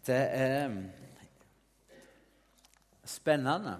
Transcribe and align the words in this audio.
Det 0.00 0.16
er 0.16 0.70
spennende 3.04 3.74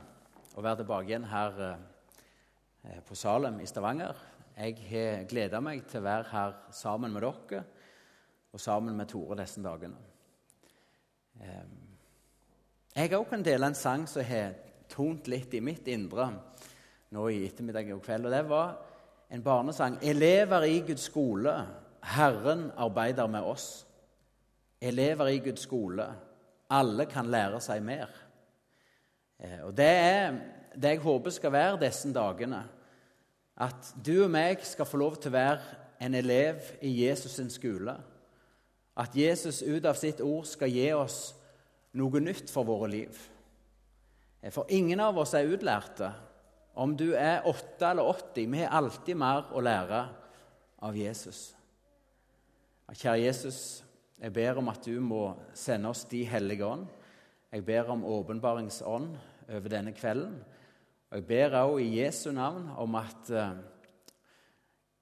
å 0.53 0.61
være 0.61 0.83
tilbake 0.83 1.09
igjen 1.09 1.25
her 1.31 1.57
eh, 1.65 2.99
på 3.09 3.17
Salem 3.17 3.57
i 3.65 3.69
Stavanger. 3.69 4.21
Jeg 4.53 4.77
har 4.91 5.25
gleda 5.31 5.63
meg 5.65 5.87
til 5.89 6.03
å 6.03 6.05
være 6.05 6.29
her 6.29 6.59
sammen 6.77 7.17
med 7.17 7.25
dere 7.25 7.63
og 8.53 8.61
sammen 8.61 9.01
med 9.01 9.09
Tore 9.09 9.39
disse 9.41 9.65
dagene. 9.65 9.97
Eh, 11.41 11.67
jeg 12.99 13.17
òg 13.17 13.29
kan 13.33 13.47
dele 13.47 13.73
en 13.73 13.81
sang 13.81 14.05
som 14.11 14.27
har 14.29 14.59
tont 14.93 15.31
litt 15.33 15.57
i 15.57 15.65
mitt 15.65 15.89
indre 15.89 16.29
nå 17.17 17.29
i 17.33 17.47
ettermiddag 17.47 17.95
og 17.97 18.05
kveld. 18.05 18.29
og 18.29 18.37
Det 18.37 18.47
var 18.51 18.77
en 19.31 19.43
barnesang. 19.43 19.97
'Elever 20.03 20.69
i 20.69 20.83
Guds 20.85 21.09
skole, 21.09 21.55
Herren 22.03 22.73
arbeider 22.77 23.27
med 23.27 23.41
oss'. 23.41 23.87
Elever 24.81 25.29
i 25.29 25.39
Guds 25.45 25.67
skole. 25.67 26.07
Alle 26.71 27.07
kan 27.11 27.29
lære 27.31 27.61
seg 27.61 27.83
mer. 27.85 28.09
Eh, 29.39 29.61
og 29.67 29.75
Det 29.77 29.87
er 29.87 30.39
det 30.75 30.95
jeg 30.95 31.03
håper 31.03 31.31
skal 31.35 31.53
være 31.53 31.81
disse 31.81 32.13
dagene. 32.15 32.63
At 33.61 33.93
du 34.07 34.25
og 34.25 34.31
meg 34.31 34.63
skal 34.65 34.89
få 34.89 34.97
lov 34.97 35.19
til 35.21 35.33
å 35.33 35.37
være 35.37 35.61
en 36.01 36.15
elev 36.15 36.63
i 36.81 36.93
Jesus' 37.03 37.37
sin 37.37 37.51
skole. 37.51 37.97
At 38.97 39.17
Jesus 39.17 39.63
ut 39.63 39.85
av 39.85 39.99
sitt 39.99 40.21
ord 40.21 40.47
skal 40.49 40.73
gi 40.73 40.89
oss 40.93 41.35
noe 41.93 42.23
nytt 42.23 42.51
for 42.53 42.65
våre 42.69 42.89
liv. 42.91 43.21
Eh, 44.43 44.51
for 44.51 44.67
ingen 44.69 45.01
av 45.01 45.19
oss 45.19 45.35
er 45.35 45.51
utlærte. 45.51 46.13
Om 46.75 46.97
du 46.97 47.13
er 47.13 47.45
8 47.45 47.91
eller 47.91 48.09
80, 48.09 48.51
vi 48.53 48.63
har 48.63 48.77
alltid 48.79 49.19
mer 49.19 49.51
å 49.53 49.61
lære 49.61 50.05
av 50.81 50.97
Jesus. 50.97 51.51
Kjære 52.91 53.21
Jesus, 53.27 53.59
jeg 54.21 54.33
ber 54.37 54.59
om 54.61 54.69
at 54.69 54.85
du 54.85 54.99
må 55.01 55.23
sende 55.57 55.89
oss 55.89 56.05
De 56.05 56.25
hellige 56.29 56.67
ånd. 56.67 56.87
Jeg 57.51 57.65
ber 57.65 57.89
om 57.91 58.05
åpenbaringsånd 58.05 59.15
over 59.49 59.69
denne 59.73 59.95
kvelden. 59.97 60.37
Og 61.11 61.17
Jeg 61.17 61.27
ber 61.27 61.57
også 61.59 61.79
i 61.83 61.95
Jesu 61.99 62.31
navn 62.33 62.69
om 62.79 62.95
at 62.95 63.31
uh, 63.33 63.57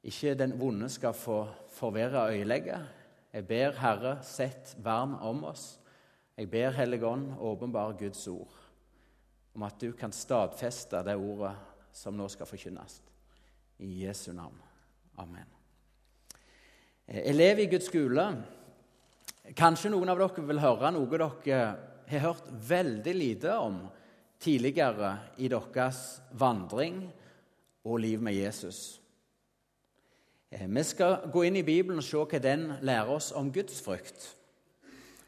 ikke 0.02 0.36
den 0.38 0.54
vonde 0.60 0.88
skal 0.88 1.12
få 1.12 1.48
forvirre 1.74 2.30
øyelegget. 2.30 2.86
Jeg 3.32 3.46
ber 3.46 3.74
Herre, 3.76 4.18
sett 4.22 4.76
vern 4.78 5.18
om 5.20 5.44
oss. 5.44 5.80
Jeg 6.36 6.50
ber 6.50 6.70
Hellige 6.70 7.06
Ånd, 7.06 7.34
åpenbare 7.38 7.96
Guds 7.98 8.26
ord, 8.28 8.54
om 9.54 9.62
at 9.62 9.80
du 9.80 9.92
kan 9.92 10.12
stadfeste 10.12 11.02
det 11.04 11.16
ordet 11.16 11.56
som 11.92 12.14
nå 12.16 12.28
skal 12.28 12.46
forkynnes. 12.46 13.02
I 13.78 14.06
Jesu 14.06 14.32
navn. 14.32 14.56
Amen. 15.18 15.46
Eh, 17.06 17.30
elev 17.30 17.58
i 17.58 17.66
Guds 17.66 17.90
skole 17.90 18.28
Kanskje 19.56 19.92
noen 19.92 20.10
av 20.12 20.18
dere 20.20 20.44
vil 20.48 20.60
høre 20.60 20.90
noe 20.92 21.08
dere 21.08 21.60
har 22.08 22.24
hørt 22.24 22.48
veldig 22.68 23.14
lite 23.16 23.54
om 23.56 23.80
tidligere 24.40 25.14
i 25.40 25.48
deres 25.48 26.20
vandring 26.38 27.02
og 27.84 28.00
liv 28.00 28.22
med 28.22 28.36
Jesus. 28.36 29.00
Eh, 30.50 30.66
vi 30.68 30.84
skal 30.84 31.30
gå 31.32 31.44
inn 31.44 31.58
i 31.60 31.66
Bibelen 31.66 32.00
og 32.00 32.06
se 32.06 32.20
hva 32.20 32.40
den 32.42 32.70
lærer 32.80 33.12
oss 33.12 33.32
om 33.36 33.50
gudsfrykt. 33.52 34.34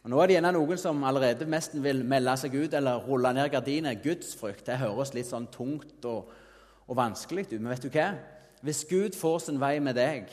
Og 0.01 0.13
nå 0.13 0.21
er 0.21 0.31
det 0.31 0.37
gjerne 0.39 0.55
noen 0.57 0.81
som 0.81 1.03
allerede 1.05 1.48
mest 1.51 1.75
vil 1.85 2.01
melde 2.09 2.37
seg 2.41 2.55
ut 2.57 2.75
eller 2.77 3.03
rulle 3.05 3.35
ned 3.37 3.51
gardinet. 3.53 4.01
Gudsfrykt 4.05 4.65
det 4.71 4.79
høres 4.81 5.13
litt 5.13 5.29
sånn 5.29 5.51
tungt 5.53 6.07
og, 6.09 6.31
og 6.87 6.97
vanskelig 6.97 7.51
ut. 7.51 7.59
Men 7.59 7.75
vet 7.75 7.85
du 7.85 7.93
hva? 7.93 8.07
Hvis 8.65 8.87
Gud 8.89 9.17
får 9.17 9.45
sin 9.45 9.61
vei 9.61 9.77
med 9.81 9.98
deg 10.01 10.33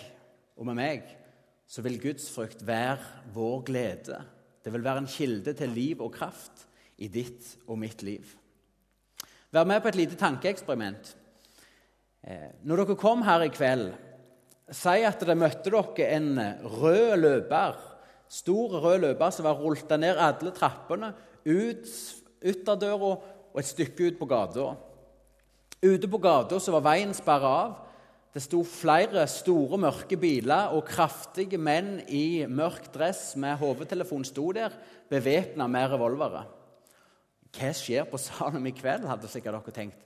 og 0.55 0.69
med 0.69 0.79
meg, 0.79 1.16
så 1.67 1.83
vil 1.83 1.99
Guds 2.01 2.29
frykt 2.31 2.63
være 2.67 2.97
vår 3.35 3.61
glede. 3.67 4.21
Det 4.63 4.71
vil 4.73 4.83
være 4.83 5.03
en 5.03 5.11
kilde 5.11 5.53
til 5.53 5.71
liv 5.75 6.01
og 6.03 6.13
kraft 6.15 6.65
i 6.97 7.09
ditt 7.11 7.53
og 7.67 7.79
mitt 7.79 8.03
liv. 8.07 8.23
Vær 9.51 9.67
med 9.67 9.81
på 9.83 9.91
et 9.91 9.99
lite 9.99 10.17
tankeeksperiment. 10.19 11.13
Eh, 12.23 12.51
når 12.63 12.83
dere 12.83 12.99
kom 12.99 13.21
her 13.23 13.45
i 13.45 13.51
kveld, 13.53 13.91
si 14.71 15.03
at 15.07 15.21
dere 15.23 15.37
møtte 15.39 15.71
dere 15.71 16.09
en 16.17 16.31
rød 16.63 17.15
løper, 17.21 17.77
stor 18.27 18.79
rød 18.83 18.99
løper 19.05 19.31
som 19.31 19.47
var 19.47 19.59
rullet 19.59 19.99
ned 19.99 20.19
alle 20.19 20.51
trappene, 20.55 21.13
ut 21.47 21.87
ytterdøra 22.43 23.11
og 23.53 23.59
et 23.59 23.69
stykke 23.69 24.11
ut 24.11 24.19
på 24.19 24.27
gata. 24.29 24.71
Ute 25.83 26.09
på 26.09 26.19
gata 26.21 26.59
var 26.73 26.85
veien 26.91 27.13
sperra 27.15 27.53
av. 27.63 27.75
Det 28.37 28.43
sto 28.43 28.59
flere 28.61 29.23
store, 29.25 29.79
mørke 29.81 30.13
biler, 30.21 30.69
og 30.77 30.83
kraftige 30.85 31.57
menn 31.57 32.03
i 32.05 32.45
mørk 32.45 32.91
dress 32.93 33.31
med 33.33 33.55
hovedtelefon 33.57 34.27
sto 34.29 34.51
der, 34.53 34.75
bevæpna 35.09 35.65
med 35.65 35.87
revolvere. 35.95 36.43
Hva 37.57 37.71
skjer 37.73 38.03
på 38.05 38.19
Salum 38.21 38.67
i 38.69 38.75
kveld, 38.77 39.07
hadde 39.09 39.29
sikkert 39.31 39.55
dere 39.57 39.73
tenkt. 39.73 40.03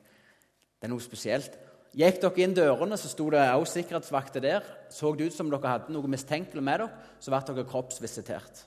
Det 0.80 0.88
er 0.88 0.94
noe 0.94 1.04
spesielt. 1.04 1.58
Gikk 1.92 2.22
dere 2.22 2.40
inn 2.46 2.56
dørene, 2.56 2.96
så 2.96 3.12
sto 3.12 3.26
det 3.34 3.42
også 3.50 3.82
sikkerhetsvakter 3.82 4.46
der. 4.46 4.70
Så 4.88 5.12
det 5.12 5.28
ut 5.28 5.36
som 5.36 5.50
dere 5.52 5.74
hadde 5.74 5.92
noe 5.92 6.12
mistenkelig 6.14 6.64
med 6.64 6.86
dere, 6.86 7.10
så 7.20 7.34
ble 7.34 7.42
dere 7.50 7.66
kroppsvisitert. 7.68 8.62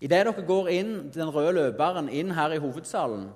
Idet 0.00 0.24
dere 0.26 0.46
går 0.48 0.72
inn 0.74 0.90
den 1.14 1.30
røde 1.30 1.54
løperen 1.60 2.10
inn 2.10 2.34
her 2.34 2.56
i 2.56 2.58
hovedsalen, 2.66 3.28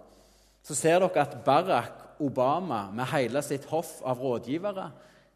så 0.67 0.75
ser 0.75 0.99
dere 1.07 1.23
at 1.23 1.39
Barack 1.47 2.19
Obama 2.19 2.89
med 2.91 3.07
hele 3.15 3.45
sitt 3.47 3.71
hoff 3.71 4.01
av 4.03 4.19
rådgivere 4.19 4.89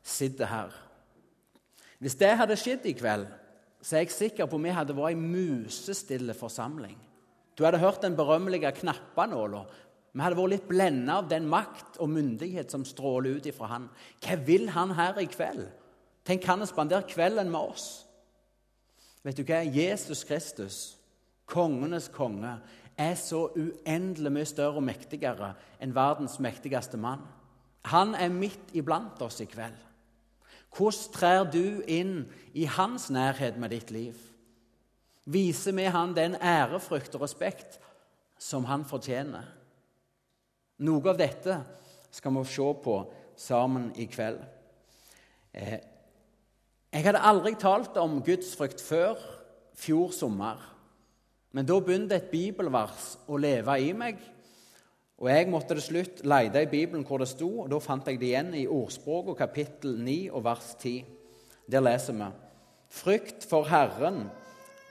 sitter 0.05 0.51
her. 0.51 0.75
Hvis 1.99 2.19
det 2.21 2.35
hadde 2.37 2.59
skjedd 2.61 2.85
i 2.87 2.95
kveld, 2.97 3.27
så 3.85 3.97
er 3.97 4.05
jeg 4.05 4.15
sikker 4.15 4.49
på 4.49 4.59
at 4.61 4.65
vi 4.65 4.77
hadde 4.77 4.97
vært 4.97 5.17
en 5.17 5.27
musestille 5.33 6.35
forsamling. 6.37 6.97
Du 7.57 7.65
hadde 7.65 7.81
hørt 7.83 8.03
den 8.03 8.17
berømmelige 8.17 8.73
knappenåla. 8.81 9.65
Vi 10.15 10.23
hadde 10.23 10.39
vært 10.39 10.53
litt 10.55 10.69
blenda 10.69 11.19
av 11.21 11.29
den 11.31 11.47
makt 11.51 11.99
og 12.03 12.11
myndighet 12.13 12.73
som 12.73 12.87
stråler 12.87 13.39
ut 13.39 13.49
ifra 13.51 13.71
han. 13.73 13.89
Hva 14.25 14.39
vil 14.47 14.69
han 14.75 14.95
her 14.99 15.21
i 15.23 15.29
kveld? 15.31 15.67
Tenk 16.25 16.47
han 16.49 16.65
spandere 16.67 17.07
kvelden 17.09 17.51
med 17.53 17.75
oss. 17.75 17.89
Vet 19.25 19.39
du 19.41 19.45
hva? 19.49 19.63
Jesus 19.65 20.25
Kristus, 20.29 20.79
kongenes 21.49 22.11
konge, 22.13 22.57
er 22.97 23.17
så 23.19 23.49
uendelig 23.57 24.33
mye 24.33 24.49
større 24.49 24.81
og 24.81 24.87
mektigere 24.87 25.55
enn 25.83 25.95
verdens 25.97 26.39
mektigste 26.43 27.01
mann. 27.01 27.25
Han 27.91 28.15
er 28.17 28.33
midt 28.33 28.73
iblant 28.73 29.21
oss 29.25 29.43
i 29.45 29.49
kveld. 29.51 29.77
Hvordan 30.75 31.13
trer 31.15 31.45
du 31.51 31.83
inn 31.87 32.25
i 32.53 32.67
hans 32.67 33.09
nærhet 33.15 33.59
med 33.61 33.71
ditt 33.71 33.93
liv? 33.95 34.19
Viser 35.25 35.73
vi 35.73 35.87
han 35.89 36.15
den 36.17 36.35
ærefrykt 36.35 37.15
og 37.15 37.25
respekt 37.25 37.79
som 38.39 38.67
han 38.69 38.85
fortjener? 38.85 39.47
Noe 40.85 41.13
av 41.13 41.21
dette 41.21 41.61
skal 42.11 42.35
vi 42.35 42.45
se 42.51 42.67
på 42.85 42.97
sammen 43.39 43.93
i 43.97 44.09
kveld. 44.11 44.43
Eh, 45.55 45.79
jeg 46.95 47.07
hadde 47.07 47.23
aldri 47.27 47.55
talt 47.59 47.97
om 47.99 48.21
gudsfrykt 48.27 48.83
før 48.83 49.19
fjor 49.79 50.13
sommer. 50.15 50.59
Men 51.55 51.67
da 51.67 51.79
begynte 51.79 52.19
et 52.19 52.31
bibelvers 52.31 53.15
å 53.31 53.39
leve 53.39 53.79
i 53.83 53.93
meg 53.95 54.19
og 55.19 55.29
Jeg 55.31 55.49
måtte 55.49 55.77
til 55.77 55.83
slutt 55.83 56.23
lete 56.27 56.65
i 56.65 56.71
Bibelen 56.71 57.05
hvor 57.07 57.23
det 57.23 57.29
sto, 57.31 57.49
og 57.65 57.69
da 57.71 57.79
fant 57.83 58.09
jeg 58.11 58.19
det 58.19 58.33
igjen 58.33 58.55
i 58.59 58.67
Ordspråket 58.67 59.39
kapittel 59.39 59.95
9 60.03 60.17
og 60.35 60.43
vers 60.45 60.73
10. 60.81 61.05
Der 61.71 61.85
leser 61.85 62.19
vi 62.19 62.31
Frykt 62.95 63.47
for 63.51 63.67
Herren 63.67 64.27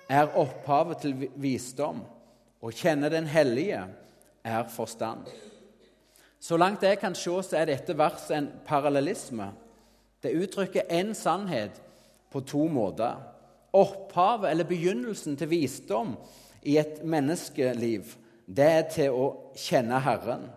er 0.09 0.31
opphavet 0.39 1.03
til 1.03 1.27
visdom, 1.35 2.01
og 2.61 2.75
kjenne 2.75 3.09
Den 3.09 3.27
hellige 3.27 3.83
er 4.43 4.63
forstand. 4.67 5.27
Så 6.39 6.57
langt 6.57 6.83
jeg 6.83 6.99
kan 6.99 7.15
se, 7.15 7.31
så 7.43 7.57
er 7.57 7.65
dette 7.65 7.95
verset 7.97 8.37
en 8.37 8.49
parallellisme. 8.65 9.51
Det 10.23 10.35
uttrykker 10.35 10.91
én 10.91 11.13
sannhet 11.13 11.81
på 12.31 12.41
to 12.41 12.67
måter. 12.67 13.15
Opphavet, 13.73 14.51
eller 14.51 14.67
begynnelsen 14.67 15.37
til 15.37 15.49
visdom 15.49 16.17
i 16.63 16.77
et 16.77 17.03
menneskeliv, 17.03 18.15
det 18.45 18.69
er 18.69 18.85
til 18.91 19.15
å 19.15 19.27
kjenne 19.57 19.99
Herren. 20.03 20.47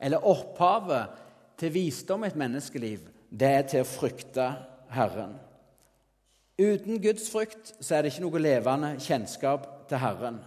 Eller 0.00 0.24
opphavet 0.28 1.22
til 1.60 1.72
visdom 1.72 2.24
i 2.24 2.30
et 2.30 2.38
menneskeliv, 2.38 3.06
det 3.30 3.50
er 3.50 3.68
til 3.70 3.84
å 3.84 3.88
frykte 3.88 4.50
Herren. 4.92 5.36
Uten 6.56 7.00
Guds 7.04 7.28
frykt 7.28 7.74
så 7.80 7.96
er 7.96 8.04
det 8.04 8.14
ikke 8.14 8.24
noe 8.24 8.40
levende 8.40 8.94
kjennskap 9.02 9.66
til 9.90 10.00
Herren. 10.00 10.38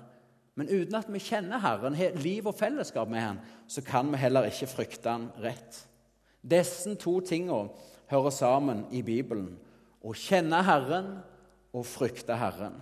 Men 0.57 0.71
uten 0.71 0.97
at 0.97 1.09
vi 1.11 1.21
kjenner 1.21 1.61
Herren, 1.63 1.95
har 1.95 2.17
liv 2.19 2.47
og 2.49 2.57
fellesskap 2.57 3.07
med 3.11 3.21
Han, 3.23 3.37
så 3.69 3.83
kan 3.85 4.09
vi 4.11 4.19
heller 4.19 4.49
ikke 4.49 4.67
frykte 4.67 5.13
Han 5.13 5.29
rett. 5.39 5.83
Disse 6.41 6.95
to 6.99 7.19
tingene 7.21 7.69
hører 8.09 8.33
sammen 8.33 8.85
i 8.91 9.03
Bibelen. 9.05 9.53
Å 10.01 10.15
kjenne 10.17 10.63
Herren 10.65 11.13
og 11.75 11.85
frykte 11.85 12.35
Herren. 12.39 12.79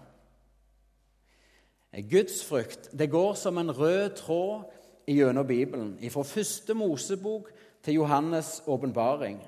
Gudsfrykt 1.91 2.89
det 2.99 3.09
går 3.11 3.33
som 3.33 3.57
en 3.57 3.71
rød 3.71 4.09
tråd 4.09 4.63
gjennom 5.07 5.47
Bibelen, 5.47 6.09
fra 6.11 6.23
første 6.23 6.73
Mosebok 6.73 7.51
til 7.83 7.99
Johannes' 7.99 8.61
åpenbaring. 8.67 9.39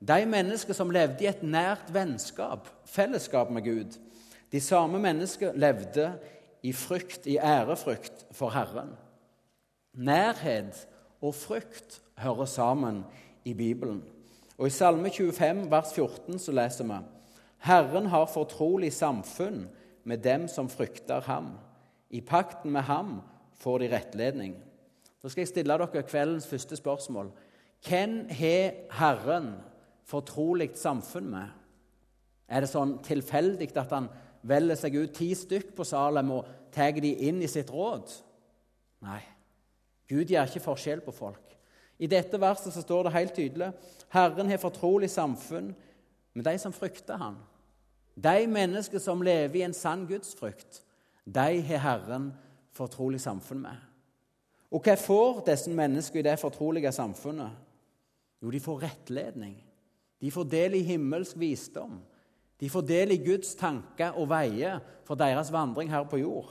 De 0.00 0.26
mennesker 0.26 0.72
som 0.74 0.90
levde 0.90 1.24
i 1.24 1.28
et 1.30 1.42
nært 1.42 1.92
vennskap, 1.94 2.68
fellesskap 2.84 3.50
med 3.50 3.62
Gud, 3.62 3.98
de 4.52 4.60
samme 4.60 4.98
mennesker 4.98 5.52
levde 5.54 6.12
i 6.62 6.72
frykt, 6.72 7.26
i 7.26 7.36
ærefrykt 7.36 8.26
for 8.32 8.50
Herren. 8.50 8.96
Nærhet 9.94 10.88
og 11.20 11.34
frykt 11.34 12.00
hører 12.18 12.44
sammen 12.44 13.04
i 13.44 13.54
Bibelen. 13.54 14.02
Og 14.58 14.66
I 14.66 14.70
Salme 14.70 15.10
25, 15.10 15.70
vers 15.70 15.94
14, 15.94 16.38
så 16.38 16.52
leser 16.52 16.84
vi 16.84 16.98
Herren 17.58 18.06
har 18.06 18.26
fortrolig 18.26 18.92
samfunn 18.92 19.68
med 20.04 20.18
dem 20.18 20.48
som 20.48 20.68
frykter 20.68 21.20
ham. 21.20 21.52
I 22.12 22.20
pakten 22.20 22.72
med 22.72 22.84
ham 22.88 23.20
får 23.62 23.82
de 23.82 23.90
rettledning. 23.92 24.56
Da 25.22 25.30
skal 25.30 25.44
jeg 25.44 25.52
stille 25.52 25.78
dere 25.78 26.04
kveldens 26.04 26.48
første 26.50 26.76
spørsmål. 26.76 27.30
Hvem 27.86 28.26
har 28.30 28.74
Herren 28.98 29.52
fortrolig 30.04 30.72
samfunn 30.78 31.30
med? 31.30 31.48
Er 32.48 32.62
det 32.62 32.70
sånn 32.72 32.98
tilfeldig 33.06 33.70
at 33.80 33.94
han 33.94 34.10
velger 34.46 34.78
seg 34.78 34.98
ut 34.98 35.14
ti 35.16 35.30
stykk 35.38 35.72
på 35.76 35.86
Salem 35.86 36.34
og 36.34 36.50
tar 36.74 36.98
de 37.00 37.14
inn 37.28 37.40
i 37.42 37.50
sitt 37.50 37.70
råd? 37.72 38.10
Nei. 39.06 39.22
Gud 40.10 40.28
gjør 40.28 40.50
ikke 40.50 40.66
forskjell 40.66 41.00
på 41.06 41.14
folk. 41.16 41.56
I 42.02 42.10
dette 42.10 42.40
verset 42.40 42.74
så 42.74 42.82
står 42.82 43.06
det 43.06 43.14
helt 43.14 43.34
tydelig 43.36 43.70
Herren 44.12 44.50
har 44.50 44.60
fortrolig 44.60 45.08
samfunn 45.10 45.70
med 46.34 46.44
de 46.44 46.56
som 46.58 46.74
frykter 46.74 47.20
ham. 47.20 47.38
De 48.14 48.46
mennesker 48.50 49.00
som 49.00 49.22
lever 49.24 49.60
i 49.60 49.64
en 49.64 49.76
sann 49.76 50.04
gudsfrykt, 50.08 50.82
de 51.24 51.60
har 51.62 51.82
Herren 51.84 52.32
fortrolig 52.74 53.20
samfunn 53.20 53.62
med. 53.62 53.76
Og 54.72 54.80
hva 54.82 54.96
får 54.96 55.42
disse 55.46 55.70
menneskene 55.70 56.22
i 56.22 56.26
det 56.30 56.38
fortrolige 56.40 56.92
samfunnet? 56.92 57.52
Jo, 58.42 58.50
de 58.50 58.60
får 58.60 58.80
rettledning. 58.86 59.56
De 60.20 60.30
får 60.30 60.48
del 60.50 60.78
i 60.78 60.86
himmelsk 60.86 61.36
visdom. 61.38 62.00
De 62.58 62.70
får 62.70 62.86
del 62.86 63.12
i 63.14 63.20
Guds 63.22 63.54
tanker 63.58 64.16
og 64.18 64.30
veier 64.30 64.80
for 65.06 65.18
deres 65.18 65.52
vandring 65.52 65.90
her 65.92 66.06
på 66.08 66.22
jord. 66.22 66.50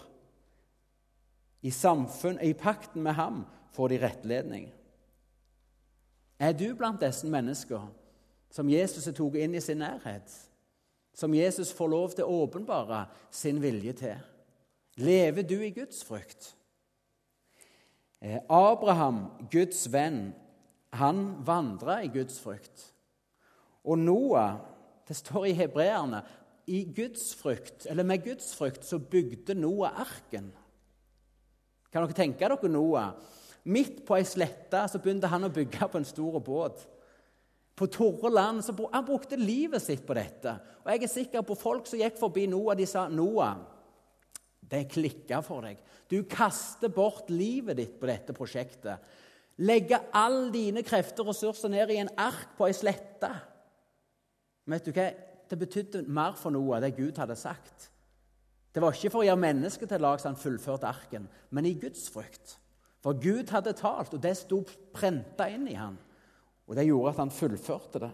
I, 1.62 1.72
samfunn, 1.72 2.40
I 2.42 2.54
pakten 2.54 3.04
med 3.04 3.14
ham 3.18 3.44
får 3.72 3.92
de 3.92 4.00
rettledning. 4.02 4.70
Er 6.40 6.54
du 6.58 6.72
blant 6.76 7.02
disse 7.02 7.28
mennesker 7.30 7.84
som 8.52 8.70
Jesus 8.70 9.06
har 9.06 9.16
tatt 9.16 9.38
inn 9.40 9.56
i 9.56 9.62
sin 9.62 9.82
nærhet? 9.82 10.32
Som 11.14 11.36
Jesus 11.36 11.74
får 11.76 11.92
lov 11.92 12.16
til 12.16 12.26
å 12.26 12.44
åpenbare 12.46 13.06
sin 13.32 13.62
vilje 13.62 13.94
til? 14.00 14.31
Lever 15.00 15.44
du 15.48 15.62
i 15.64 15.72
Guds 15.72 16.04
frykt? 16.04 16.56
Eh, 18.22 18.40
Abraham, 18.50 19.26
Guds 19.52 19.86
venn, 19.94 20.34
han 20.94 21.46
vandra 21.46 22.02
i 22.04 22.12
Guds 22.12 22.40
frykt. 22.40 22.92
Og 23.84 23.98
Noah, 23.98 24.60
det 25.08 25.16
står 25.18 25.46
i 25.50 25.58
hebreerne, 25.58 26.22
i 26.68 26.84
Guds 26.96 27.32
frykt, 27.36 27.88
eller 27.90 28.06
med 28.06 28.24
Guds 28.24 28.54
frykt 28.56 28.86
så 28.86 29.00
bygde 29.00 29.56
Noah 29.58 30.04
arken. 30.04 30.52
Kan 31.92 32.06
dere 32.06 32.16
tenke 32.16 32.48
dere 32.48 32.70
Noah? 32.72 33.16
Midt 33.64 34.06
på 34.08 34.16
ei 34.18 34.26
slette 34.26 34.86
så 34.90 35.00
begynte 35.02 35.30
han 35.30 35.46
å 35.46 35.54
bygge 35.54 35.90
på 35.90 36.00
en 36.00 36.08
stor 36.08 36.40
båt. 36.42 36.86
På 37.78 37.88
torre 37.90 38.30
land 38.30 38.64
så 38.66 38.74
Han 38.92 39.06
brukte 39.06 39.36
livet 39.36 39.82
sitt 39.82 40.06
på 40.06 40.14
dette. 40.14 40.54
Og 40.84 40.92
jeg 40.92 41.04
er 41.04 41.08
sikker 41.08 41.42
på 41.42 41.56
folk 41.56 41.88
som 41.88 42.00
gikk 42.00 42.18
forbi 42.20 42.48
Noah, 42.48 42.78
de 42.78 42.86
sa 42.86 43.08
Noah, 43.10 43.58
det 44.72 44.88
klikker 44.92 45.44
for 45.44 45.66
deg. 45.68 45.80
Du 46.08 46.22
kaster 46.28 46.92
bort 46.92 47.30
livet 47.32 47.78
ditt 47.80 47.98
på 48.00 48.08
dette 48.10 48.36
prosjektet. 48.36 49.04
Legger 49.62 50.08
alle 50.16 50.50
dine 50.54 50.84
krefter 50.84 51.26
og 51.26 51.34
ressurser 51.34 51.72
ned 51.72 51.92
i 51.92 52.00
en 52.02 52.12
ark 52.20 52.56
på 52.58 52.70
ei 52.70 52.76
slette. 52.76 53.30
vet 54.66 54.86
du 54.86 54.92
hva? 54.96 55.10
Det 55.52 55.60
betydde 55.60 56.06
mer 56.08 56.38
for 56.40 56.54
noe 56.56 56.78
av 56.78 56.86
det 56.86 56.94
Gud 56.96 57.18
hadde 57.20 57.36
sagt. 57.36 57.90
Det 58.72 58.80
var 58.80 58.96
ikke 58.96 59.12
for 59.12 59.20
å 59.20 59.28
gjøre 59.28 59.44
mennesket 59.44 59.90
til 59.92 60.00
lag 60.00 60.22
så 60.22 60.30
han 60.30 60.40
fullførte 60.40 60.88
arken, 60.88 61.28
men 61.52 61.68
i 61.68 61.74
Guds 61.76 62.06
frykt. 62.08 62.56
For 63.04 63.18
Gud 63.20 63.52
hadde 63.52 63.74
talt, 63.76 64.14
og 64.16 64.22
det 64.24 64.38
sto 64.40 64.62
prenta 64.96 65.50
inn 65.52 65.68
i 65.68 65.76
ham. 65.76 65.98
Og 66.70 66.78
det 66.78 66.88
gjorde 66.88 67.12
at 67.12 67.20
han 67.20 67.34
fullførte 67.36 68.04
det. 68.06 68.12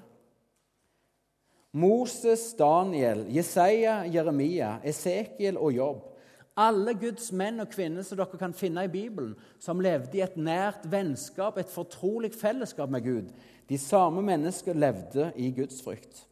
Moses, 1.77 2.56
Daniel, 2.57 3.27
Jesaja, 3.30 4.00
Jeremia, 4.09 4.80
Esekiel 4.81 5.59
og 5.62 5.75
Jobb 5.75 6.17
alle 6.57 6.95
Guds 6.98 7.30
menn 7.31 7.62
og 7.62 7.69
kvinner 7.69 8.06
som 8.06 8.18
dere 8.18 8.39
kan 8.39 8.56
finne 8.57 8.88
i 8.88 8.92
Bibelen, 8.92 9.36
som 9.62 9.81
levde 9.83 10.18
i 10.18 10.24
et 10.25 10.38
nært 10.42 10.88
vennskap, 10.89 11.57
et 11.57 11.69
fortrolig 11.69 12.33
fellesskap 12.33 12.89
med 12.89 13.06
Gud. 13.06 13.31
De 13.69 13.77
samme 13.77 14.24
mennesker 14.25 14.77
levde 14.77 15.31
i 15.36 15.51
Guds 15.54 15.83
frykt. 15.86 16.24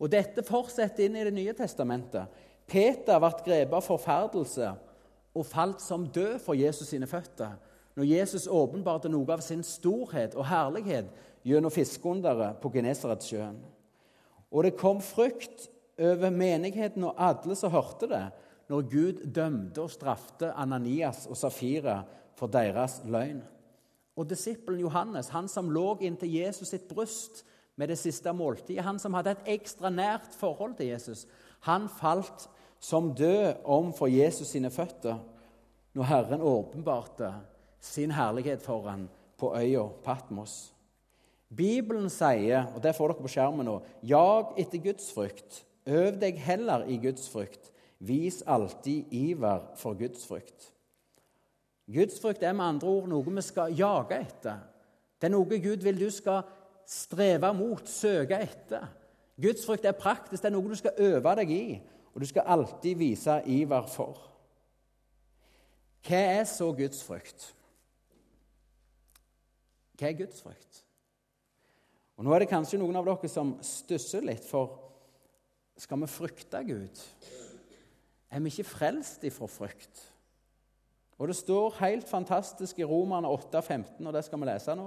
Og 0.00 0.10
Dette 0.10 0.42
fortsetter 0.42 1.06
inn 1.06 1.18
i 1.20 1.24
Det 1.24 1.34
nye 1.36 1.54
testamentet. 1.54 2.26
Peter 2.66 3.18
ble 3.20 3.32
grepet 3.44 3.74
av 3.76 3.84
forferdelse 3.84 4.70
og 5.34 5.46
falt 5.46 5.82
som 5.82 6.06
død 6.06 6.38
for 6.42 6.58
Jesus 6.58 6.90
sine 6.90 7.06
føtter 7.10 7.58
når 7.98 8.06
Jesus 8.06 8.46
åpenbarte 8.46 9.10
noe 9.10 9.34
av 9.34 9.42
sin 9.44 9.62
storhet 9.66 10.36
og 10.38 10.46
herlighet 10.48 11.10
gjennom 11.44 11.72
fiskeunderet 11.74 12.60
på 12.62 12.70
Genesaretsjøen. 12.72 13.58
Og 14.50 14.64
det 14.64 14.78
kom 14.78 15.02
frykt 15.04 15.66
over 16.00 16.32
menigheten 16.32 17.04
og 17.04 17.18
alle 17.20 17.56
som 17.58 17.72
hørte 17.74 18.08
det, 18.10 18.22
når 18.70 18.86
Gud 18.90 19.24
dømte 19.34 19.82
og 19.82 19.90
strafte 19.90 20.52
Ananias 20.54 21.26
og 21.26 21.36
Safira 21.36 22.00
for 22.38 22.50
deres 22.52 23.00
løgn. 23.04 23.42
Og 24.16 24.28
disippelen 24.30 24.84
Johannes, 24.84 25.30
han 25.34 25.48
som 25.48 25.70
lå 25.74 25.96
inntil 26.04 26.32
Jesus 26.36 26.70
sitt 26.70 26.86
bryst 26.88 27.42
med 27.76 27.90
det 27.90 27.98
siste 27.98 28.32
måltidet, 28.36 28.84
han 28.84 28.98
som 29.02 29.14
hadde 29.16 29.34
et 29.34 29.52
ekstra 29.56 29.90
nært 29.90 30.34
forhold 30.38 30.76
til 30.78 30.92
Jesus, 30.92 31.26
han 31.66 31.88
falt 32.00 32.46
som 32.80 33.12
død 33.16 33.64
om 33.64 33.92
for 33.96 34.10
Jesus 34.12 34.52
sine 34.54 34.70
føtter 34.70 35.18
når 35.96 36.06
Herren 36.06 36.44
åpenbarte 36.44 37.32
sin 37.80 38.12
herlighet 38.14 38.62
for 38.62 38.86
ham 38.88 39.08
på 39.40 39.54
øya 39.56 39.88
Patmos. 40.04 40.72
Bibelen 41.50 42.10
sier, 42.12 42.68
og 42.74 42.82
det 42.84 42.94
får 42.94 43.10
dere 43.10 43.24
på 43.24 43.32
skjermen 43.32 43.66
nå, 43.66 43.80
jag 44.06 44.54
etter 44.60 44.78
Guds 44.84 45.10
frykt. 45.16 45.64
Øv 45.90 46.20
deg 46.20 46.38
heller 46.38 46.84
i 46.86 47.00
Guds 47.02 47.26
frykt. 47.32 47.72
Vis 48.00 48.42
alltid 48.46 49.12
iver 49.12 49.66
for 49.76 49.94
gudsfrykt. 49.98 50.70
Gudsfrykt 51.90 52.42
er 52.42 52.54
med 52.56 52.64
andre 52.64 52.88
ord 52.88 53.08
noe 53.10 53.34
vi 53.34 53.42
skal 53.44 53.74
jage 53.76 54.20
etter. 54.22 54.62
Det 55.20 55.28
er 55.28 55.34
noe 55.34 55.60
Gud 55.60 55.84
vil 55.84 56.00
du 56.00 56.08
skal 56.14 56.46
streve 56.88 57.52
mot, 57.54 57.82
søke 57.88 58.38
etter. 58.40 58.86
Gudsfrykt 59.40 59.84
er 59.84 59.96
praktisk, 59.96 60.42
det 60.42 60.50
er 60.50 60.56
noe 60.56 60.70
du 60.70 60.78
skal 60.78 60.96
øve 61.00 61.34
deg 61.40 61.52
i, 61.52 61.64
og 62.14 62.20
du 62.22 62.26
skal 62.28 62.48
alltid 62.56 62.98
vise 63.00 63.40
iver 63.46 63.88
for. 63.88 64.26
Hva 66.06 66.20
er 66.40 66.46
så 66.48 66.70
gudsfrykt? 66.76 67.50
Hva 70.00 70.08
er 70.08 70.16
gudsfrykt? 70.22 70.84
Og 72.16 72.24
Nå 72.24 72.32
er 72.34 72.42
det 72.42 72.50
kanskje 72.52 72.80
noen 72.80 72.96
av 73.00 73.06
dere 73.08 73.28
som 73.32 73.54
stusser 73.64 74.24
litt, 74.24 74.44
for 74.44 74.76
skal 75.80 76.02
vi 76.02 76.08
frykte 76.12 76.60
Gud? 76.68 77.04
Er 78.30 78.40
vi 78.40 78.52
ikke 78.52 78.70
frelst 78.70 79.24
ifra 79.26 79.48
frykt. 79.50 80.06
Og 81.20 81.28
det 81.28 81.36
står 81.36 81.76
helt 81.82 82.08
fantastisk 82.08 82.78
i 82.80 82.86
Romerne 82.88 83.28
8,15, 83.28 84.06
og 84.06 84.14
det 84.14 84.22
skal 84.24 84.40
vi 84.40 84.48
lese 84.48 84.76
nå. 84.78 84.86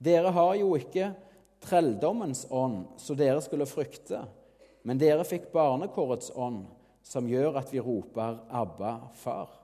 Dere 0.00 0.32
har 0.36 0.54
jo 0.60 0.74
ikke 0.76 1.12
trelldommens 1.64 2.46
ånd, 2.50 2.84
så 3.00 3.16
dere 3.16 3.40
skulle 3.44 3.68
frykte, 3.68 4.20
men 4.84 5.00
dere 5.00 5.24
fikk 5.28 5.50
barnekårets 5.54 6.32
ånd, 6.36 6.66
som 7.04 7.28
gjør 7.28 7.56
at 7.62 7.72
vi 7.72 7.80
roper 7.80 8.42
'Abba, 8.50 8.98
far'. 9.16 9.56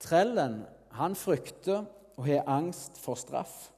Trellen, 0.00 0.64
han 0.96 1.14
frykter 1.14 1.84
og 2.16 2.24
har 2.26 2.48
angst 2.48 2.98
for 2.98 3.14
straff. 3.14 3.70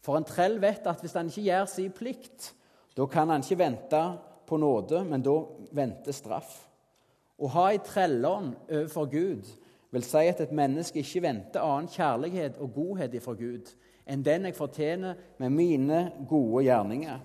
For 0.00 0.16
en 0.16 0.24
trell 0.24 0.56
vet 0.60 0.86
at 0.86 1.00
hvis 1.00 1.12
han 1.12 1.28
ikke 1.28 1.42
gjør 1.42 1.64
sin 1.68 1.92
plikt, 1.92 2.54
da 2.96 3.06
kan 3.06 3.28
han 3.28 3.44
ikke 3.44 3.58
vente 3.58 4.00
på 4.46 4.56
nåde, 4.56 5.04
men 5.04 5.22
da 5.22 5.36
venter 5.72 6.12
straff. 6.12 6.69
Å 7.40 7.48
ha 7.54 7.70
ei 7.72 7.80
trellånd 7.84 8.54
overfor 8.68 9.08
Gud 9.10 9.48
vil 9.90 10.04
si 10.06 10.28
at 10.30 10.42
et 10.44 10.52
menneske 10.54 11.00
ikke 11.00 11.24
venter 11.24 11.64
annen 11.64 11.88
kjærlighet 11.90 12.60
og 12.60 12.74
godhet 12.76 13.16
ifra 13.16 13.34
Gud 13.38 13.72
enn 14.10 14.24
den 14.26 14.48
jeg 14.48 14.58
fortjener 14.58 15.18
med 15.38 15.54
mine 15.54 16.00
gode 16.28 16.64
gjerninger. 16.66 17.20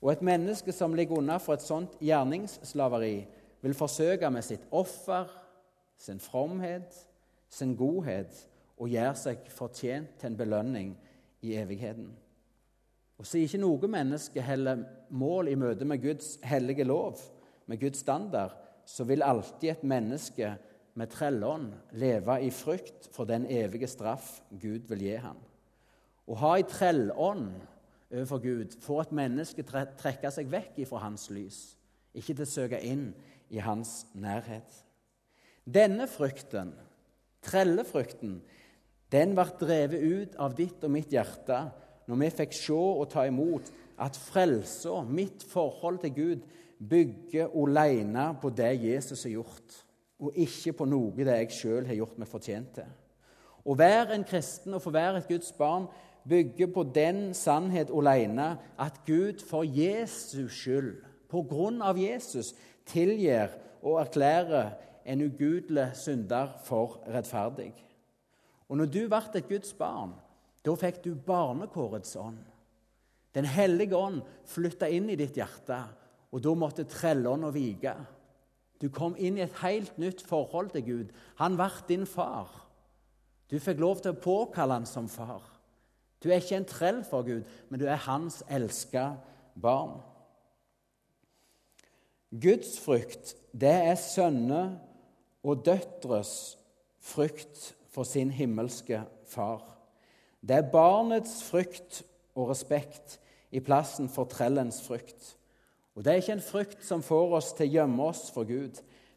Og 0.00 0.12
et 0.12 0.22
menneske 0.24 0.72
som 0.72 0.94
ligger 0.96 1.18
unna 1.18 1.38
for 1.42 1.58
et 1.58 1.64
sånt 1.64 1.96
gjerningsslaveri, 2.00 3.26
vil 3.60 3.74
forsøke 3.74 4.30
med 4.30 4.46
sitt 4.46 4.64
offer, 4.70 5.26
sin 5.98 6.20
fromhet, 6.22 6.94
sin 7.50 7.74
godhet 7.76 8.36
og 8.78 8.92
gjøre 8.92 9.16
seg 9.18 9.50
fortjent 9.50 10.14
til 10.20 10.30
en 10.30 10.38
belønning 10.38 10.92
i 11.42 11.56
evigheten. 11.58 12.12
Og 13.18 13.26
så 13.26 13.38
er 13.38 13.48
ikke 13.48 13.60
noe 13.64 13.90
menneske 13.90 14.42
heller 14.46 14.84
mål 15.10 15.50
i 15.50 15.58
møte 15.58 15.84
med 15.88 16.02
Guds 16.02 16.36
hellige 16.46 16.86
lov, 16.86 17.18
med 17.66 17.80
Guds 17.82 17.98
standard, 18.04 18.54
så 18.88 19.04
vil 19.04 19.24
alltid 19.24 19.70
et 19.74 19.84
menneske 19.84 20.54
med 20.98 21.12
trellånd 21.12 21.72
leve 22.00 22.38
i 22.42 22.50
frykt 22.54 23.10
for 23.12 23.28
den 23.28 23.44
evige 23.52 23.88
straff 23.90 24.38
Gud 24.50 24.88
vil 24.88 25.04
gi 25.04 25.16
ham. 25.20 25.38
Å 26.28 26.36
ha 26.40 26.54
ei 26.56 26.64
trellånd 26.68 27.52
overfor 28.08 28.40
Gud 28.42 28.76
får 28.82 29.02
et 29.04 29.16
menneske 29.20 29.64
trekke 29.68 30.32
seg 30.32 30.48
vekk 30.50 30.80
ifra 30.84 31.02
hans 31.04 31.28
lys, 31.32 31.60
ikke 32.16 32.34
til 32.34 32.46
å 32.46 32.50
søke 32.50 32.80
inn 32.84 33.10
i 33.52 33.60
hans 33.62 34.06
nærhet. 34.16 34.68
Denne 35.68 36.08
frykten, 36.08 36.72
trellefrykten, 37.44 38.38
den 39.12 39.34
ble 39.36 39.44
drevet 39.60 40.04
ut 40.04 40.40
av 40.40 40.56
ditt 40.56 40.84
og 40.84 40.92
mitt 40.92 41.12
hjerte 41.12 41.60
når 42.08 42.22
vi 42.22 42.30
fikk 42.40 42.56
se 42.56 42.76
og 42.76 43.08
ta 43.12 43.26
imot 43.28 43.68
at 44.00 44.16
frelsa, 44.16 45.02
mitt 45.04 45.44
forhold 45.44 46.00
til 46.04 46.14
Gud, 46.16 46.48
bygger 46.78 47.50
alene 47.54 48.30
på 48.40 48.50
det 48.50 48.72
Jesus 48.82 49.22
har 49.26 49.34
gjort, 49.38 49.78
og 50.18 50.34
ikke 50.38 50.74
på 50.78 50.86
noe 50.88 51.14
det 51.14 51.36
jeg 51.42 51.54
sjøl 51.54 51.86
har 51.86 51.98
gjort 51.98 52.18
meg 52.18 52.30
fortjent 52.30 52.72
til. 52.78 52.90
Å 53.68 53.74
være 53.76 54.14
en 54.16 54.26
kristen 54.26 54.74
og 54.74 54.82
få 54.82 54.92
være 54.94 55.20
et 55.20 55.30
Guds 55.30 55.50
barn 55.58 55.88
bygger 56.28 56.70
på 56.74 56.84
den 56.94 57.34
sannhet 57.34 57.90
alene 57.90 58.54
at 58.80 59.00
Gud 59.06 59.42
for 59.44 59.66
Jesus 59.66 60.52
skyld, 60.52 60.96
på 61.28 61.42
grunn 61.44 61.82
av 61.84 61.98
Jesus, 62.00 62.54
tilgir 62.88 63.52
og 63.84 64.00
erklærer 64.00 64.72
en 65.08 65.24
ugudelig 65.24 65.90
synder 66.00 66.54
for 66.64 67.02
rettferdig. 67.08 67.72
Og 68.68 68.80
når 68.80 68.90
du 68.92 69.02
ble 69.08 69.20
et 69.34 69.48
Guds 69.48 69.74
barn, 69.76 70.14
da 70.64 70.74
fikk 70.76 71.02
du 71.04 71.14
barnekårets 71.14 72.16
ånd. 72.20 72.40
Den 73.36 73.44
hellige 73.48 73.96
ånd 73.96 74.22
flytta 74.48 74.88
inn 74.92 75.08
i 75.12 75.16
ditt 75.20 75.36
hjerte, 75.36 75.82
og 76.32 76.42
da 76.44 76.54
måtte 76.54 76.86
trellånda 76.88 77.50
vike. 77.54 77.94
Du 78.78 78.88
kom 78.94 79.16
inn 79.18 79.38
i 79.38 79.44
et 79.44 79.60
helt 79.62 79.96
nytt 79.98 80.22
forhold 80.26 80.70
til 80.74 80.84
Gud. 80.86 81.14
Han 81.40 81.56
ble 81.58 81.70
din 81.88 82.06
far. 82.06 82.50
Du 83.50 83.56
fikk 83.58 83.80
lov 83.80 84.02
til 84.02 84.12
å 84.12 84.20
påkalle 84.22 84.76
han 84.78 84.86
som 84.86 85.08
far. 85.10 85.42
Du 86.22 86.28
er 86.28 86.42
ikke 86.42 86.58
en 86.58 86.68
trell 86.68 87.00
for 87.06 87.24
Gud, 87.26 87.46
men 87.70 87.80
du 87.80 87.86
er 87.86 88.00
hans 88.04 88.42
elska 88.50 89.12
barn. 89.58 89.98
Guds 92.28 92.76
frykt, 92.82 93.32
det 93.56 93.72
er 93.72 93.96
sønner 93.96 94.74
og 95.46 95.64
døtres 95.64 96.58
frykt 97.00 97.70
for 97.88 98.04
sin 98.04 98.30
himmelske 98.34 99.00
far. 99.30 99.62
Det 100.44 100.58
er 100.58 100.70
barnets 100.70 101.40
frykt 101.46 102.02
og 102.36 102.50
respekt 102.52 103.16
i 103.50 103.62
plassen 103.64 104.10
for 104.12 104.28
trellens 104.28 104.82
frykt. 104.84 105.37
Og 105.98 106.04
Det 106.04 106.12
er 106.12 106.20
ikke 106.22 106.36
en 106.36 106.44
frykt 106.46 106.84
som 106.86 107.02
får 107.02 107.32
oss 107.40 107.48
til 107.58 107.66
å 107.66 107.72
gjemme 107.72 108.04
oss 108.06 108.28
for 108.30 108.46
Gud, 108.46 108.76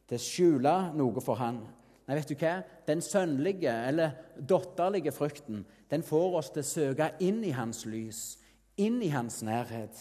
til 0.09 0.17
å 0.17 0.21
skjule 0.23 0.71
noe 0.97 1.21
for 1.21 1.37
Han. 1.37 1.59
Nei, 2.07 2.15
vet 2.17 2.31
du 2.31 2.39
hva? 2.41 2.55
Den 2.87 3.03
sønnlige 3.05 3.69
eller 3.85 4.15
datterlige 4.49 5.13
frykten 5.13 5.59
den 5.91 6.01
får 6.01 6.37
oss 6.39 6.49
til 6.49 6.63
å 6.63 6.69
søke 6.71 7.11
inn 7.21 7.43
i 7.45 7.51
Hans 7.53 7.83
lys, 7.85 8.21
inn 8.81 8.97
i 9.05 9.11
Hans 9.13 9.43
nærhet. 9.45 9.99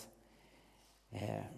Eh, 1.13 1.51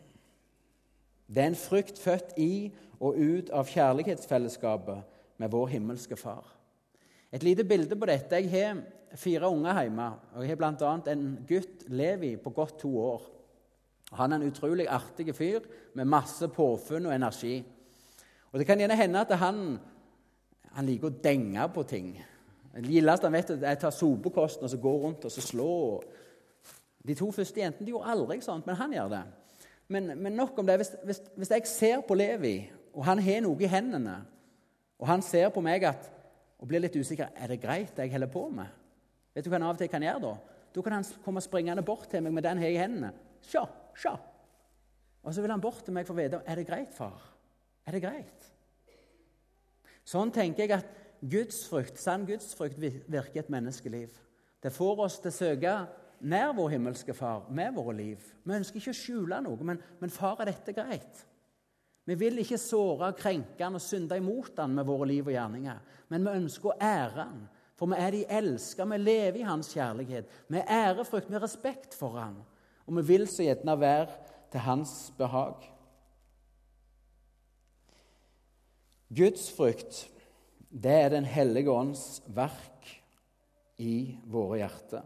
det 1.30 1.44
er 1.44 1.52
en 1.52 1.58
frykt 1.60 2.02
født 2.02 2.34
i 2.42 2.72
og 2.98 3.14
ut 3.14 3.52
av 3.54 3.70
kjærlighetsfellesskapet 3.70 5.38
med 5.38 5.52
vår 5.54 5.70
himmelske 5.76 6.18
Far. 6.18 6.48
Et 7.30 7.46
lite 7.46 7.62
bilde 7.62 7.94
på 7.94 8.10
dette. 8.10 8.42
Jeg 8.42 8.50
har 8.50 8.82
fire 9.14 9.54
unger 9.54 9.84
hjemme. 9.84 10.08
og 10.34 10.42
Jeg 10.42 10.50
har 10.50 10.60
bl.a. 10.64 10.96
en 11.14 11.24
gutt, 11.46 11.86
Levi, 11.94 12.34
på 12.42 12.50
godt 12.50 12.82
to 12.82 12.90
år. 12.98 13.30
Han 14.18 14.32
er 14.32 14.40
en 14.40 14.50
utrolig 14.50 14.86
artig 14.90 15.32
fyr 15.34 15.64
med 15.96 16.10
masse 16.10 16.48
påfunn 16.52 17.06
og 17.08 17.14
energi. 17.14 17.62
Og 18.52 18.58
Det 18.58 18.66
kan 18.66 18.78
gjerne 18.78 18.96
hende 18.96 19.20
at 19.20 19.32
han, 19.40 19.78
han 20.76 20.86
liker 20.86 21.08
å 21.08 21.20
denge 21.24 21.68
på 21.72 21.84
ting. 21.88 22.12
Det 22.72 22.88
gildeste 22.88 23.28
han 23.28 23.36
vet, 23.36 23.50
er 23.56 23.76
å 23.76 23.80
ta 23.80 23.92
sopekosten 23.92 24.66
og 24.68 24.72
så 24.72 24.80
gå 24.80 24.92
rundt 25.04 25.24
og 25.28 25.32
så 25.32 25.44
slå. 25.44 25.72
De 27.02 27.16
to 27.16 27.30
første 27.32 27.60
jentene 27.60 27.86
de 27.86 27.94
gjorde 27.94 28.12
aldri 28.12 28.40
sånt, 28.44 28.68
men 28.68 28.78
han 28.78 28.92
gjør 28.92 29.10
det. 29.12 29.22
Men, 29.92 30.12
men 30.16 30.36
nok 30.36 30.58
om 30.60 30.68
det. 30.68 30.78
Hvis, 30.80 30.92
hvis, 31.04 31.20
hvis, 31.36 31.50
jeg 31.50 31.68
ser 31.68 32.04
på 32.06 32.16
Levi, 32.16 32.56
og 32.92 33.04
han 33.08 33.20
har 33.24 33.42
noe 33.44 33.60
i 33.60 33.68
hendene, 33.68 34.20
og 35.00 35.08
han 35.08 35.24
ser 35.24 35.50
på 35.52 35.64
meg 35.64 35.84
at, 35.88 36.08
og 36.62 36.68
blir 36.70 36.84
litt 36.84 36.96
usikker 36.96 37.32
er 37.34 37.50
det 37.50 37.60
greit 37.60 37.96
det 37.96 38.06
jeg 38.06 38.14
holder 38.14 38.30
på 38.32 38.46
med, 38.54 38.80
vet 39.34 39.44
du 39.44 39.50
hva 39.50 39.58
han 39.58 39.66
av 39.66 39.74
og 39.74 39.80
til 39.80 39.90
kan 39.90 40.04
gjøre 40.04 40.22
da? 40.22 40.32
Da 40.72 40.84
kan 40.84 40.94
han 40.96 41.08
komme 41.24 41.42
springende 41.44 41.84
bort 41.84 42.06
til 42.08 42.22
meg 42.24 42.36
med 42.36 42.46
den 42.46 42.60
her 42.62 42.72
i 42.72 42.78
hendene. 42.80 43.10
Sjå, 43.44 43.64
sjå. 43.98 44.14
Og 45.22 45.34
så 45.34 45.42
vil 45.42 45.54
han 45.54 45.62
bort 45.62 45.84
til 45.86 45.94
meg 45.94 46.06
for 46.08 46.16
å 46.16 46.22
vite 46.22 46.42
er 46.46 46.58
det 46.58 46.66
greit, 46.68 46.92
far. 46.96 47.20
Er 47.86 47.96
det 47.96 48.02
greit? 48.02 48.48
Sånn 50.06 50.32
tenker 50.34 50.64
jeg 50.64 50.74
at 50.80 51.00
gudsfrykt, 51.22 51.98
sann 52.02 52.26
gudsfrykt 52.26 52.80
virker 52.80 53.44
et 53.44 53.52
menneskeliv. 53.52 54.14
Det 54.62 54.72
får 54.74 55.04
oss 55.06 55.18
til 55.22 55.30
å 55.30 55.36
søke 55.36 55.74
nær 56.22 56.52
vår 56.54 56.76
himmelske 56.76 57.14
Far 57.14 57.48
med 57.50 57.74
våre 57.74 57.94
liv. 57.98 58.24
Vi 58.42 58.54
ønsker 58.54 58.78
ikke 58.78 58.94
å 58.94 58.98
skjule 58.98 59.40
noe, 59.42 59.66
men, 59.66 59.80
men 60.02 60.12
far, 60.12 60.40
er 60.42 60.50
dette 60.52 60.74
greit? 60.76 61.24
Vi 62.06 62.16
vil 62.18 62.40
ikke 62.42 62.58
såre, 62.58 63.12
krenke 63.14 63.62
han 63.62 63.78
og 63.78 63.82
synde 63.82 64.18
imot 64.18 64.58
han 64.58 64.74
med 64.74 64.86
våre 64.86 65.06
liv 65.10 65.28
og 65.28 65.36
gjerninger, 65.36 65.82
men 66.10 66.24
vi 66.26 66.38
ønsker 66.40 66.72
å 66.72 66.78
ære 66.82 67.26
han. 67.28 67.44
For 67.78 67.90
vi 67.90 67.98
er 67.98 68.14
de 68.14 68.22
elska, 68.38 68.86
vi 68.90 68.98
lever 68.98 69.40
i 69.40 69.46
hans 69.46 69.70
kjærlighet. 69.74 70.34
Vi 70.50 70.58
er 70.58 70.72
ærefrykt, 70.90 71.30
vi 71.30 71.38
har 71.38 71.46
respekt 71.46 71.94
for 71.98 72.18
han. 72.18 72.36
Og 72.86 72.96
vi 72.98 73.06
vil 73.12 73.28
så 73.30 73.46
gjerne 73.46 73.78
være 73.80 74.08
til 74.52 74.64
hans 74.66 75.12
behag. 75.18 75.68
Gudsfrykt, 79.12 80.08
det 80.72 80.92
er 80.92 81.08
Den 81.12 81.24
hellige 81.24 81.70
ånds 81.70 82.22
verk 82.26 82.88
i 83.78 84.18
våre 84.24 84.62
hjerter. 84.62 85.02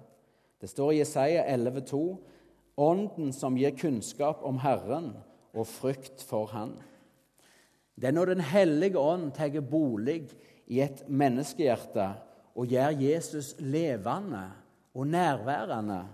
Det 0.60 0.70
står 0.70 0.92
i 0.92 1.00
Jesaja 1.00 1.42
11,2.: 1.56 2.02
Ånden 2.76 3.32
som 3.32 3.56
gir 3.56 3.74
kunnskap 3.76 4.44
om 4.44 4.58
Herren 4.62 5.16
og 5.54 5.66
frykt 5.66 6.22
for 6.22 6.46
Han. 6.52 6.76
Det 7.96 8.08
er 8.08 8.12
når 8.12 8.34
Den 8.34 8.44
hellige 8.44 8.98
ånd 8.98 9.32
tar 9.32 9.60
bolig 9.60 10.28
i 10.66 10.80
et 10.84 11.08
menneskehjerte 11.08 12.10
og 12.56 12.68
gjør 12.68 13.00
Jesus 13.00 13.54
levende 13.58 14.44
og 14.94 15.06
nærværende, 15.06 16.04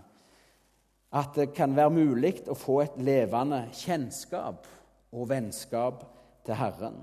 at 1.13 1.35
det 1.37 1.51
kan 1.57 1.77
være 1.77 1.93
mulig 1.93 2.39
å 2.49 2.57
få 2.57 2.81
et 2.87 2.95
levende 3.05 3.67
kjennskap 3.77 4.69
og 5.13 5.29
vennskap 5.29 6.07
til 6.47 6.57
Herren. 6.57 7.03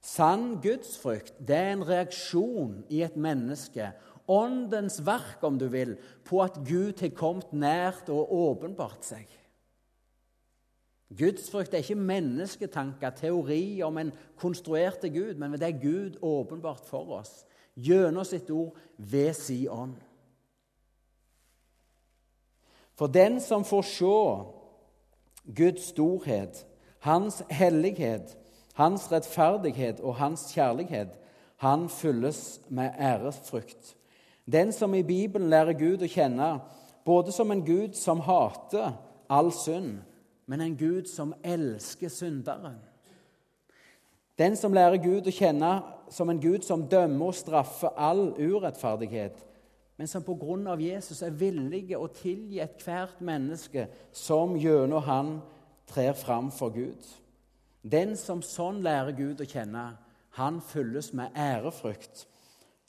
Sann 0.00 0.54
gudsfrykt 0.64 1.36
det 1.44 1.58
er 1.58 1.74
en 1.74 1.84
reaksjon 1.84 2.78
i 2.88 3.02
et 3.04 3.18
menneske 3.20 3.90
åndens 4.30 5.00
verk, 5.04 5.42
om 5.42 5.58
du 5.58 5.66
vil, 5.68 5.96
på 6.24 6.40
at 6.44 6.60
Gud 6.66 7.00
har 7.02 7.12
kommet 7.16 7.52
nært 7.52 8.08
og 8.12 8.32
åpenbart 8.32 9.04
seg. 9.04 9.26
Gudsfrykt 11.18 11.74
er 11.74 11.82
ikke 11.82 11.98
mennesketanker, 11.98 13.16
teori 13.18 13.80
om 13.82 13.98
en 13.98 14.12
konstruerte 14.38 15.10
Gud, 15.10 15.34
men 15.34 15.58
det 15.58 15.66
er 15.66 15.82
Gud 15.82 16.20
åpenbart 16.22 16.86
for 16.86 17.18
oss 17.18 17.40
gjennom 17.74 18.26
sitt 18.26 18.50
ord 18.54 18.78
ved 18.96 19.34
si 19.34 19.64
ånd. 19.70 19.98
For 23.00 23.06
den 23.08 23.38
som 23.40 23.64
får 23.64 23.82
se 23.82 24.16
Guds 25.56 25.86
storhet, 25.88 26.66
Hans 27.00 27.42
hellighet, 27.48 28.36
Hans 28.74 29.06
rettferdighet 29.12 30.00
og 30.00 30.14
Hans 30.14 30.52
kjærlighet, 30.52 31.16
han 31.56 31.88
fylles 31.88 32.60
med 32.68 32.90
æresfrykt. 32.98 33.96
Den 34.52 34.72
som 34.72 34.94
i 34.94 35.02
Bibelen 35.02 35.48
lærer 35.48 35.72
Gud 35.72 36.04
å 36.04 36.08
kjenne 36.12 36.50
både 37.04 37.32
som 37.32 37.50
en 37.50 37.64
Gud 37.64 37.96
som 37.96 38.20
hater 38.20 38.92
all 39.32 39.48
synd, 39.52 40.02
men 40.46 40.60
en 40.60 40.76
Gud 40.76 41.08
som 41.08 41.32
elsker 41.44 42.12
synderen. 42.12 42.76
Den 44.38 44.56
som 44.56 44.76
lærer 44.76 45.00
Gud 45.00 45.24
å 45.24 45.32
kjenne 45.32 45.78
som 46.12 46.28
en 46.28 46.40
Gud 46.40 46.68
som 46.68 46.84
dømmer 46.84 47.32
og 47.32 47.40
straffer 47.40 47.96
all 47.96 48.34
urettferdighet, 48.36 49.40
men 50.00 50.08
som 50.08 50.24
av 50.72 50.80
Jesus 50.80 51.20
er 51.20 51.36
villige 51.36 51.98
å 52.00 52.06
tilgi 52.08 52.62
ethvert 52.64 53.20
menneske 53.20 53.84
som 54.16 54.56
gjennom 54.56 55.04
han 55.04 55.34
trer 55.90 56.16
fram 56.16 56.48
for 56.50 56.72
Gud. 56.72 57.04
Den 57.84 58.16
som 58.16 58.40
sånn 58.40 58.80
lærer 58.80 59.12
Gud 59.12 59.44
å 59.44 59.48
kjenne, 59.48 59.98
han 60.40 60.62
fylles 60.64 61.12
med 61.12 61.36
ærefrykt 61.36 62.30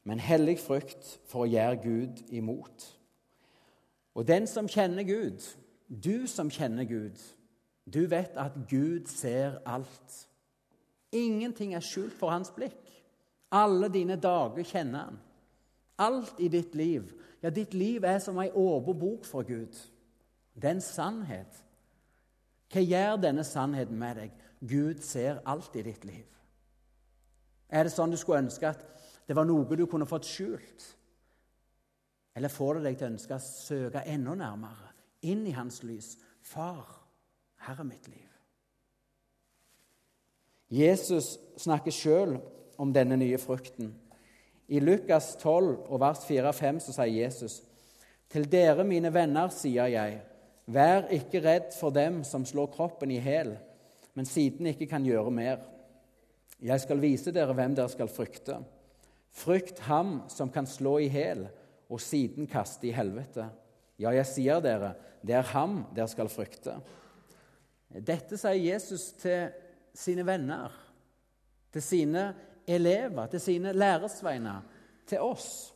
men 0.03 0.21
hellig 0.21 0.57
frykt 0.61 1.17
for 1.29 1.45
å 1.45 1.49
gjøre 1.49 1.81
Gud 1.83 2.21
imot. 2.33 2.87
Og 4.17 4.25
den 4.27 4.47
som 4.49 4.69
kjenner 4.69 5.05
Gud, 5.07 5.43
du 5.87 6.27
som 6.27 6.49
kjenner 6.51 6.87
Gud, 6.89 7.19
du 7.85 8.05
vet 8.09 8.35
at 8.39 8.55
Gud 8.69 9.09
ser 9.11 9.59
alt. 9.65 10.15
Ingenting 11.11 11.75
er 11.75 11.85
skjult 11.85 12.15
for 12.17 12.33
hans 12.33 12.51
blikk. 12.55 12.79
Alle 13.51 13.91
dine 13.91 14.17
dager 14.21 14.65
kjenner 14.65 15.09
han. 15.09 15.19
Alt 16.01 16.39
i 16.41 16.49
ditt 16.49 16.75
liv. 16.75 17.11
Ja, 17.43 17.49
ditt 17.53 17.73
liv 17.77 18.05
er 18.05 18.19
som 18.21 18.39
ei 18.41 18.49
åpen 18.49 18.97
bok 18.99 19.25
for 19.25 19.45
Gud. 19.45 19.77
Det 20.53 20.67
er 20.67 20.75
en 20.77 20.83
sannhet. 20.83 21.61
Hva 22.71 22.81
gjør 22.81 23.19
denne 23.21 23.43
sannheten 23.45 23.99
med 23.99 24.17
deg? 24.17 24.33
Gud 24.61 25.01
ser 25.05 25.41
alt 25.49 25.75
i 25.75 25.83
ditt 25.85 26.05
liv. 26.05 26.25
Er 27.71 27.87
det 27.87 27.93
sånn 27.93 28.11
du 28.11 28.19
skulle 28.19 28.43
ønske 28.43 28.69
at 28.69 28.83
det 29.27 29.35
var 29.37 29.47
noe 29.47 29.77
du 29.77 29.85
kunne 29.89 30.09
fått 30.09 30.27
skjult? 30.27 30.85
Eller 32.35 32.51
får 32.51 32.77
det 32.77 32.83
deg 32.85 32.97
til 32.97 33.07
å 33.07 33.11
ønske 33.13 33.37
å 33.37 33.43
søke 33.43 34.03
enda 34.07 34.35
nærmere, 34.39 34.91
inn 35.27 35.43
i 35.47 35.55
hans 35.55 35.81
lys? 35.83 36.13
Far, 36.41 36.85
her 37.65 37.81
er 37.81 37.87
mitt 37.87 38.07
liv. 38.11 38.27
Jesus 40.71 41.33
snakker 41.59 41.91
sjøl 41.91 42.37
om 42.79 42.93
denne 42.95 43.17
nye 43.19 43.39
frukten. 43.41 43.91
I 44.71 44.79
Lukas 44.79 45.33
12 45.41 45.89
og 45.91 45.99
vers 45.99 46.21
4-5 46.23 46.79
så 46.85 46.93
sier 46.95 47.25
Jesus.: 47.25 47.59
Til 48.31 48.45
dere, 48.47 48.85
mine 48.87 49.11
venner, 49.11 49.51
sier 49.51 49.89
jeg, 49.91 50.21
vær 50.71 51.09
ikke 51.11 51.41
redd 51.43 51.73
for 51.75 51.91
dem 51.91 52.21
som 52.23 52.45
slår 52.47 52.69
kroppen 52.71 53.11
i 53.11 53.19
hæl, 53.19 53.57
men 54.15 54.27
siden 54.27 54.69
ikke 54.71 54.87
kan 54.87 55.03
gjøre 55.03 55.33
mer. 55.35 55.65
Jeg 56.61 56.79
skal 56.83 57.01
vise 57.01 57.33
dere 57.35 57.55
hvem 57.57 57.75
dere 57.75 57.91
skal 57.91 58.07
frykte. 58.11 58.61
Frykt 59.31 59.81
ham 59.87 60.21
som 60.31 60.51
kan 60.51 60.67
slå 60.67 60.97
i 61.03 61.09
hæl 61.11 61.47
og 61.91 61.99
siden 61.99 62.47
kaste 62.47 62.87
i 62.87 62.93
helvete. 62.95 63.49
Ja, 63.99 64.13
jeg 64.15 64.27
sier 64.29 64.61
dere, 64.63 64.93
det 65.25 65.35
er 65.35 65.51
ham 65.51 65.81
dere 65.95 66.07
skal 66.11 66.31
frykte. 66.31 66.77
Dette 67.91 68.39
sier 68.39 68.55
Jesus 68.55 69.09
til 69.19 69.51
sine 69.93 70.23
venner, 70.23 70.71
til 71.73 71.83
sine 71.83 72.23
elever, 72.67 73.27
til 73.27 73.41
sine 73.41 73.73
læresveiner, 73.73 74.61
til 75.07 75.19
oss. 75.19 75.73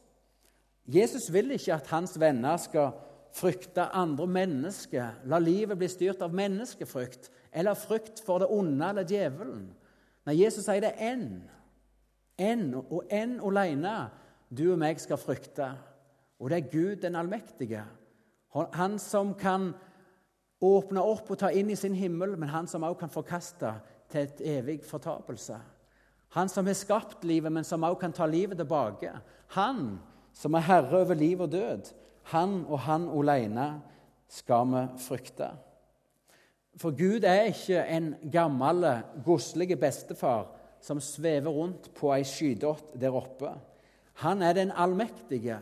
Jesus 0.87 1.33
vil 1.33 1.51
ikke 1.51 1.73
at 1.73 1.87
hans 1.87 2.19
venner 2.19 2.57
skal 2.57 2.91
frykte 3.35 3.81
andre 3.81 4.27
mennesker, 4.27 5.19
la 5.25 5.39
livet 5.39 5.77
bli 5.77 5.89
styrt 5.91 6.21
av 6.23 6.35
menneskefrykt 6.35 7.31
eller 7.55 7.75
frykt 7.75 8.21
for 8.23 8.39
det 8.39 8.51
onde 8.51 8.89
eller 8.89 9.07
djevelen. 9.07 9.65
Nei, 10.25 10.37
Jesus 10.39 10.65
sier 10.67 10.83
det 10.83 10.93
er 10.95 11.13
én. 11.13 11.25
Én 12.41 12.71
og 12.75 13.03
én 13.13 13.37
alene 13.43 13.95
du 14.49 14.69
og 14.71 14.79
meg 14.79 14.99
skal 15.01 15.19
frykte. 15.19 15.67
Og 16.39 16.51
det 16.51 16.57
er 16.57 16.71
Gud 16.71 16.95
den 17.03 17.15
allmektige. 17.15 17.83
Han 18.75 18.99
som 18.99 19.33
kan 19.35 19.73
åpne 20.63 21.03
opp 21.03 21.31
og 21.31 21.39
ta 21.39 21.51
inn 21.51 21.69
i 21.71 21.79
sin 21.79 21.95
himmel, 21.95 22.37
men 22.39 22.49
han 22.49 22.67
som 22.67 22.83
også 22.83 22.99
kan 23.03 23.13
forkaste 23.13 23.71
til 24.11 24.27
et 24.27 24.43
evig 24.57 24.79
fortapelse. 24.87 25.59
Han 26.35 26.49
som 26.51 26.67
har 26.67 26.75
skapt 26.75 27.23
livet, 27.23 27.51
men 27.51 27.63
som 27.63 27.83
også 27.83 28.01
kan 28.01 28.13
ta 28.15 28.27
livet 28.27 28.59
tilbake. 28.59 29.13
Han 29.55 29.99
som 30.35 30.55
er 30.57 30.67
herre 30.67 30.99
over 31.05 31.15
liv 31.15 31.41
og 31.41 31.51
død. 31.51 31.93
Han 32.35 32.65
og 32.67 32.79
han 32.87 33.07
alene 33.07 33.69
skal 34.27 34.67
vi 34.73 34.83
frykte. 35.05 35.49
For 36.75 36.91
Gud 36.91 37.23
er 37.23 37.53
ikke 37.53 37.85
en 37.87 38.15
gammel, 38.31 38.83
godslig 39.23 39.77
bestefar 39.79 40.49
som 40.83 40.99
svever 40.99 41.53
rundt 41.55 41.87
på 41.95 42.11
ei 42.13 42.25
skydott 42.27 42.97
der 42.99 43.15
oppe. 43.15 43.53
Han 44.25 44.43
er 44.43 44.53
den 44.53 44.71
allmektige, 44.75 45.61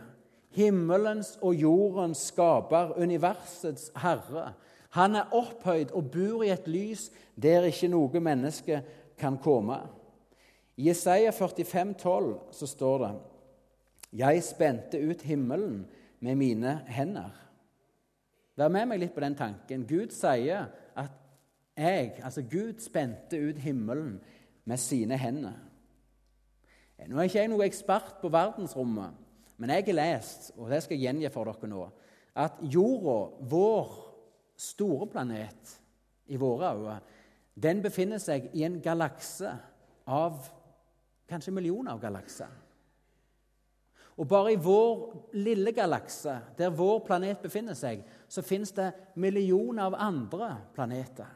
himmelens 0.53 1.37
og 1.41 1.53
jordens 1.55 2.27
skaper, 2.31 2.95
universets 2.97 3.91
herre. 4.01 4.53
Han 4.97 5.15
er 5.15 5.33
opphøyd 5.33 5.93
og 5.93 6.09
bor 6.13 6.43
i 6.45 6.51
et 6.53 6.67
lys 6.67 7.11
der 7.35 7.69
ikke 7.69 7.89
noe 7.93 8.21
menneske 8.21 8.81
kan 9.17 9.37
komme. 9.41 9.79
I 10.75 10.87
Jesaja 10.87 11.31
45, 11.31 11.93
12 11.93 12.39
så 12.51 12.67
står 12.67 12.97
det 13.03 13.11
Jeg 14.23 14.43
spente 14.43 14.99
ut 14.99 15.21
himmelen 15.21 15.83
med 16.19 16.35
mine 16.35 16.79
hender. 16.87 17.33
Vær 18.55 18.69
med 18.69 18.87
meg 18.89 19.01
litt 19.01 19.13
på 19.15 19.21
den 19.23 19.35
tanken. 19.35 19.85
Gud 19.89 20.13
sier 20.13 20.69
at 20.95 21.13
jeg, 21.77 22.13
altså 22.21 22.43
Gud, 22.45 22.77
spente 22.81 23.39
ut 23.41 23.57
himmelen 23.57 24.19
med 24.65 24.77
sine 24.77 25.17
hender. 25.17 25.57
Nå 27.07 27.17
er 27.17 27.27
ikke 27.27 27.41
jeg 27.41 27.49
noen 27.51 27.65
ekspert 27.65 28.21
på 28.21 28.29
verdensrommet, 28.31 29.17
men 29.57 29.73
jeg 29.73 29.87
har 29.89 29.97
lest, 29.97 30.51
og 30.55 30.69
det 30.71 30.83
skal 30.83 30.95
jeg 30.95 31.07
gjengi 31.07 31.31
for 31.33 31.49
dere 31.49 31.69
nå, 31.69 31.87
at 32.39 32.61
jorda, 32.71 33.17
vår 33.49 33.89
store 34.55 35.09
planet 35.11 35.73
i 36.31 36.39
våre 36.39 36.71
øyne, 36.77 36.99
den 37.53 37.81
befinner 37.83 38.21
seg 38.21 38.47
i 38.55 38.63
en 38.65 38.79
galakse 38.81 39.51
av 40.09 40.39
kanskje 41.33 41.53
millioner 41.55 41.95
av 41.95 42.01
galakser. 42.01 42.51
Og 44.17 44.27
bare 44.29 44.53
i 44.53 44.59
vår 44.61 45.31
lille 45.41 45.73
galakse, 45.73 46.35
der 46.57 46.73
vår 46.73 46.99
planet 47.07 47.41
befinner 47.41 47.73
seg, 47.77 48.03
så 48.29 48.45
finnes 48.45 48.73
det 48.77 48.91
millioner 49.17 49.87
av 49.87 49.97
andre 49.97 50.51
planeter. 50.75 51.31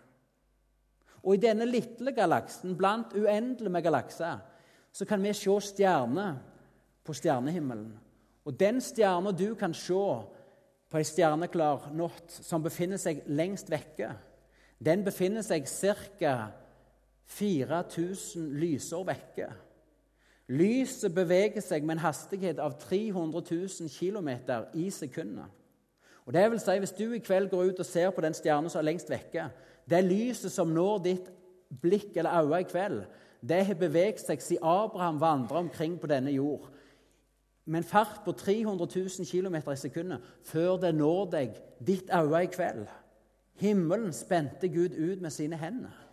Og 1.23 1.35
i 1.35 1.41
denne 1.41 1.65
lille 1.65 2.13
galaksen, 2.15 2.77
blant 2.77 3.15
uendelig 3.17 3.71
med 3.73 3.83
galakser, 3.83 4.37
så 4.93 5.05
kan 5.05 5.23
vi 5.23 5.33
se 5.33 5.57
stjerner 5.71 6.37
på 7.05 7.15
stjernehimmelen. 7.17 7.89
Og 8.45 8.55
den 8.59 8.79
stjerna 8.81 9.33
du 9.35 9.55
kan 9.59 9.73
se 9.75 10.03
på 10.87 10.99
ei 10.99 11.03
stjerneklar 11.03 11.89
natt, 11.97 12.31
som 12.31 12.63
befinner 12.63 13.01
seg 13.01 13.25
lengst 13.27 13.71
vekke, 13.71 14.13
den 14.79 15.03
befinner 15.03 15.43
seg 15.43 15.65
ca. 15.67 16.35
4000 17.27 18.53
lysår 18.55 19.03
vekke. 19.09 19.49
Lyset 20.47 21.13
beveger 21.15 21.61
seg 21.61 21.83
med 21.83 21.97
en 21.97 22.05
hastighet 22.05 22.59
av 22.63 22.77
300 22.79 23.41
000 23.51 23.89
km 23.91 24.29
i 24.73 24.89
sekundet. 24.89 25.45
Og 26.25 26.33
det 26.33 26.51
vil 26.51 26.59
si, 26.59 26.77
Hvis 26.79 26.91
du 26.91 27.13
i 27.13 27.19
kveld 27.19 27.49
går 27.49 27.63
ut 27.63 27.79
og 27.79 27.85
ser 27.85 28.09
på 28.11 28.21
den 28.21 28.33
stjernen 28.33 28.69
som 28.69 28.79
er 28.79 28.89
lengst 28.91 29.09
vekke 29.09 29.49
Det 29.89 30.03
lyset 30.03 30.51
som 30.51 30.67
når 30.67 30.97
ditt 31.03 31.31
blikk 31.81 32.17
eller 32.17 32.43
øye 32.43 32.59
i 32.59 32.63
kveld, 32.63 33.03
det 33.47 33.65
har 33.65 33.75
beveget 33.75 34.19
seg 34.19 34.41
siden 34.41 34.63
Abraham 34.63 35.21
vandra 35.21 35.59
omkring 35.59 35.99
på 35.99 36.07
denne 36.07 36.31
jord 36.31 36.69
med 37.67 37.77
en 37.77 37.83
fart 37.83 38.21
på 38.25 38.31
300 38.31 38.87
000 38.95 39.27
km 39.27 39.55
i 39.71 39.75
sekundet 39.75 40.23
før 40.43 40.77
det 40.77 40.95
når 40.95 41.25
deg 41.31 41.57
ditt 41.87 42.09
øye 42.15 42.43
i 42.43 42.51
kveld. 42.51 42.87
Himmelen 43.59 44.13
spente 44.13 44.67
Gud 44.67 44.95
ut 44.95 45.21
med 45.21 45.29
sine 45.29 45.57
hender. 45.57 46.06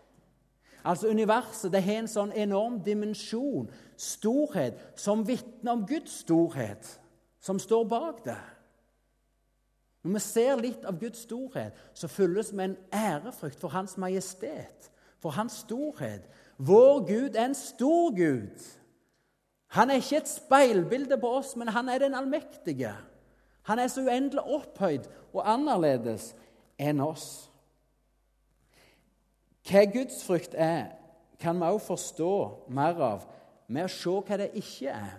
Altså 0.85 1.09
Universet 1.09 1.73
det 1.73 1.83
har 1.83 2.03
en 2.03 2.11
sånn 2.11 2.33
enorm 2.37 2.81
dimensjon, 2.85 3.71
storhet, 3.97 4.77
som 5.01 5.25
vitner 5.27 5.73
om 5.73 5.87
Guds 5.89 6.21
storhet, 6.25 6.89
som 7.41 7.59
står 7.59 7.87
bak 7.89 8.25
det. 8.27 8.41
Når 10.05 10.19
vi 10.19 10.21
ser 10.21 10.61
litt 10.61 10.85
av 10.85 10.99
Guds 11.01 11.23
storhet, 11.25 11.77
så 11.97 12.11
fylles 12.13 12.53
vi 12.53 12.67
en 12.67 12.77
ærefrykt 12.93 13.61
for 13.63 13.73
Hans 13.73 13.97
majestet, 13.97 14.91
for 15.23 15.33
Hans 15.33 15.63
storhet. 15.65 16.29
Vår 16.59 17.07
Gud 17.09 17.39
er 17.39 17.49
en 17.49 17.57
stor 17.57 18.13
Gud. 18.13 18.67
Han 19.75 19.91
er 19.91 20.03
ikke 20.03 20.21
et 20.21 20.29
speilbilde 20.29 21.17
på 21.19 21.31
oss, 21.39 21.57
men 21.57 21.73
han 21.73 21.89
er 21.89 22.05
den 22.05 22.15
allmektige. 22.15 22.93
Han 23.63 23.81
er 23.81 23.89
så 23.89 24.05
uendelig 24.05 24.45
opphøyd 24.45 25.09
og 25.33 25.49
annerledes 25.49 26.35
enn 26.79 27.01
oss. 27.01 27.49
Hva 29.65 29.85
gudsfrykt 29.89 30.55
er, 30.55 30.93
kan 31.41 31.57
vi 31.57 31.63
også 31.63 31.87
forstå 31.87 32.35
mer 32.69 33.01
av 33.01 33.25
med 33.69 33.87
å 33.87 33.93
se 33.93 34.13
hva 34.13 34.39
det 34.41 34.51
ikke 34.61 34.93
er. 34.93 35.17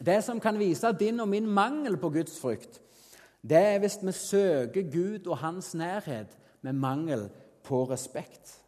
Det 0.00 0.20
som 0.24 0.40
kan 0.40 0.58
vise 0.60 0.92
din 0.96 1.20
og 1.20 1.28
min 1.28 1.48
mangel 1.48 1.96
på 2.00 2.10
gudsfrykt, 2.12 2.80
det 3.42 3.58
er 3.58 3.78
hvis 3.80 3.98
vi 4.02 4.12
søker 4.12 4.90
Gud 4.92 5.26
og 5.26 5.38
hans 5.40 5.74
nærhet 5.74 6.36
med 6.62 6.72
mangel 6.72 7.28
på 7.64 7.84
respekt. 7.88 8.60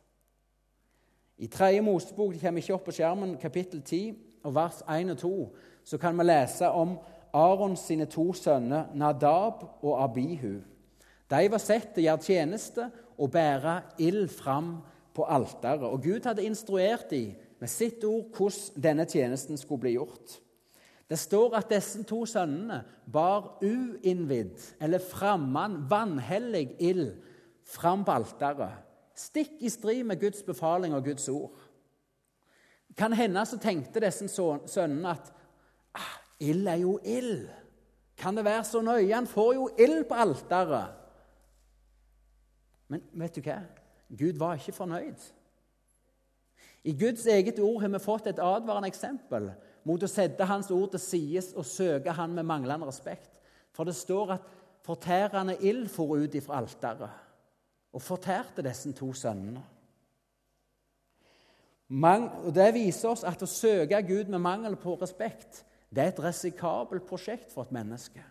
I 1.38 1.46
tredje 1.46 1.82
Mosebok 1.82 2.32
det 2.32 2.40
kommer 2.40 2.62
ikke 2.62 2.74
opp 2.74 2.84
på 2.88 2.94
skjermen, 2.96 3.36
kapittel 3.40 3.82
10, 3.82 4.16
og 4.44 4.54
vers 4.54 4.82
1 4.88 5.10
og 5.10 5.18
2 5.18 5.34
så 5.84 5.98
kan 5.98 6.18
vi 6.18 6.24
lese 6.24 6.68
om 6.68 6.96
Arons 7.32 7.80
sine 7.80 8.06
to 8.06 8.32
sønner 8.32 8.84
Nadab 8.94 9.64
og 9.82 10.04
Abihu. 10.04 10.60
De 11.32 11.48
var 11.48 11.62
sett 11.62 11.94
til 11.94 12.04
å 12.04 12.06
gjøre 12.10 12.26
tjeneste 12.26 12.88
og 13.16 13.30
bære 13.32 13.78
ild 14.04 14.28
fram 14.32 14.74
på 15.14 15.24
alteret. 15.24 15.88
Og 15.88 16.02
Gud 16.04 16.28
hadde 16.28 16.44
instruert 16.44 17.08
dem 17.10 17.32
med 17.60 17.70
sitt 17.70 18.04
ord 18.04 18.32
hvordan 18.36 18.82
denne 18.84 19.06
tjenesten 19.08 19.60
skulle 19.60 19.86
bli 19.86 19.94
gjort. 19.96 20.38
Det 21.08 21.18
står 21.18 21.58
at 21.58 21.68
disse 21.68 22.02
to 22.08 22.22
sønnene 22.26 22.78
bar 23.12 23.58
uinnvidd, 23.62 24.56
eller 24.80 25.02
fremmed, 25.04 25.82
vanhellig 25.90 26.70
ild 26.80 27.10
fram 27.68 28.04
på 28.04 28.14
alteret. 28.16 28.80
Stikk 29.16 29.60
i 29.60 29.70
strid 29.70 30.06
med 30.08 30.20
Guds 30.20 30.40
befaling 30.42 30.94
og 30.96 31.04
Guds 31.04 31.28
ord. 31.28 31.52
Kan 32.96 33.12
hende 33.12 33.44
så 33.48 33.58
tenkte 33.60 34.00
disse 34.00 34.28
sønnene 34.28 35.12
at 35.12 35.28
ah, 35.96 36.16
ild 36.40 36.68
er 36.68 36.80
jo 36.80 36.96
ild. 37.04 37.46
Kan 38.16 38.36
det 38.36 38.44
være 38.44 38.64
så 38.64 38.80
nøye? 38.84 39.14
Han 39.14 39.28
får 39.28 39.54
jo 39.54 39.68
ild 39.78 40.04
på 40.08 40.16
alteret. 40.24 41.01
Men 42.92 43.04
vet 43.16 43.36
du 43.36 43.42
hva? 43.44 43.60
Gud 44.12 44.38
var 44.40 44.58
ikke 44.58 44.76
fornøyd. 44.76 45.28
I 46.84 46.92
Guds 46.98 47.24
eget 47.30 47.60
ord 47.62 47.80
har 47.80 47.92
vi 47.94 48.02
fått 48.02 48.28
et 48.28 48.42
advarende 48.42 48.90
eksempel 48.90 49.50
mot 49.88 50.02
å 50.02 50.10
sette 50.10 50.46
Hans 50.46 50.70
ord 50.74 50.92
til 50.92 51.02
side 51.02 51.44
og 51.56 51.66
søke 51.66 52.14
Han 52.18 52.34
med 52.36 52.48
manglende 52.48 52.88
respekt. 52.88 53.30
For 53.72 53.88
det 53.88 53.96
står 53.96 54.36
at 54.36 54.48
fortærende 54.84 55.56
ild 55.62 55.86
for 55.90 56.18
ut 56.18 56.34
ifra 56.34 56.58
alteret 56.60 57.20
og 57.92 58.00
fortærte 58.02 58.64
disse 58.64 58.90
to 58.96 59.10
sønnene. 59.12 59.60
Det 62.56 62.70
viser 62.72 63.10
oss 63.12 63.24
at 63.28 63.42
å 63.44 63.48
søke 63.48 63.98
Gud 64.08 64.30
med 64.32 64.40
mangel 64.40 64.78
på 64.80 64.94
respekt 65.00 65.60
det 65.92 66.00
er 66.00 66.12
et 66.14 66.22
risikabelt 66.24 67.04
prosjekt 67.04 67.52
for 67.52 67.66
et 67.66 67.74
menneske. 67.74 68.22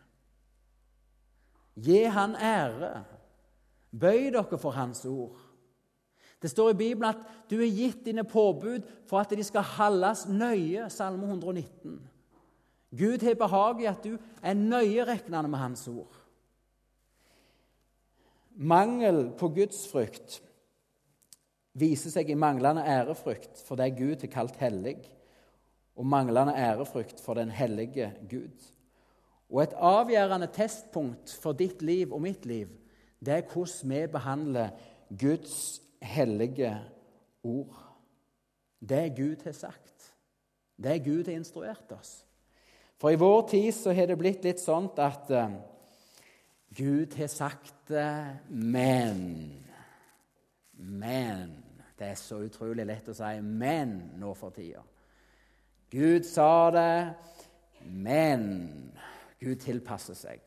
Gi 1.78 2.04
Han 2.10 2.36
ære. 2.36 3.04
Bøy 3.91 4.32
dere 4.32 4.58
for 4.58 4.71
Hans 4.75 5.06
ord. 5.06 5.38
Det 6.41 6.49
står 6.49 6.71
i 6.71 6.80
Bibelen 6.80 7.12
at 7.12 7.49
du 7.51 7.60
er 7.62 7.69
gitt 7.69 8.06
dine 8.06 8.23
påbud 8.23 8.88
for 9.10 9.21
at 9.21 9.34
de 9.36 9.43
skal 9.45 9.67
holdes 9.77 10.25
nøye. 10.27 10.88
Salme 10.89 11.27
119. 11.27 11.99
Gud 12.97 13.23
har 13.23 13.38
behag 13.39 13.82
i 13.82 13.89
at 13.91 14.04
du 14.04 14.17
er 14.41 14.58
nøyeregnende 14.58 15.51
med 15.51 15.60
Hans 15.60 15.88
ord. 15.88 16.17
Mangel 18.56 19.30
på 19.39 19.47
gudsfrykt 19.56 20.41
viser 21.80 22.12
seg 22.12 22.30
i 22.30 22.36
manglende 22.36 22.84
ærefrykt 22.84 23.62
for 23.63 23.80
det 23.80 23.93
Gud 23.95 24.25
har 24.25 24.34
kalt 24.34 24.58
hellig, 24.60 24.97
og 25.95 26.06
manglende 26.06 26.56
ærefrykt 26.58 27.21
for 27.23 27.39
den 27.39 27.51
hellige 27.51 28.12
Gud. 28.30 28.67
Og 29.51 29.63
Et 29.63 29.73
avgjørende 29.77 30.47
testpunkt 30.47 31.32
for 31.41 31.54
ditt 31.54 31.82
liv 31.82 32.13
og 32.13 32.21
mitt 32.21 32.45
liv 32.45 32.81
det 33.25 33.34
er 33.34 33.47
hvordan 33.53 33.89
vi 33.89 34.07
behandler 34.07 34.69
Guds 35.19 35.81
hellige 36.01 36.73
ord. 37.43 37.77
Det 38.89 39.15
Gud 39.15 39.43
har 39.43 39.51
sagt, 39.51 40.13
det 40.77 41.03
Gud 41.03 41.25
har 41.25 41.34
instruert 41.34 41.91
oss. 41.91 42.25
For 42.97 43.10
i 43.10 43.15
vår 43.15 43.47
tid 43.49 43.71
så 43.71 43.93
har 43.93 44.10
det 44.10 44.17
blitt 44.17 44.43
litt 44.45 44.62
sånn 44.62 44.89
at 45.01 45.29
uh, 45.34 45.53
Gud 46.77 47.13
har 47.17 47.29
sagt 47.29 47.75
det, 47.89 48.38
men 48.49 49.57
Men 50.73 51.57
Det 51.99 52.07
er 52.07 52.15
så 52.17 52.39
utrolig 52.41 52.86
lett 52.86 53.10
å 53.10 53.13
si 53.13 53.41
'men' 53.41 54.17
nå 54.17 54.34
for 54.34 54.49
tida. 54.49 54.81
Gud 55.91 56.23
sa 56.25 56.71
det, 56.71 57.13
men 57.86 58.91
Gud 59.39 59.55
tilpasser 59.60 60.13
seg. 60.13 60.41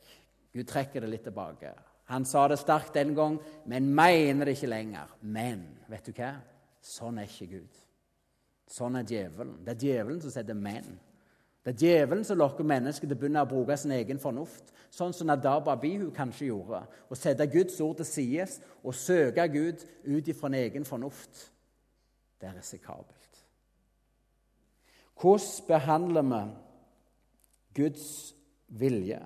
Gud 0.52 0.66
trekker 0.66 1.00
det 1.00 1.10
litt 1.10 1.22
tilbake. 1.22 1.70
Han 2.12 2.26
sa 2.28 2.48
det 2.48 2.58
sterkt 2.60 2.94
den 2.94 3.14
gang, 3.16 3.38
men 3.66 3.88
mener 3.94 4.44
det 4.44 4.58
ikke 4.58 4.72
lenger. 4.72 5.16
Men 5.20 5.64
vet 5.88 6.06
du 6.06 6.12
hva? 6.12 6.34
Sånn 6.84 7.18
er 7.18 7.30
ikke 7.30 7.48
Gud. 7.56 7.80
Sånn 8.68 8.98
er 9.00 9.08
djevelen. 9.08 9.56
Det 9.64 9.74
er 9.74 9.82
djevelen 9.86 10.20
som 10.20 10.32
setter 10.34 10.58
men. 10.58 10.88
Det 11.64 11.72
er 11.72 11.80
djevelen 11.80 12.26
som 12.28 12.36
lokker 12.36 12.66
mennesket 12.68 13.08
til 13.08 13.16
å 13.16 13.20
begynne 13.22 13.44
å 13.44 13.48
bruke 13.48 13.76
sin 13.80 13.94
egen 13.96 14.18
fornuft, 14.20 14.68
sånn 14.92 15.14
som 15.16 15.30
Nadab 15.30 15.70
Abihu 15.72 16.10
kanskje 16.12 16.50
gjorde. 16.50 16.82
Å 17.08 17.16
sette 17.16 17.46
Guds 17.48 17.78
ord 17.80 18.02
til 18.02 18.08
side 18.08 18.48
og 18.82 18.96
søke 18.98 19.46
Gud 19.48 19.86
ut 20.04 20.28
ifra 20.28 20.50
en 20.50 20.58
egen 20.60 20.84
fornuft. 20.84 21.46
Det 22.36 22.50
er 22.50 22.58
risikabelt. 22.58 23.40
Hvordan 25.16 25.66
behandler 25.70 26.28
vi 26.28 26.42
Guds 27.80 28.34
vilje, 28.68 29.22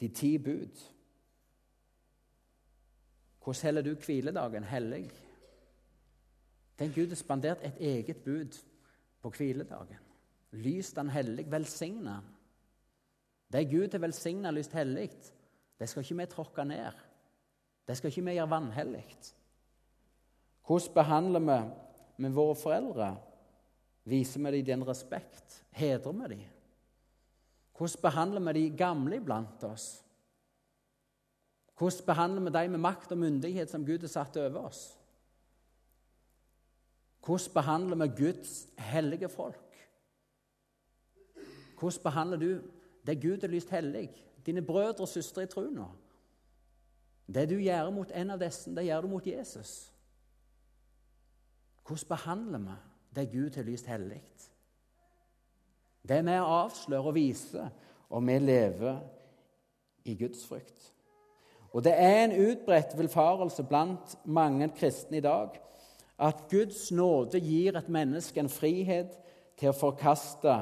de 0.00 0.08
ti 0.08 0.36
bud? 0.42 0.82
Hvordan 3.46 3.62
heller 3.62 3.82
du 3.82 3.94
hviledagen 3.94 4.64
hellig? 4.64 5.10
Den 6.78 6.92
Gud 6.92 7.08
har 7.08 7.16
spandert 7.16 7.60
et 7.62 7.76
eget 7.78 8.16
bud 8.24 8.56
på 9.22 9.30
hviledagen. 9.30 10.00
Lys 10.50 10.92
den 10.92 11.10
hellig, 11.10 11.44
velsigna. 11.50 12.16
Det 13.52 13.68
Gud 13.70 13.92
har 13.92 14.02
velsigna 14.02 14.50
lyst 14.50 14.72
hellig, 14.72 15.10
det 15.78 15.88
skal 15.88 16.02
ikke 16.02 16.16
vi 16.16 16.26
tråkke 16.26 16.64
ned. 16.64 16.92
Det 17.86 17.96
skal 17.96 18.10
ikke 18.10 18.24
vi 18.24 18.34
gjøre 18.34 18.50
vanhellig. 18.50 19.04
Hvordan 20.66 20.94
behandler 20.94 21.40
vi 21.40 21.60
med 22.16 22.30
våre 22.30 22.56
foreldre? 22.56 23.12
Viser 24.04 24.40
vi 24.40 24.56
dem 24.56 24.66
den 24.66 24.88
respekt? 24.88 25.62
Hedrer 25.70 26.12
vi 26.12 26.34
dem? 26.34 26.42
Hvordan 27.78 28.02
behandler 28.02 28.52
vi 28.52 28.58
de 28.60 28.76
gamle 28.76 29.16
iblant 29.16 29.64
oss? 29.64 30.05
Hvordan 31.76 32.06
behandler 32.06 32.40
vi 32.40 32.50
de 32.58 32.68
med 32.68 32.78
makt 32.78 33.12
og 33.12 33.18
myndighet 33.18 33.70
som 33.70 33.84
Gud 33.86 33.98
har 33.98 34.08
satt 34.08 34.36
over 34.36 34.68
oss? 34.68 34.98
Hvordan 37.24 37.52
behandler 37.54 37.96
vi 37.96 38.24
Guds 38.24 38.68
hellige 38.78 39.28
folk? 39.28 39.88
Hvordan 41.78 42.02
behandler 42.02 42.36
du 42.36 42.62
det 43.06 43.22
Gud 43.22 43.40
har 43.40 43.48
lyst 43.48 43.70
hellig, 43.70 44.10
dine 44.46 44.62
brødre 44.62 45.04
og 45.04 45.08
søstre 45.08 45.42
i 45.42 45.46
troen? 45.46 45.84
Det 47.26 47.48
du 47.50 47.58
gjør 47.58 47.90
mot 47.90 48.10
en 48.14 48.30
av 48.30 48.40
disse, 48.40 48.70
det 48.70 48.86
gjør 48.86 49.00
du 49.00 49.08
mot 49.08 49.26
Jesus. 49.26 49.92
Hvordan 51.86 52.08
behandler 52.08 52.58
vi 52.58 52.76
det 53.16 53.30
Gud 53.32 53.56
har 53.56 53.62
lyst 53.62 53.86
hellig? 53.86 54.22
Det 56.08 56.16
er 56.16 56.22
med 56.22 56.40
å 56.40 56.52
avsløre 56.62 57.10
og 57.10 57.16
vise 57.16 57.70
om 58.10 58.26
vi 58.26 58.38
lever 58.38 59.00
i 60.04 60.14
Guds 60.14 60.46
frykt. 60.46 60.92
Og 61.76 61.84
det 61.84 61.92
er 61.92 62.22
en 62.24 62.32
utbredt 62.32 62.94
villfarelse 62.96 63.64
blant 63.68 64.14
mange 64.24 64.70
kristne 64.78 65.18
i 65.18 65.24
dag 65.24 65.58
at 66.24 66.46
Guds 66.48 66.86
nåde 66.96 67.36
gir 67.44 67.76
et 67.76 67.90
menneske 67.92 68.40
en 68.40 68.48
frihet 68.48 69.12
til 69.60 69.68
å 69.68 69.76
forkaste 69.76 70.54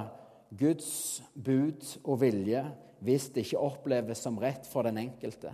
Guds 0.59 1.23
bud 1.39 1.87
og 2.03 2.19
vilje 2.25 2.65
hvis 3.07 3.29
det 3.31 3.45
ikke 3.45 3.63
oppleves 3.63 4.25
som 4.27 4.41
rett 4.43 4.67
for 4.67 4.89
den 4.89 4.99
enkelte. 5.05 5.53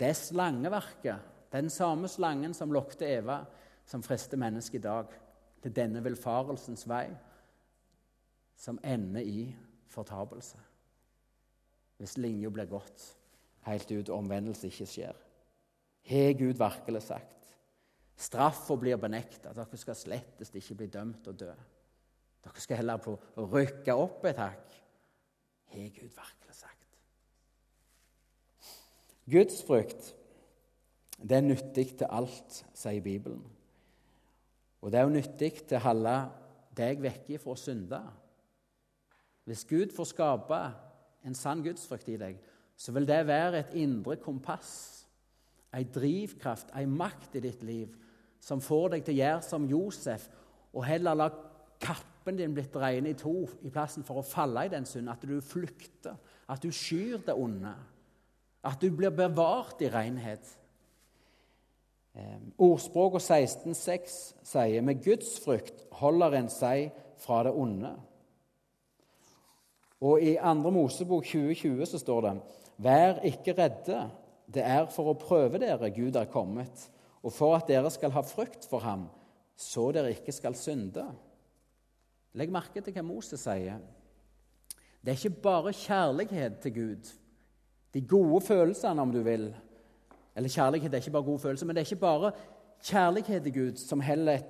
Det 0.00 0.08
er 0.08 0.16
slangeverket, 0.16 1.28
den 1.52 1.68
samme 1.68 2.08
slangen 2.08 2.54
som 2.56 2.72
lokte 2.72 3.04
Eva, 3.04 3.42
som 3.84 4.04
frister 4.04 4.40
mennesket 4.40 4.80
i 4.80 4.86
dag 4.86 5.12
til 5.60 5.76
denne 5.76 6.00
villfarelsens 6.04 6.86
vei, 6.88 7.08
som 8.56 8.80
ender 8.80 9.28
i 9.28 9.48
fortapelse. 9.92 10.60
Hvis 11.98 12.16
linja 12.16 12.48
blir 12.54 12.70
gått 12.70 13.17
helt 13.66 13.90
ut 13.92 14.12
omvendelse 14.14 14.70
ikke 14.70 14.86
skjer. 14.86 15.18
Har 16.08 16.32
Gud 16.38 16.60
virkelig 16.60 17.02
sagt? 17.02 17.50
Straffa 18.18 18.76
blir 18.76 18.98
benekta. 18.98 19.52
Dere 19.54 19.78
skal 19.78 19.98
slettest 19.98 20.54
ikke 20.58 20.78
bli 20.80 20.90
dømt 20.92 21.26
og 21.30 21.38
dø. 21.38 21.52
Dere 22.44 22.64
skal 22.64 22.80
heller 22.80 23.02
få 23.02 23.18
rykke 23.36 23.94
opp 23.94 24.24
et 24.26 24.40
hakk. 24.40 24.74
Har 25.74 25.94
Gud 25.94 26.08
virkelig 26.08 26.54
sagt? 26.54 26.78
Guds 29.30 29.60
frykt, 29.66 30.14
det 31.20 31.36
er 31.36 31.44
nyttig 31.44 31.90
til 31.98 32.08
alt, 32.08 32.62
sier 32.72 33.02
Bibelen. 33.04 33.42
Og 34.80 34.92
det 34.92 35.00
er 35.00 35.04
jo 35.04 35.12
nyttig 35.12 35.50
til 35.68 35.76
å 35.76 35.84
holde 35.84 36.14
deg 36.78 37.02
vekke 37.02 37.40
fra 37.42 37.52
å 37.52 37.60
synde. 37.60 37.98
Hvis 39.44 39.66
Gud 39.68 39.92
får 39.92 40.08
skape 40.14 40.60
en 41.28 41.36
sann 41.36 41.60
gudsfrykt 41.66 42.08
i 42.14 42.16
deg, 42.20 42.38
så 42.78 42.94
vil 42.94 43.08
det 43.08 43.24
være 43.26 43.58
et 43.58 43.74
indre 43.82 44.16
kompass, 44.22 44.70
ei 45.74 45.84
drivkraft, 45.94 46.70
ei 46.78 46.86
makt 46.86 47.34
i 47.36 47.42
ditt 47.44 47.64
liv, 47.66 47.90
som 48.40 48.62
får 48.62 48.94
deg 48.94 49.04
til 49.04 49.16
å 49.16 49.18
gjøre 49.18 49.44
som 49.44 49.66
Josef, 49.68 50.28
og 50.72 50.86
heller 50.86 51.18
la 51.18 51.28
kappen 51.82 52.38
din 52.38 52.54
bli 52.54 52.64
regnet 52.78 53.16
i 53.16 53.18
to 53.18 53.48
i 53.66 53.72
plassen 53.74 54.06
for 54.06 54.20
å 54.20 54.26
falle 54.26 54.66
i 54.66 54.72
den 54.72 54.86
synd, 54.86 55.10
at 55.10 55.26
du 55.26 55.40
flykter, 55.42 56.14
at 56.48 56.62
du 56.62 56.70
skyr 56.70 57.18
det 57.26 57.34
onde, 57.34 57.74
at 58.64 58.80
du 58.80 58.90
blir 58.94 59.10
bevart 59.10 59.82
i 59.82 59.90
renhet. 59.90 60.46
Ordspråket 62.58 63.22
16,6 63.22 64.14
sier 64.46 64.82
med 64.82 65.02
Guds 65.04 65.36
frykt 65.42 65.84
holder 66.00 66.38
en 66.38 66.48
seg 66.50 66.94
fra 67.22 67.42
det 67.46 67.52
onde. 67.54 67.92
Og 70.00 70.22
i 70.22 70.34
2. 70.38 70.70
Mosebok 70.70 71.26
2020 71.26 71.86
så 71.90 71.98
står 71.98 72.24
det 72.26 72.32
Vær 72.78 73.20
ikke 73.26 73.54
redde. 73.58 74.06
Det 74.48 74.62
er 74.64 74.86
for 74.92 75.10
å 75.10 75.18
prøve 75.18 75.60
dere 75.60 75.90
Gud 75.92 76.16
er 76.16 76.30
kommet, 76.32 76.86
og 77.20 77.34
for 77.34 77.56
at 77.58 77.68
dere 77.68 77.90
skal 77.92 78.14
ha 78.14 78.22
frykt 78.24 78.64
for 78.70 78.80
ham, 78.80 79.08
så 79.58 79.90
dere 79.92 80.14
ikke 80.14 80.32
skal 80.32 80.56
synde. 80.56 81.04
Legg 82.38 82.52
merke 82.54 82.80
til 82.80 82.94
hva 82.94 83.04
Moses 83.04 83.42
sier. 83.44 83.80
Det 85.02 85.12
er 85.12 85.18
ikke 85.18 85.42
bare 85.44 85.74
kjærlighet 85.76 86.60
til 86.62 86.74
Gud, 86.74 87.10
de 87.94 88.00
gode 88.04 88.40
følelsene, 88.46 89.02
om 89.02 89.12
du 89.12 89.20
vil. 89.26 89.50
Eller 90.36 90.52
kjærlighet 90.52 90.94
er 90.94 91.02
ikke 91.02 91.16
bare 91.16 91.28
gode 91.28 91.42
følelser, 91.42 91.66
men 91.66 91.76
det 91.76 91.82
er 91.82 91.90
ikke 91.90 92.06
bare 92.06 92.32
kjærlighet 92.84 93.42
til 93.42 93.54
Gud 93.54 93.82
som 93.82 94.00
heller, 94.00 94.44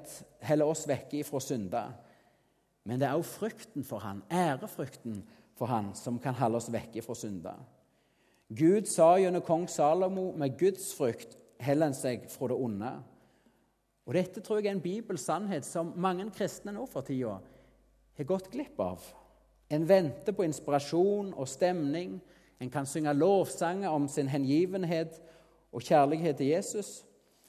heller 0.44 0.68
oss 0.68 0.84
vekke 0.88 1.22
ifra 1.22 1.40
synda. 1.40 1.84
Men 2.84 3.00
det 3.00 3.08
er 3.08 3.16
òg 3.16 3.26
frykten 3.26 3.84
for 3.84 4.04
Han, 4.04 4.22
ærefrykten 4.32 5.22
for 5.58 5.70
Han, 5.70 5.94
som 5.94 6.18
kan 6.22 6.36
holde 6.36 6.60
oss 6.60 6.70
vekke 6.72 7.02
fra 7.04 7.16
synda. 7.16 7.56
Gud 8.48 8.88
sa 8.88 9.18
gjennom 9.20 9.44
kong 9.44 9.66
Salomo 9.68 10.30
med 10.32 10.56
Guds 10.58 10.94
frykt 10.96 11.36
heller 11.60 11.90
en 11.90 11.96
seg 11.96 12.24
fra 12.32 12.48
det 12.48 12.56
onde. 12.56 12.92
Og 14.08 14.14
Dette 14.16 14.40
tror 14.40 14.62
jeg 14.62 14.70
er 14.70 14.76
en 14.78 14.84
bibelsk 14.84 15.24
sannhet 15.24 15.66
som 15.68 15.92
mange 16.00 16.24
kristne 16.32 16.72
nå 16.72 16.86
for 16.88 17.04
tida 17.04 17.36
har 18.18 18.26
gått 18.26 18.48
glipp 18.50 18.80
av. 18.80 19.04
En 19.70 19.84
venter 19.88 20.32
på 20.32 20.46
inspirasjon 20.46 21.34
og 21.36 21.48
stemning. 21.48 22.16
En 22.58 22.70
kan 22.72 22.88
synge 22.88 23.12
lovsanger 23.14 23.92
om 23.92 24.08
sin 24.08 24.30
hengivenhet 24.32 25.20
og 25.70 25.84
kjærlighet 25.84 26.40
til 26.40 26.50
Jesus. 26.54 27.04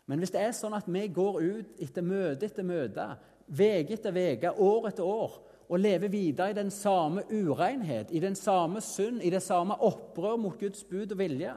Men 0.05 0.19
hvis 0.19 0.33
det 0.35 0.43
er 0.43 0.51
sånn 0.57 0.75
at 0.75 0.89
vi 0.89 1.07
går 1.07 1.39
ut 1.39 1.79
etter 1.81 2.05
møte 2.05 2.49
etter 2.49 2.65
møte, 2.67 3.07
uke 3.49 3.95
etter 3.95 4.19
uke, 4.19 4.51
år 4.51 4.89
etter 4.91 5.07
år, 5.07 5.39
og 5.69 5.79
leve 5.79 6.09
videre 6.11 6.51
i 6.51 6.57
den 6.57 6.71
samme 6.71 7.23
urenhet, 7.29 8.11
i 8.11 8.19
den 8.19 8.35
samme 8.35 8.81
synd, 8.81 9.21
i 9.23 9.29
det 9.29 9.41
samme 9.43 9.77
opprør 9.81 10.35
mot 10.35 10.59
Guds 10.59 10.83
bud 10.83 11.11
og 11.11 11.17
vilje, 11.17 11.53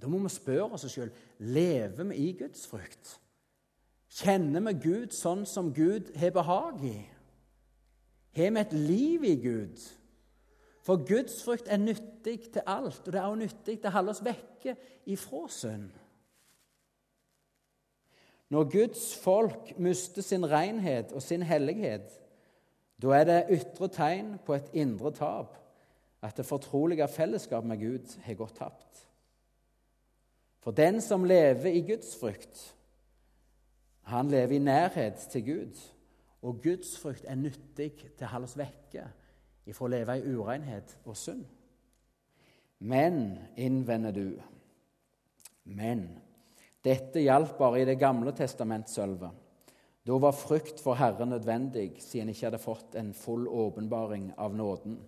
Da 0.00 0.08
må 0.12 0.18
vi 0.18 0.28
spørre 0.28 0.76
oss 0.76 0.84
sjøl 0.92 1.08
lever 1.38 2.04
vi 2.04 2.16
i 2.28 2.32
Guds 2.36 2.66
frykt. 2.68 3.14
Kjenner 4.12 4.60
vi 4.68 4.74
Gud 4.84 5.14
sånn 5.16 5.46
som 5.48 5.72
Gud 5.74 6.12
har 6.20 6.34
behag 6.36 6.84
i? 6.84 6.98
Har 8.36 8.52
vi 8.52 8.60
et 8.60 8.74
liv 8.76 9.24
i 9.24 9.36
Gud? 9.40 9.80
For 10.84 11.00
Guds 11.00 11.40
frykt 11.42 11.68
er 11.72 11.80
nyttig 11.80 12.52
til 12.52 12.62
alt, 12.66 13.00
og 13.06 13.12
det 13.12 13.18
er 13.18 13.24
også 13.26 13.40
nyttig 13.40 13.78
til 13.80 13.88
å 13.90 13.94
holde 13.96 14.12
oss 14.12 14.22
vekke 14.24 14.76
ifra 15.10 15.46
synd. 15.50 15.88
Når 18.50 18.70
Guds 18.70 19.16
folk 19.18 19.72
mister 19.78 20.22
sin 20.22 20.46
renhet 20.50 21.12
og 21.12 21.22
sin 21.22 21.42
hellighet, 21.42 22.06
da 23.02 23.12
er 23.16 23.24
det 23.28 23.58
ytre 23.58 23.88
tegn 23.92 24.36
på 24.46 24.54
et 24.54 24.70
indre 24.72 25.10
tap, 25.12 25.56
at 26.22 26.36
det 26.36 26.46
fortrolige 26.46 27.08
fellesskap 27.08 27.64
med 27.64 27.80
Gud 27.82 28.14
har 28.22 28.38
gått 28.38 28.56
tapt. 28.56 29.02
For 30.62 30.74
den 30.74 31.00
som 31.00 31.24
lever 31.24 31.70
i 31.70 31.82
Guds 31.86 32.16
frykt, 32.20 32.74
han 34.06 34.30
lever 34.30 34.56
i 34.56 34.58
nærhet 34.58 35.14
til 35.30 35.44
Gud. 35.44 35.78
Og 36.42 36.62
Guds 36.62 36.98
frykt 36.98 37.24
er 37.26 37.38
nyttig 37.38 37.92
til 37.96 38.26
å 38.26 38.30
holde 38.30 38.46
oss 38.46 38.58
vekke 38.58 39.06
ifra 39.66 39.86
å 39.86 39.90
leve 39.90 40.16
i 40.18 40.34
urenhet 40.34 40.96
og 41.04 41.16
synd. 41.18 41.44
Men, 42.78 43.38
innvender 43.56 44.12
du, 44.14 44.28
men 45.64 46.04
dette 46.84 47.22
gjaldt 47.24 47.56
bare 47.58 47.80
i 47.80 47.88
Det 47.88 47.98
gamle 47.98 48.32
testamentsølvet. 48.36 49.42
Da 50.06 50.18
var 50.22 50.36
frykt 50.38 50.78
for 50.82 50.94
Herren 50.94 51.32
nødvendig, 51.34 51.96
siden 51.98 52.28
en 52.28 52.34
ikke 52.34 52.46
hadde 52.46 52.62
fått 52.62 52.94
en 52.94 53.12
full 53.14 53.48
åpenbaring 53.48 54.30
av 54.38 54.54
nåden. 54.54 55.00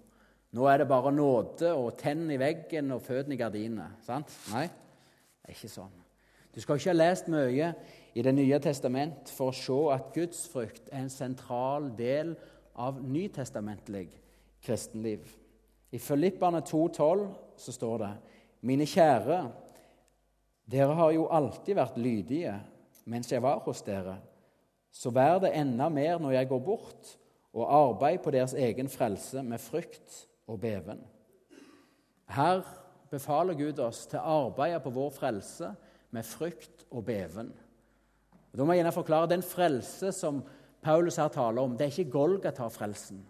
Nå 0.52 0.66
er 0.66 0.80
det 0.80 0.88
bare 0.88 1.12
nåde 1.12 1.70
og 1.76 1.98
tenn 2.00 2.24
i 2.32 2.38
veggen 2.40 2.90
og 2.96 3.04
føttene 3.04 3.36
i 3.36 3.38
gardinene. 3.38 3.92
Sant? 4.02 4.32
Nei, 4.50 4.64
det 4.66 5.52
er 5.52 5.54
ikke 5.54 5.70
sånn. 5.70 5.94
Du 6.54 6.62
skal 6.62 6.80
ikke 6.80 6.90
ha 6.90 6.96
lest 6.96 7.28
mye 7.30 7.72
i 8.18 8.22
Det 8.26 8.32
nye 8.34 8.58
testament 8.58 9.30
for 9.30 9.52
å 9.52 9.54
se 9.54 9.78
at 9.94 10.08
gudsfrykt 10.16 10.88
er 10.90 11.04
en 11.04 11.12
sentral 11.12 11.92
del 11.94 12.32
av 12.74 12.98
nytestamentlig 12.98 14.08
kristenliv. 14.64 15.28
I 15.94 16.00
Filippane 16.02 16.64
2,12 16.66 17.22
så 17.56 17.72
står 17.72 17.98
det.: 18.02 18.10
Mine 18.60 18.86
kjære, 18.86 19.38
dere 20.68 20.96
har 20.98 21.12
jo 21.16 21.28
alltid 21.32 21.78
vært 21.78 22.00
lydige 22.00 22.54
mens 23.08 23.30
jeg 23.32 23.42
var 23.42 23.62
hos 23.64 23.80
dere. 23.86 24.18
Så 24.92 25.12
vær 25.14 25.38
det 25.40 25.54
enda 25.56 25.88
mer 25.92 26.18
når 26.20 26.36
jeg 26.36 26.48
går 26.50 26.60
bort, 26.64 27.14
og 27.56 27.70
arbeid 27.72 28.20
på 28.22 28.30
deres 28.30 28.52
egen 28.54 28.90
frelse 28.92 29.42
med 29.42 29.58
frykt 29.58 30.26
og 30.46 30.60
beven. 30.60 31.00
Her 32.28 32.60
befaler 33.10 33.56
Gud 33.56 33.80
oss 33.80 34.04
til 34.10 34.20
å 34.20 34.44
arbeide 34.44 34.82
på 34.84 34.92
vår 34.92 35.08
frelse 35.16 35.72
med 36.14 36.28
frykt 36.28 36.84
og 36.90 37.06
beven. 37.08 37.50
Da 38.52 38.64
må 38.64 38.74
jeg 38.74 38.82
gjerne 38.82 38.94
forklare 38.94 39.30
Den 39.30 39.44
frelse 39.44 40.12
som 40.12 40.42
Paulus 40.82 41.18
her 41.18 41.28
taler 41.32 41.62
om, 41.62 41.76
det 41.76 41.86
er 41.86 41.92
ikke 41.92 42.12
Golgata-frelsen. 42.12 43.20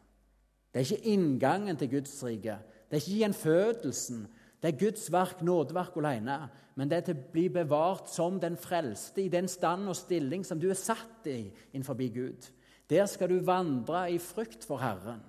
Det 0.72 0.80
er 0.80 0.86
ikke 0.86 1.14
inngangen 1.14 1.78
til 1.78 1.90
Guds 1.90 2.12
rike. 2.24 2.58
Det 2.88 2.98
er 2.98 3.02
ikke 3.02 3.22
gjenfødelsen. 3.22 4.26
Det 4.62 4.72
er 4.72 4.78
Guds 4.78 5.06
verk, 5.12 5.42
nådeverk 5.42 5.96
alene. 5.96 6.48
Men 6.78 6.90
det 6.90 6.96
er 6.96 7.06
til 7.08 7.18
å 7.18 7.30
bli 7.32 7.48
bevart 7.50 8.10
som 8.10 8.38
den 8.42 8.56
frelste 8.58 9.24
i 9.24 9.30
den 9.32 9.48
stand 9.50 9.88
og 9.90 9.96
stilling 9.98 10.44
som 10.46 10.60
du 10.60 10.68
er 10.70 10.78
satt 10.78 11.26
i 11.30 11.50
innenfor 11.72 11.98
Gud. 11.98 12.50
Der 12.90 13.06
skal 13.06 13.28
du 13.28 13.40
vandre 13.44 14.06
i 14.12 14.18
frykt 14.18 14.64
for 14.64 14.78
Herren. 14.82 15.22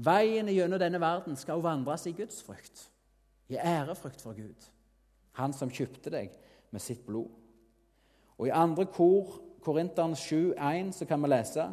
Veien 0.00 0.48
gjennom 0.48 0.80
denne 0.80 1.00
verden 1.00 1.36
skal 1.36 1.62
vandres 1.62 2.06
i 2.08 2.14
Guds 2.16 2.40
frykt, 2.42 2.88
i 3.48 3.56
ærefrykt 3.56 4.22
for 4.22 4.32
Gud. 4.32 4.66
Han 5.38 5.52
som 5.52 5.70
kjøpte 5.70 6.10
deg 6.10 6.34
med 6.72 6.82
sitt 6.82 7.04
blod. 7.06 7.30
Og 8.38 8.48
I 8.48 8.54
andre 8.56 8.86
kor, 8.88 9.40
Korinteren 9.60 10.14
7,1, 10.16 10.94
så 10.96 11.06
kan 11.06 11.20
vi 11.22 11.28
lese 11.28 11.68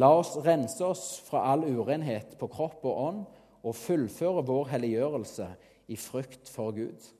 La 0.00 0.08
oss 0.16 0.38
rense 0.40 0.84
oss 0.84 1.20
fra 1.26 1.44
all 1.52 1.66
urenhet 1.68 2.38
på 2.40 2.48
kropp 2.48 2.86
og 2.88 3.00
ånd 3.06 3.24
og 3.62 3.76
fullføre 3.76 4.42
vår 4.48 4.70
helliggjørelse 4.72 5.48
i 5.92 5.96
frykt 5.96 6.48
for 6.48 6.72
Gud. 6.76 7.10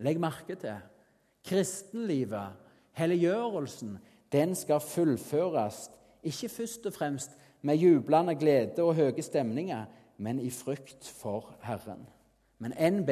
Legg 0.00 0.20
merke 0.20 0.56
til 0.60 0.80
kristenlivet, 1.46 2.56
helliggjørelsen, 2.96 3.98
den 4.32 4.54
skal 4.58 4.80
fullføres 4.82 5.86
ikke 6.26 6.48
først 6.48 6.86
og 6.86 6.92
fremst 6.92 7.36
med 7.62 7.78
jublende 7.78 8.34
glede 8.34 8.82
og 8.82 8.96
høye 8.98 9.22
stemninger, 9.22 9.84
men 10.18 10.40
i 10.40 10.50
frykt 10.50 11.06
for 11.20 11.54
Herren. 11.62 12.06
Men 12.58 12.74
NB, 12.92 13.10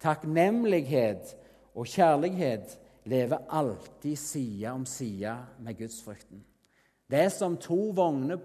takknemlighet 0.00 1.34
og 1.74 1.86
kjærlighet 1.86 2.78
lever 3.04 3.38
alltid 3.50 4.16
side 4.16 4.70
om 4.70 4.86
side 4.86 5.36
med 5.60 5.78
gudsfrykten. 5.78 6.44
Det 7.10 7.18
er 7.18 7.28
som 7.28 7.56
to, 7.56 7.90
vogner, 7.96 8.38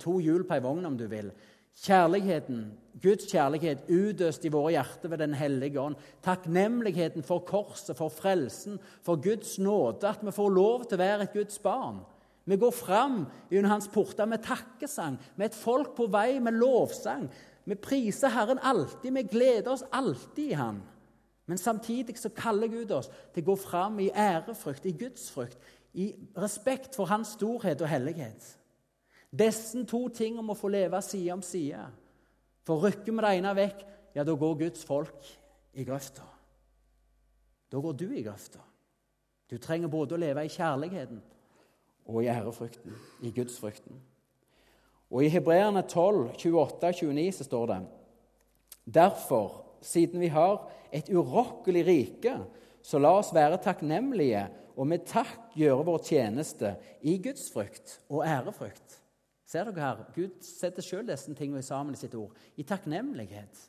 to 0.00 0.18
hjul 0.20 0.46
på 0.48 0.56
ei 0.56 0.64
vogn, 0.64 0.86
om 0.88 0.96
du 0.98 1.06
vil. 1.10 1.30
Kjærligheten, 1.76 2.72
Guds 3.02 3.26
kjærlighet 3.28 3.84
utøst 3.92 4.44
i 4.44 4.50
våre 4.52 4.72
hjerter 4.72 5.10
ved 5.12 5.18
Den 5.20 5.34
hellige 5.34 5.80
ånd. 5.80 5.96
Takknemligheten 6.24 7.22
for 7.22 7.44
korset, 7.44 7.96
for 7.96 8.08
frelsen, 8.08 8.78
for 9.02 9.20
Guds 9.20 9.58
nåde, 9.58 10.08
at 10.08 10.24
vi 10.24 10.32
får 10.32 10.48
lov 10.50 10.86
til 10.86 10.96
å 10.96 11.02
være 11.04 11.26
et 11.26 11.34
Guds 11.36 11.58
barn. 11.58 12.00
Vi 12.46 12.56
går 12.56 12.70
fram 12.70 13.26
under 13.50 13.68
hans 13.68 13.88
porter 13.92 14.24
med 14.24 14.44
takkesang, 14.46 15.18
med 15.36 15.50
et 15.50 15.58
folk 15.58 15.96
på 15.96 16.06
vei 16.06 16.38
med 16.40 16.56
lovsang. 16.56 17.26
Vi 17.66 17.74
priser 17.74 18.30
Herren 18.30 18.62
alltid, 18.62 19.10
vi 19.12 19.22
gleder 19.22 19.72
oss 19.72 19.84
alltid 19.92 20.52
i 20.52 20.58
Han. 20.58 20.82
Men 21.46 21.58
samtidig 21.58 22.18
så 22.18 22.28
kaller 22.28 22.70
Gud 22.70 22.90
oss 22.90 23.10
til 23.34 23.42
å 23.42 23.50
gå 23.50 23.56
fram 23.56 23.98
i 24.00 24.10
ærefrykt, 24.10 24.86
i 24.86 24.94
gudsfrykt, 24.98 25.58
i 25.94 26.12
respekt 26.38 26.96
for 26.96 27.10
Hans 27.10 27.34
storhet 27.36 27.82
og 27.82 27.90
hellighet. 27.90 28.56
Disse 29.36 29.84
to 29.88 30.06
tingene 30.08 30.44
må 30.46 30.54
få 30.56 30.70
leve 30.72 31.00
side 31.02 31.34
om 31.34 31.42
side. 31.44 31.82
For 32.66 32.82
rykker 32.82 33.12
vi 33.12 33.24
det 33.24 33.34
ene 33.38 33.52
vekk, 33.56 33.84
ja, 34.16 34.24
da 34.24 34.34
går 34.34 34.58
Guds 34.62 34.84
folk 34.86 35.28
i 35.76 35.84
grøfta. 35.84 36.24
Da 37.72 37.80
går 37.82 37.96
du 37.98 38.08
i 38.14 38.24
grøfta. 38.24 38.62
Du 39.50 39.58
trenger 39.62 39.90
både 39.92 40.16
å 40.16 40.20
leve 40.20 40.44
i 40.46 40.50
kjærligheten 40.50 41.20
og 42.06 42.22
i 42.22 42.30
ærefrykten, 42.30 42.94
i 43.22 43.30
gudsfrykten. 43.34 43.98
Og 45.10 45.22
I 45.22 45.30
Hebreerne 45.30 45.82
12, 45.86 46.32
28-29 46.38 47.30
så 47.38 47.46
står 47.46 47.66
det 47.70 47.80
Derfor, 48.94 49.64
siden 49.82 50.22
vi 50.22 50.30
har 50.30 50.68
et 50.94 51.10
urokkelig 51.10 51.86
rike, 51.86 52.36
så 52.82 52.98
la 53.02 53.12
oss 53.18 53.32
være 53.34 53.58
takknemlige 53.62 54.46
og 54.76 54.86
med 54.86 55.06
takk 55.08 55.56
gjøre 55.58 55.86
vår 55.86 56.04
tjeneste 56.06 56.74
i 57.02 57.16
gudsfrykt 57.22 57.98
og 58.08 58.22
ærefrykt. 58.26 59.00
Ser 59.46 59.68
dere 59.68 59.82
her? 59.82 60.04
Gud 60.14 60.42
setter 60.42 60.82
sjøl 60.82 61.06
disse 61.06 61.34
tingene 61.38 61.62
sammen 61.62 61.94
i 61.94 62.00
sitt 62.00 62.14
ord. 62.18 62.34
I 62.58 62.66
takknemlighet. 62.66 63.60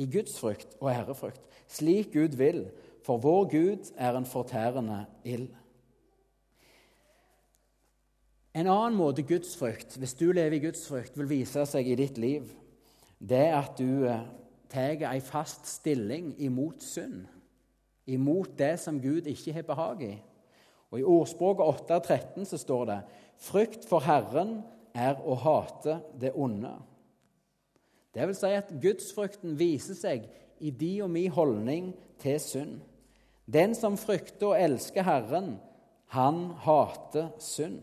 I 0.00 0.06
gudsfrykt 0.08 0.78
og 0.80 0.88
ærefrykt. 0.92 1.42
Slik 1.68 2.14
Gud 2.14 2.38
vil, 2.40 2.64
for 3.04 3.20
vår 3.20 3.50
Gud 3.52 3.92
er 4.00 4.16
en 4.16 4.28
fortærende 4.28 5.04
ild. 5.28 5.50
En 8.52 8.68
annen 8.68 8.96
måte 8.96 9.24
gudsfrykt, 9.24 9.96
hvis 9.96 10.14
du 10.14 10.32
lever 10.32 10.56
i 10.56 10.64
gudsfrykt, 10.64 11.16
vil 11.16 11.28
vise 11.28 11.64
seg 11.68 11.88
i 11.88 11.96
ditt 11.96 12.18
liv, 12.20 12.48
det 13.20 13.38
er 13.46 13.56
at 13.56 13.78
du 13.78 14.04
eh, 14.08 14.24
tar 14.72 15.04
ei 15.08 15.20
fast 15.24 15.68
stilling 15.68 16.32
imot 16.42 16.84
synd. 16.84 17.22
Imot 18.12 18.56
det 18.58 18.74
som 18.82 19.00
Gud 19.00 19.28
ikke 19.30 19.54
har 19.56 19.68
behag 19.68 20.02
i. 20.04 20.14
Og 20.92 21.00
I 21.00 21.06
ordspråket 21.08 21.88
8.13 21.88 22.44
så 22.44 22.58
står 22.60 22.84
det 22.90 22.98
Frykt 23.40 23.86
for 23.88 24.04
Herren 24.04 24.60
er 24.94 25.20
å 25.24 25.36
hate 25.40 25.98
det 26.20 26.32
onde. 26.36 26.72
Det 28.12 28.26
vil 28.28 28.36
si 28.36 28.52
at 28.52 28.72
gudsfrykten 28.82 29.56
viser 29.58 29.96
seg 29.96 30.26
i 30.62 30.70
de 30.70 30.92
og 31.04 31.10
mi 31.10 31.26
holdning 31.32 31.92
til 32.22 32.40
synd. 32.42 32.80
Den 33.52 33.74
som 33.74 33.96
frykter 33.98 34.52
og 34.52 34.60
elsker 34.60 35.06
Herren, 35.06 35.56
han 36.12 36.44
hater 36.62 37.32
synd. 37.40 37.80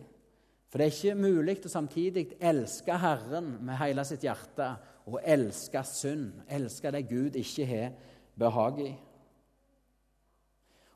For 0.69 0.77
det 0.77 0.85
er 0.85 0.93
ikke 0.93 1.17
mulig 1.17 1.57
å 1.65 1.71
samtidig 1.71 2.27
elske 2.39 2.93
Herren 3.01 3.55
med 3.65 3.79
hele 3.81 4.05
sitt 4.05 4.23
hjerte 4.23 4.69
og 5.09 5.17
elske 5.25 5.81
synd, 5.89 6.43
elske 6.45 6.91
det 6.93 7.07
Gud 7.09 7.37
ikke 7.39 7.65
har 7.65 7.95
behag 8.37 8.81
i. 8.85 8.91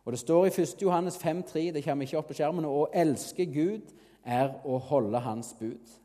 Og 0.05 0.11
Det 0.11 0.19
står 0.19 0.45
i 0.45 0.53
1. 0.61 0.81
Johannes 0.81 1.17
5,3, 1.17 1.71
det 1.73 1.83
kommer 1.83 2.05
ikke 2.05 2.17
opp 2.19 2.27
på 2.27 2.37
skjermen, 2.37 2.65
å 2.67 2.89
elske 2.93 3.45
Gud 3.47 3.93
er 4.25 4.53
å 4.65 4.77
holde 4.77 5.19
Hans 5.19 5.53
bud. 5.59 5.99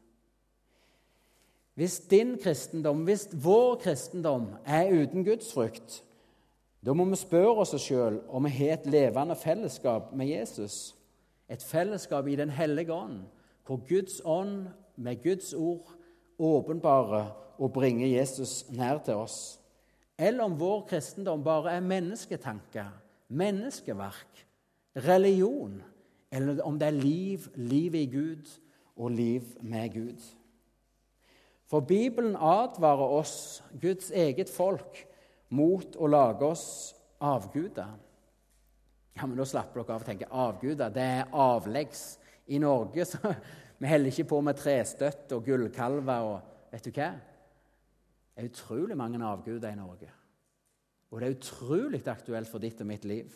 Hvis 1.79 2.01
din 2.11 2.35
kristendom, 2.43 3.05
hvis 3.07 3.29
vår 3.33 3.77
kristendom, 3.85 4.49
er 4.67 4.91
uten 4.91 5.25
gudsfrykt, 5.25 6.03
da 6.83 6.95
må 6.95 7.05
vi 7.11 7.19
spørre 7.19 7.63
oss 7.63 7.75
sjøl 7.83 8.21
om 8.29 8.47
vi 8.47 8.55
har 8.57 8.79
et 8.79 8.87
levende 8.91 9.37
fellesskap 9.39 10.13
med 10.17 10.31
Jesus, 10.31 10.97
et 11.49 11.63
fellesskap 11.63 12.27
i 12.27 12.37
Den 12.37 12.51
hellige 12.51 12.93
ånd 12.93 13.23
hvor 13.69 13.83
Guds 13.89 14.21
ånd 14.25 14.69
med 14.97 15.23
Guds 15.23 15.53
ord 15.55 15.93
åpenbarer 16.39 17.27
og 17.59 17.73
bringer 17.73 18.07
Jesus 18.07 18.65
nær 18.71 18.99
til 19.05 19.15
oss. 19.15 19.61
eller 20.19 20.45
om 20.45 20.61
vår 20.61 20.81
kristendom 20.89 21.45
bare 21.45 21.77
er 21.77 21.81
mennesketanker, 21.81 22.89
menneskeverk, 23.29 24.47
religion, 24.97 25.83
eller 26.31 26.61
om 26.63 26.79
det 26.79 26.89
er 26.89 26.97
liv, 26.97 27.47
liv 27.55 27.95
i 27.95 28.07
Gud 28.07 28.51
og 28.97 29.11
liv 29.11 29.43
med 29.61 29.93
Gud. 29.95 30.25
For 31.69 31.81
Bibelen 31.81 32.37
advarer 32.37 33.15
oss, 33.21 33.63
Guds 33.81 34.11
eget 34.11 34.51
folk, 34.51 35.05
mot 35.49 35.97
å 35.97 36.09
lage 36.09 36.45
oss 36.45 36.95
avguder. 37.21 37.97
Ja, 39.17 39.27
men 39.27 39.37
Da 39.37 39.45
slapper 39.45 39.83
dere 39.83 39.97
av 39.97 40.03
og 40.03 40.07
tenker 40.07 40.33
avguder. 40.33 40.93
Det 40.95 41.03
er 41.03 41.33
avleggs. 41.33 42.19
I 42.49 42.59
Norge 42.59 43.05
så 43.05 43.19
vi 43.79 43.87
heller 43.87 44.13
ikke 44.13 44.29
på 44.31 44.41
med 44.41 44.57
trestøtt 44.57 45.33
og 45.37 45.45
gullkalver 45.45 46.29
og 46.29 46.55
Vet 46.69 46.85
du 46.85 46.91
hva? 46.93 47.15
Det 48.37 48.43
er 48.43 48.51
utrolig 48.51 48.97
mange 48.97 49.21
avguder 49.25 49.71
i 49.73 49.77
Norge. 49.79 50.11
Og 51.09 51.21
det 51.21 51.29
er 51.29 51.37
utrolig 51.39 52.03
aktuelt 52.13 52.51
for 52.51 52.61
ditt 52.61 52.83
og 52.85 52.91
mitt 52.91 53.07
liv. 53.09 53.33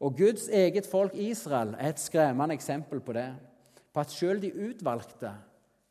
Og 0.00 0.16
Guds 0.16 0.48
eget 0.48 0.86
folk 0.86 1.14
Israel 1.14 1.74
er 1.78 1.88
et 1.88 2.00
skremmende 2.00 2.54
eksempel 2.54 3.00
på 3.00 3.12
det. 3.16 3.30
På 3.94 4.00
at 4.00 4.10
selv 4.10 4.42
de 4.42 4.52
utvalgte 4.68 5.32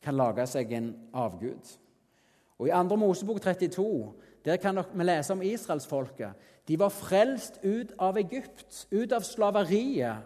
kan 0.01 0.15
lage 0.15 0.45
seg 0.47 0.71
en 0.77 0.91
avgud. 1.13 1.77
Og 2.59 2.67
I 2.67 2.71
2. 2.71 2.95
Mosebok 2.95 3.41
32 3.41 4.13
der 4.45 4.57
kan 4.61 4.77
vi 4.93 5.03
lese 5.03 5.33
om 5.33 5.41
israelsfolket. 5.41 6.33
De 6.67 6.79
var 6.79 6.89
frelst 6.89 7.57
ut 7.63 7.93
av 7.99 8.17
Egypt, 8.17 8.87
ut 8.91 9.11
av 9.11 9.25
slaveriet, 9.25 10.21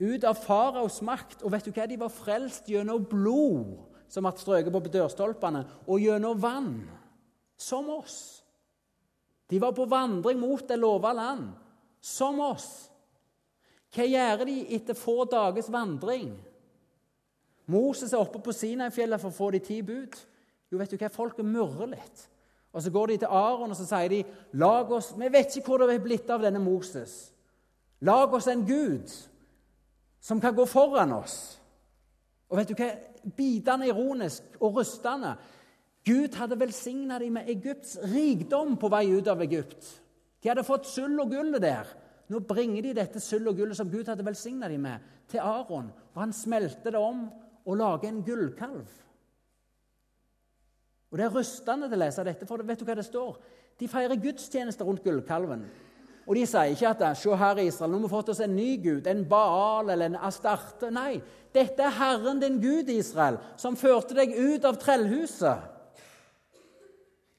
ut 0.00 0.24
av 0.24 0.34
faraos 0.34 0.98
makt. 1.02 1.44
Og 1.44 1.52
vet 1.52 1.64
du 1.64 1.70
hva? 1.70 1.86
De 1.86 1.98
var 2.00 2.10
frelst 2.10 2.66
gjennom 2.70 3.06
blod 3.06 3.78
som 4.10 4.26
ble 4.26 4.34
strøket 4.34 4.74
på 4.74 4.90
dørstolpene, 4.90 5.62
og 5.86 6.02
gjennom 6.02 6.38
vann, 6.42 6.80
som 7.54 7.86
oss. 7.94 8.42
De 9.46 9.60
var 9.62 9.70
på 9.74 9.86
vandring 9.86 10.38
mot 10.40 10.66
det 10.66 10.78
lova 10.78 11.12
land, 11.14 11.52
som 12.02 12.40
oss. 12.42 12.89
Hva 13.94 14.06
gjør 14.06 14.44
de 14.46 14.56
etter 14.76 14.94
få 14.94 15.24
dagers 15.30 15.70
vandring? 15.72 16.32
Moses 17.70 18.12
er 18.12 18.22
oppe 18.22 18.40
på 18.42 18.54
Sinai-fjellet 18.54 19.22
for 19.22 19.30
å 19.30 19.36
få 19.36 19.50
de 19.54 19.60
ti 19.62 19.80
bud. 19.86 20.16
Jo, 20.70 20.78
vet 20.78 20.90
du 20.90 20.98
hva? 20.98 21.10
Folket 21.10 21.46
murrer 21.46 21.90
litt. 21.94 22.26
Og 22.72 22.82
Så 22.82 22.90
går 22.90 23.06
de 23.06 23.16
til 23.18 23.34
Aron 23.34 23.70
og 23.70 23.76
så 23.76 23.86
sier 23.86 24.08
de, 24.08 24.24
lag 24.52 24.90
oss, 24.90 25.12
Vi 25.18 25.28
vet 25.28 25.56
ikke 25.56 25.66
hvor 25.66 25.82
det 25.82 25.94
er 25.94 26.02
blitt 26.04 26.30
av 26.30 26.42
denne 26.42 26.62
Moses. 26.62 27.32
Lag 28.00 28.32
oss 28.34 28.46
en 28.46 28.66
gud 28.66 29.10
som 30.20 30.40
kan 30.40 30.54
gå 30.54 30.64
foran 30.66 31.12
oss. 31.12 31.58
Og 32.48 32.58
vet 32.58 32.68
du 32.68 32.74
hva? 32.78 32.90
Bitende 33.36 33.88
ironisk 33.90 34.54
og 34.60 34.78
rustende. 34.78 35.34
Gud 36.06 36.34
hadde 36.38 36.56
velsigna 36.60 37.18
dem 37.18 37.36
med 37.36 37.48
Egypts 37.52 37.98
rikdom 38.14 38.78
på 38.80 38.88
vei 38.88 39.10
ut 39.12 39.28
av 39.28 39.42
Egypt. 39.44 39.84
De 40.40 40.48
hadde 40.48 40.64
fått 40.64 40.88
sølv 40.88 41.26
og 41.26 41.34
gull 41.34 41.58
der. 41.60 41.90
Nå 42.30 42.38
bringer 42.46 42.84
de 42.86 42.94
dette 42.94 43.20
sølv 43.22 43.50
og 43.50 43.58
gullet 43.58 43.78
som 43.78 43.90
Gud 43.90 44.06
hadde 44.06 44.24
velsigna 44.26 44.68
dem 44.70 44.84
med, 44.86 45.06
til 45.30 45.42
Aron. 45.42 45.90
Og 46.14 46.20
han 46.22 46.34
smelter 46.34 46.94
det 46.94 47.00
om 47.02 47.24
og 47.66 47.78
lager 47.78 48.08
en 48.08 48.22
gullkalv. 48.26 48.86
Og 51.10 51.18
Det 51.18 51.24
er 51.26 51.34
rystende 51.34 51.88
til 51.90 51.98
å 51.98 52.04
lese 52.04 52.24
dette, 52.24 52.46
for 52.46 52.62
vet 52.62 52.78
du 52.78 52.86
hva 52.86 52.94
det 52.94 53.06
står? 53.08 53.40
De 53.80 53.88
feirer 53.90 54.20
gudstjeneste 54.20 54.86
rundt 54.86 55.02
gullkalven. 55.02 55.64
Og 56.28 56.36
de 56.36 56.44
sier 56.46 56.70
ikke 56.70 56.92
at 56.92 57.18
se 57.18 57.34
her 57.34 57.58
Israel, 57.64 57.90
nå 57.90 57.98
har 57.98 58.04
vi 58.04 58.12
fått 58.12 58.28
oss 58.30 58.42
en 58.44 58.54
ny 58.54 58.76
gud, 58.78 59.08
en 59.10 59.24
Baal 59.26 59.90
eller 59.90 60.12
en 60.12 60.20
Astarte. 60.28 60.92
Nei, 60.94 61.18
dette 61.50 61.82
er 61.82 61.96
Herren 61.96 62.38
din 62.38 62.60
Gud, 62.62 62.92
Israel, 62.92 63.40
som 63.58 63.78
førte 63.78 64.14
deg 64.14 64.36
ut 64.36 64.68
av 64.68 64.78
trellhuset. 64.78 65.66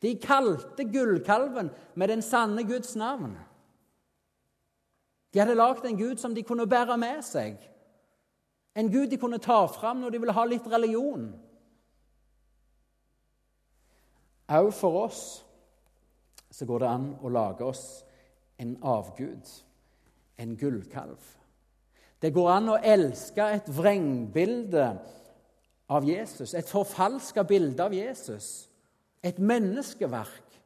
De 0.01 0.15
kalte 0.19 0.83
gullkalven 0.89 1.69
med 1.95 2.09
den 2.09 2.25
sanne 2.25 2.65
Guds 2.67 2.97
navn. 2.99 3.37
De 5.33 5.39
hadde 5.39 5.55
lagd 5.55 5.85
en 5.87 5.97
gud 5.97 6.19
som 6.19 6.35
de 6.35 6.43
kunne 6.43 6.67
bære 6.67 6.97
med 6.99 7.21
seg. 7.23 7.59
En 8.75 8.91
gud 8.91 9.07
de 9.11 9.19
kunne 9.19 9.39
ta 9.39 9.65
fram 9.71 10.01
når 10.01 10.09
de 10.09 10.19
ville 10.19 10.35
ha 10.35 10.45
litt 10.47 10.67
religion. 10.71 11.31
Òg 14.51 14.71
for 14.75 15.05
oss 15.05 15.21
så 16.51 16.67
går 16.67 16.83
det 16.83 16.89
an 16.91 17.05
å 17.23 17.31
lage 17.31 17.63
oss 17.63 17.85
en 18.59 18.75
avgud, 18.83 19.47
en 20.37 20.57
gullkalv. 20.59 21.21
Det 22.21 22.33
går 22.35 22.49
an 22.51 22.69
å 22.73 22.81
elske 22.83 23.47
et 23.55 23.69
vrengbilde 23.71 24.85
av 25.91 26.05
Jesus, 26.05 26.53
et 26.53 26.69
forfalska 26.69 27.43
bilde 27.47 27.83
av 27.83 27.95
Jesus, 27.95 28.69
et 29.23 29.39
menneskeverk. 29.39 30.59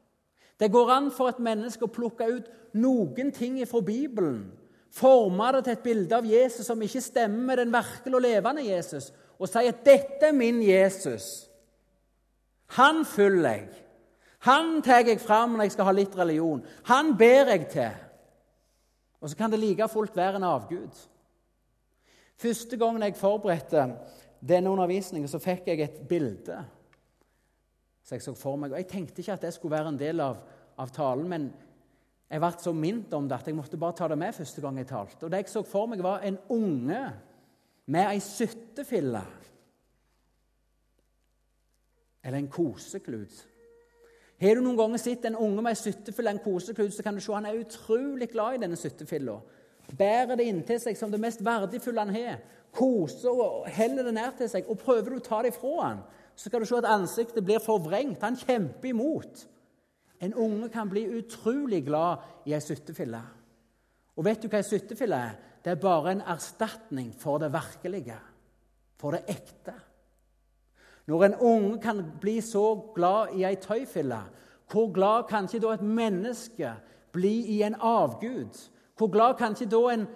Det 0.60 0.72
går 0.72 0.92
an 0.92 1.12
for 1.12 1.32
et 1.32 1.40
menneske 1.44 1.86
å 1.86 1.92
plukke 1.92 2.28
ut 2.32 2.52
noen 2.76 3.32
ting 3.32 3.58
fra 3.68 3.82
Bibelen, 3.82 4.52
forme 4.96 5.52
det 5.56 5.64
til 5.66 5.76
et 5.76 5.84
bilde 5.84 6.16
av 6.16 6.28
Jesus 6.28 6.68
som 6.68 6.82
ikke 6.82 7.04
stemmer 7.04 7.50
med 7.50 7.60
den 7.64 7.74
virkelig 7.74 8.16
og 8.16 8.24
levende 8.24 8.68
Jesus, 8.68 9.12
og 9.40 9.50
si 9.50 9.68
at 9.68 9.84
'dette 9.84 10.30
er 10.30 10.32
min 10.32 10.62
Jesus'. 10.62 11.50
Han 12.66 13.06
følger 13.06 13.50
jeg. 13.50 13.70
Han 14.40 14.82
tar 14.82 15.08
jeg 15.08 15.20
fram 15.20 15.50
når 15.50 15.62
jeg 15.62 15.72
skal 15.72 15.86
ha 15.86 15.92
litt 15.92 16.18
religion. 16.18 16.66
Han 16.86 17.18
ber 17.18 17.50
jeg 17.50 17.68
til. 17.70 17.92
Og 19.22 19.30
så 19.30 19.36
kan 19.36 19.52
det 19.52 19.60
like 19.60 19.88
fullt 19.88 20.16
være 20.16 20.36
en 20.36 20.44
avgud. 20.44 21.08
Første 22.38 22.78
gangen 22.78 23.02
jeg 23.02 23.16
forberedte 23.16 23.88
denne 24.48 24.70
undervisningen, 24.70 25.28
så 25.28 25.40
fikk 25.40 25.68
jeg 25.68 25.82
et 25.82 26.02
bilde. 26.10 26.66
Så 28.04 28.16
jeg 28.16 28.22
så 28.22 28.34
for 28.38 28.56
meg, 28.56 28.72
og 28.72 28.78
jeg 28.78 28.88
tenkte 28.88 29.22
ikke 29.22 29.34
at 29.34 29.42
det 29.42 29.54
skulle 29.54 29.78
være 29.78 29.90
en 29.90 30.00
del 30.00 30.20
av, 30.22 30.38
av 30.78 30.92
talen, 30.94 31.30
men 31.30 31.54
jeg 32.30 32.42
ble 32.42 32.52
så 32.58 32.74
minnet 32.74 33.14
om 33.14 33.28
det 33.30 33.38
at 33.38 33.48
jeg 33.48 33.56
måtte 33.56 33.78
bare 33.78 33.96
ta 33.98 34.08
det 34.10 34.18
med 34.18 34.34
første 34.34 34.62
gang 34.62 34.78
jeg 34.82 34.90
talte. 34.90 35.26
Og 35.26 35.32
Det 35.32 35.44
jeg 35.44 35.50
så 35.50 35.64
for 35.64 35.86
meg, 35.88 36.04
var 36.04 36.24
en 36.26 36.38
unge 36.50 37.02
med 37.86 38.08
ei 38.10 38.20
syttefille. 38.20 39.22
Eller 42.26 42.38
en 42.42 42.50
koseklut. 42.50 43.46
Har 44.42 44.58
du 44.58 44.64
noen 44.66 44.78
ganger 44.78 45.00
sett 45.00 45.26
en 45.30 45.38
unge 45.38 45.62
med 45.62 45.76
ei 45.76 45.80
syttefille 45.80 46.34
en 46.34 46.42
koseklut, 46.44 46.94
så 46.94 47.06
kan 47.06 47.16
du 47.16 47.22
se 47.24 47.34
han 47.34 47.46
er 47.46 47.62
utrolig 47.62 48.28
glad 48.34 48.58
i 48.58 48.64
denne 48.66 48.80
syttefilla. 48.80 49.38
Bærer 49.94 50.36
det 50.36 50.50
inntil 50.50 50.82
seg 50.82 50.98
som 50.98 51.12
det 51.14 51.22
mest 51.22 51.44
verdifulle 51.46 52.02
han 52.02 52.16
har. 52.16 52.42
Koser 52.76 53.32
og 53.32 53.68
heller 53.72 54.10
det 54.10 54.16
nær 54.18 54.34
til 54.36 54.50
seg. 54.50 54.66
Og 54.68 54.82
prøver 54.82 55.14
du 55.14 55.20
å 55.22 55.24
ta 55.24 55.44
det 55.46 55.54
ifra 55.54 55.76
han, 55.84 56.02
så 56.36 56.50
skal 56.50 56.60
du 56.60 56.68
se 56.68 56.80
at 56.82 56.90
ansiktet 56.90 57.46
blir 57.46 57.62
forvrengt. 57.64 58.24
Han 58.26 58.36
kjemper 58.40 58.90
imot. 58.90 59.46
En 60.26 60.34
unge 60.34 60.70
kan 60.74 60.90
bli 60.90 61.06
utrolig 61.20 61.84
glad 61.86 62.24
i 62.46 62.54
ei 62.56 62.62
syttefille. 62.64 63.22
Og 64.16 64.26
vet 64.26 64.42
du 64.42 64.50
hva 64.50 64.62
ei 64.64 64.66
syttefille 64.66 65.18
er? 65.30 65.36
Det 65.66 65.74
er 65.74 65.82
bare 65.82 66.14
en 66.16 66.22
erstatning 66.22 67.12
for 67.18 67.42
det 67.42 67.52
virkelige, 67.54 68.18
for 68.98 69.16
det 69.16 69.26
ekte. 69.30 69.74
Når 71.08 71.24
en 71.26 71.36
unge 71.36 71.80
kan 71.82 72.02
bli 72.22 72.40
så 72.42 72.66
glad 72.96 73.36
i 73.36 73.44
ei 73.46 73.56
tøyfille, 73.62 74.22
hvor 74.72 74.92
glad 74.94 75.28
kan 75.30 75.46
ikke 75.46 75.62
da 75.62 75.74
et 75.74 75.82
menneske 75.82 76.74
bli 77.14 77.36
i 77.58 77.62
en 77.62 77.76
avgud? 77.76 78.70
Hvor 78.98 79.12
glad 79.12 79.38
kan 79.38 79.54
ikke 79.54 79.72
da 79.72 79.94
en 79.94 80.08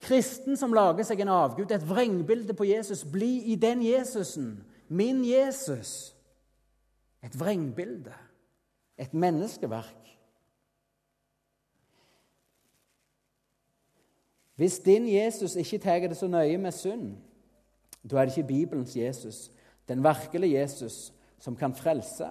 kristen 0.00 0.56
som 0.56 0.72
lager 0.72 1.04
seg 1.04 1.20
en 1.20 1.28
avgud, 1.28 1.70
et 1.70 1.88
vrengbilde 1.88 2.54
på 2.54 2.64
Jesus, 2.64 3.04
bli 3.04 3.52
i 3.52 3.56
den 3.56 3.82
Jesusen? 3.84 4.64
Min 4.88 5.24
Jesus. 5.24 6.14
Et 7.22 7.40
vrengbilde 7.40 8.14
et 9.02 9.14
menneskeverk. 9.14 10.18
Hvis 14.54 14.78
din 14.78 15.08
Jesus 15.08 15.56
ikke 15.56 15.78
tar 15.78 15.98
det 15.98 16.16
så 16.16 16.28
nøye 16.30 16.58
med 16.58 16.72
synd, 16.72 17.16
da 18.10 18.16
er 18.16 18.24
det 18.24 18.36
ikke 18.36 18.48
Bibelens 18.48 18.96
Jesus, 18.96 19.50
den 19.88 20.04
virkelige 20.04 20.60
Jesus, 20.60 21.12
som 21.38 21.56
kan 21.56 21.74
frelse. 21.74 22.28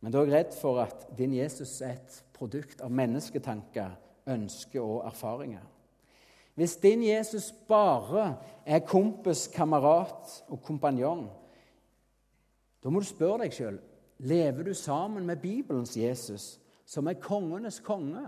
Men 0.00 0.12
da 0.12 0.18
er 0.18 0.26
jeg 0.26 0.34
redd 0.34 0.60
for 0.60 0.80
at 0.80 1.08
din 1.18 1.34
Jesus 1.34 1.80
er 1.80 1.92
et 1.92 2.24
produkt 2.34 2.80
av 2.80 2.90
mennesketanker, 2.90 3.90
ønsker 4.26 4.82
og 4.82 5.06
erfaringer. 5.06 5.62
Hvis 6.54 6.76
din 6.76 7.04
Jesus 7.06 7.52
bare 7.68 8.36
er 8.66 8.78
kompis, 8.78 9.46
kamerat 9.54 10.42
og 10.48 10.62
kompanjong, 10.62 11.28
da 12.82 12.90
må 12.90 12.98
du 12.98 13.06
spørre 13.06 13.44
deg 13.44 13.54
sjøl 13.54 13.78
lever 14.18 14.62
du 14.62 14.74
sammen 14.74 15.26
med 15.26 15.36
Bibelens 15.36 15.96
Jesus, 15.96 16.60
som 16.86 17.06
er 17.06 17.20
kongenes 17.22 17.80
konge, 17.80 18.26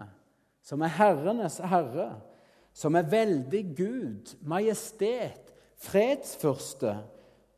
som 0.63 0.83
er 0.83 0.93
herrenes 0.95 1.59
herre, 1.65 2.21
som 2.73 2.95
er 2.95 3.09
veldig 3.11 3.63
Gud, 3.77 4.37
majestet, 4.47 5.53
fredsfyrste, 5.81 6.99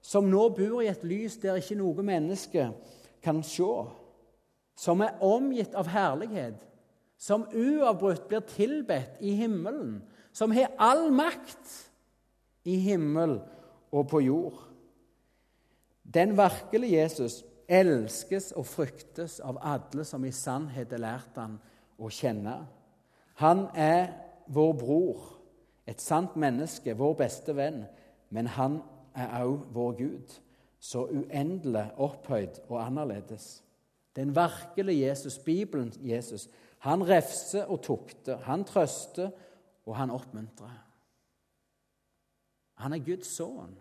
som 0.02 0.30
nå 0.30 0.48
bor 0.56 0.80
i 0.82 0.90
et 0.90 1.04
lys 1.06 1.36
der 1.42 1.60
ikke 1.60 1.78
noe 1.78 2.04
menneske 2.06 2.70
kan 3.22 3.42
se, 3.46 3.72
som 4.78 5.02
er 5.04 5.20
omgitt 5.22 5.76
av 5.78 5.90
herlighet, 5.92 6.58
som 7.22 7.44
uavbrutt 7.54 8.26
blir 8.30 8.42
tilbedt 8.50 9.20
i 9.22 9.36
himmelen, 9.38 10.00
som 10.34 10.50
har 10.54 10.72
all 10.80 11.10
makt 11.14 11.76
i 12.66 12.78
himmel 12.82 13.36
og 13.92 14.08
på 14.10 14.22
jord. 14.24 14.58
Den 16.02 16.34
virkelige 16.36 16.98
Jesus 16.98 17.42
elskes 17.72 18.50
og 18.58 18.66
fryktes 18.68 19.38
av 19.40 19.58
alle 19.64 20.04
som 20.04 20.24
i 20.24 20.32
sannhet 20.34 20.92
har 20.92 21.02
lært 21.02 21.38
han 21.40 21.56
å 21.98 22.10
kjenne. 22.12 22.58
Han 23.40 23.66
er 23.74 24.12
vår 24.52 24.72
bror, 24.78 25.28
et 25.88 26.00
sant 26.00 26.36
menneske, 26.38 26.94
vår 26.94 27.16
beste 27.24 27.54
venn, 27.56 27.82
men 28.30 28.50
han 28.56 28.80
er 29.18 29.32
òg 29.42 29.66
vår 29.74 29.96
Gud, 29.98 30.34
så 30.82 31.06
uendelig 31.06 31.88
opphøyd 32.02 32.62
og 32.68 32.80
annerledes. 32.82 33.62
Den 34.16 34.34
virkelige 34.36 35.08
Jesus, 35.08 35.38
Bibelen 35.38 35.92
Jesus, 36.04 36.48
han 36.84 37.04
refser 37.06 37.70
og 37.70 37.82
tukter, 37.82 38.42
han 38.44 38.64
trøster 38.64 39.30
og 39.86 39.96
han 39.96 40.10
oppmuntrer. 40.10 40.74
Han 42.82 42.92
er 42.92 43.04
Guds 43.06 43.30
sønn, 43.36 43.76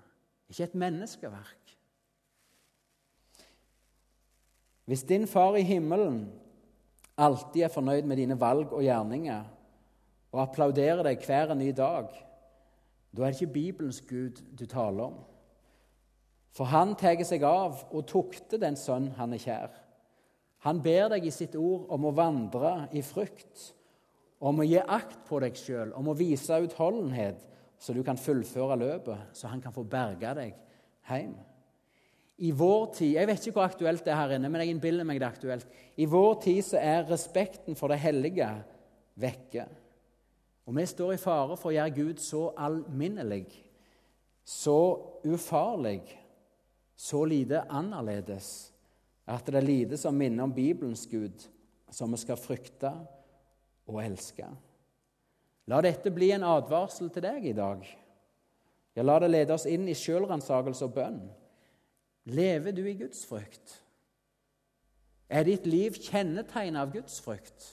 ikke 0.50 0.64
et 0.64 0.76
menneskeverk. 0.78 1.74
Hvis 4.92 5.06
din 5.08 5.24
far 5.28 5.56
i 5.56 5.62
himmelen 5.64 6.26
alltid 7.16 7.62
er 7.64 7.72
fornøyd 7.72 8.04
med 8.04 8.18
dine 8.20 8.36
valg 8.40 8.74
og 8.76 8.82
gjerninger 8.84 9.44
og 10.34 10.42
applauderer 10.42 11.00
deg 11.08 11.22
hver 11.24 11.54
en 11.54 11.62
ny 11.64 11.70
dag, 11.72 12.10
da 13.16 13.24
er 13.24 13.32
det 13.32 13.38
ikke 13.38 13.54
Bibelens 13.54 14.02
Gud 14.10 14.42
du 14.60 14.66
taler 14.68 15.06
om. 15.06 15.14
For 16.52 16.68
han 16.68 16.92
tar 17.00 17.24
seg 17.24 17.46
av 17.48 17.86
og 17.88 18.04
tukter 18.10 18.60
den 18.60 18.76
sønn 18.76 19.14
han 19.16 19.32
er 19.32 19.40
kjær. 19.40 19.78
Han 20.68 20.82
ber 20.84 21.08
deg 21.16 21.30
i 21.30 21.32
sitt 21.32 21.56
ord 21.56 21.88
om 21.96 22.10
å 22.10 22.12
vandre 22.18 22.74
i 22.92 23.00
frykt, 23.00 23.70
om 24.44 24.60
å 24.60 24.66
gi 24.68 24.82
akt 24.82 25.22
på 25.30 25.40
deg 25.40 25.56
sjøl, 25.56 25.96
om 25.96 26.12
å 26.12 26.18
vise 26.20 26.60
utholdenhet, 26.66 27.40
så 27.80 27.96
du 27.96 28.04
kan 28.04 28.20
fullføre 28.20 28.76
løpet, 28.84 29.32
så 29.40 29.56
han 29.56 29.64
kan 29.64 29.72
få 29.72 29.88
berga 29.88 30.36
deg 30.36 30.60
hjem. 31.08 31.32
I 32.38 32.52
vår 32.56 32.86
tid 32.96 33.16
Jeg 33.16 33.28
vet 33.28 33.46
ikke 33.46 33.60
hvor 33.60 33.70
aktuelt 33.70 34.06
det 34.06 34.14
er 34.14 34.20
her 34.22 34.36
inne, 34.38 34.50
men 34.50 34.64
jeg 34.64 34.74
innbiller 34.74 35.08
meg 35.08 35.20
det 35.20 35.28
er 35.28 35.36
aktuelt. 35.36 35.68
I 35.98 36.08
vår 36.10 36.40
tid 36.46 36.62
så 36.66 36.80
er 36.82 37.10
respekten 37.10 37.78
for 37.78 37.92
det 37.92 38.00
hellige 38.02 38.50
vekke. 39.20 39.68
Og 40.66 40.76
vi 40.78 40.86
står 40.88 41.14
i 41.16 41.22
fare 41.22 41.58
for 41.60 41.72
å 41.72 41.76
gjøre 41.76 41.96
Gud 41.96 42.22
så 42.24 42.48
alminnelig, 42.58 43.46
så 44.46 44.80
ufarlig, 45.28 46.02
så 46.96 47.24
lite 47.26 47.64
annerledes 47.70 48.72
at 49.32 49.48
det 49.48 49.58
er 49.62 49.66
lite 49.66 49.98
som 49.98 50.18
minner 50.18 50.46
om 50.46 50.54
Bibelens 50.54 51.06
Gud, 51.10 51.46
som 51.92 52.12
vi 52.14 52.20
skal 52.22 52.40
frykte 52.40 52.92
og 53.90 54.02
elske. 54.04 54.48
La 55.70 55.82
dette 55.84 56.12
bli 56.14 56.32
en 56.36 56.46
advarsel 56.48 57.12
til 57.14 57.26
deg 57.26 57.46
i 57.52 57.56
dag. 57.58 57.84
Ja, 58.96 59.06
la 59.06 59.20
det 59.24 59.32
lede 59.32 59.56
oss 59.56 59.68
inn 59.70 59.88
i 59.88 59.96
sjølransakelse 59.96 60.88
og 60.88 60.96
bønn. 60.98 61.22
Lever 62.26 62.72
du 62.72 62.86
i 62.86 62.98
gudsfrykt? 62.98 63.78
Er 65.32 65.48
ditt 65.48 65.66
liv 65.66 65.96
kjennetegnet 65.96 66.82
av 66.82 66.92
gudsfrykt? 66.94 67.66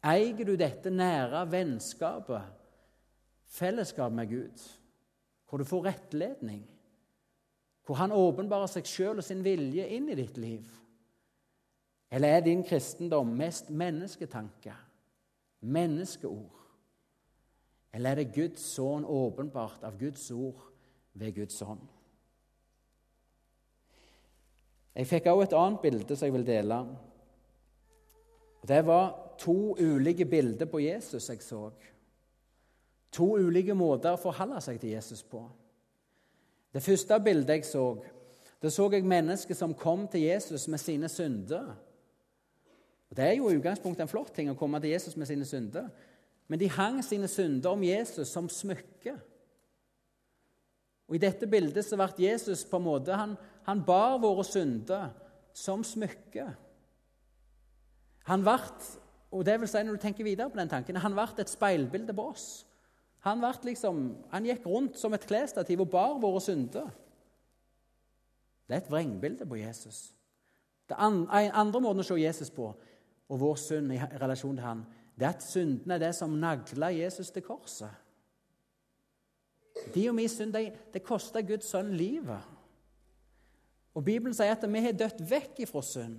Eier 0.00 0.46
du 0.48 0.54
dette 0.56 0.90
nære 0.90 1.44
vennskapet, 1.52 2.46
fellesskap 3.52 4.12
med 4.16 4.30
Gud, 4.30 4.62
hvor 5.48 5.60
du 5.60 5.64
får 5.68 5.84
rettledning, 5.90 6.62
hvor 7.84 7.98
Han 8.00 8.12
åpenbarer 8.12 8.70
seg 8.70 8.86
sjøl 8.86 9.18
og 9.18 9.26
sin 9.26 9.44
vilje 9.44 9.86
inn 9.90 10.08
i 10.08 10.16
ditt 10.18 10.38
liv? 10.38 10.66
Eller 12.10 12.36
er 12.36 12.44
din 12.46 12.62
kristendom 12.66 13.28
mest 13.36 13.70
mennesketanke, 13.70 14.74
menneskeord? 15.60 16.56
Eller 17.92 18.10
er 18.10 18.22
det 18.22 18.34
Guds 18.34 18.62
sønn 18.74 19.04
åpenbart 19.04 19.84
av 19.84 19.98
Guds 19.98 20.30
ord 20.30 20.62
ved 21.14 21.34
Guds 21.34 21.62
ånd? 21.62 21.99
Jeg 24.94 25.06
fikk 25.06 25.26
også 25.30 25.46
et 25.48 25.56
annet 25.58 25.80
bilde 25.82 26.16
som 26.16 26.26
jeg 26.26 26.34
vil 26.34 26.46
dele. 26.46 26.80
Det 28.68 28.80
var 28.86 29.36
to 29.40 29.76
ulike 29.78 30.24
bilder 30.24 30.66
på 30.66 30.82
Jesus 30.82 31.30
jeg 31.30 31.42
så. 31.42 31.70
To 33.12 33.32
ulike 33.38 33.74
måter 33.74 34.14
å 34.14 34.20
forholde 34.20 34.60
seg 34.62 34.80
til 34.80 34.94
Jesus 34.94 35.22
på. 35.26 35.42
Det 36.70 36.82
første 36.82 37.18
bildet 37.24 37.56
jeg 37.56 37.66
så, 37.66 37.84
det 38.62 38.70
så 38.72 38.86
jeg 38.92 39.06
mennesker 39.08 39.56
som 39.56 39.74
kom 39.74 40.06
til 40.08 40.28
Jesus 40.28 40.68
med 40.68 40.78
sine 40.78 41.08
synder. 41.08 41.72
Og 43.10 43.16
Det 43.16 43.24
er 43.24 43.32
jo 43.34 43.48
i 43.50 43.56
utgangspunktet 43.58 44.04
en 44.04 44.10
flott 44.10 44.34
ting 44.34 44.50
å 44.50 44.58
komme 44.58 44.78
til 44.80 44.92
Jesus 44.92 45.16
med 45.16 45.26
sine 45.26 45.44
synder. 45.44 45.88
Men 46.46 46.60
de 46.60 46.68
hang 46.70 47.00
sine 47.04 47.28
synder 47.28 47.70
om 47.70 47.82
Jesus 47.82 48.28
som 48.28 48.48
smykke. 48.48 49.16
Og 51.10 51.16
I 51.18 51.22
dette 51.24 51.48
bildet 51.50 51.82
så 51.82 51.98
ble 51.98 52.22
Jesus 52.22 52.62
på 52.70 52.78
en 52.78 52.86
måte, 52.86 53.16
han, 53.18 53.34
han 53.66 53.82
bar 53.82 54.20
våre 54.22 54.44
synder 54.46 55.08
som 55.58 55.82
smykke. 55.82 56.46
Han 58.30 58.44
ble, 58.46 58.54
og 59.34 59.42
det 59.46 59.56
vil 59.58 59.70
si 59.72 59.82
når 59.82 59.98
du 59.98 60.04
tenker 60.04 60.26
videre 60.26 60.52
på 60.52 60.60
den 60.60 60.70
tanken, 60.70 61.00
han 61.02 61.16
ble 61.16 61.26
et 61.42 61.50
speilbilde 61.50 62.14
på 62.14 62.28
oss. 62.30 62.46
Han, 63.26 63.42
liksom, 63.66 64.04
han 64.30 64.46
gikk 64.46 64.64
rundt 64.70 65.00
som 65.00 65.12
et 65.12 65.26
klesstativ 65.28 65.82
og 65.82 65.90
bar 65.92 66.14
våre 66.22 66.40
synder. 66.40 66.86
Det 68.70 68.76
er 68.76 68.84
et 68.84 68.92
vrengbilde 68.92 69.48
på 69.50 69.58
Jesus. 69.58 70.12
Det 70.88 70.96
andre 70.98 71.82
måten 71.82 72.04
å 72.04 72.06
se 72.06 72.16
Jesus 72.22 72.54
på, 72.54 72.70
og 73.30 73.38
vår 73.38 73.58
synd 73.58 73.92
i 73.94 73.98
relasjon 73.98 74.56
til 74.56 74.64
han, 74.64 74.86
det 75.18 75.26
er 75.26 75.34
at 75.34 75.44
syndene 75.44 75.98
er 75.98 76.06
det 76.06 76.14
som 76.16 76.38
nagler 76.38 76.94
Jesus 76.96 77.34
til 77.34 77.44
korset. 77.44 77.90
De 79.94 80.08
og 80.08 80.14
min 80.14 80.28
synd, 80.28 80.52
det, 80.52 80.72
det 80.94 81.02
kosta 81.06 81.40
Guds 81.40 81.70
sønn 81.70 81.92
livet. 81.96 82.40
Og 83.94 84.04
Bibelen 84.04 84.34
sier 84.36 84.54
at 84.54 84.66
vi 84.70 84.82
har 84.84 84.96
dødd 84.96 85.24
vekk 85.30 85.64
ifra 85.66 85.82
synd. 85.82 86.18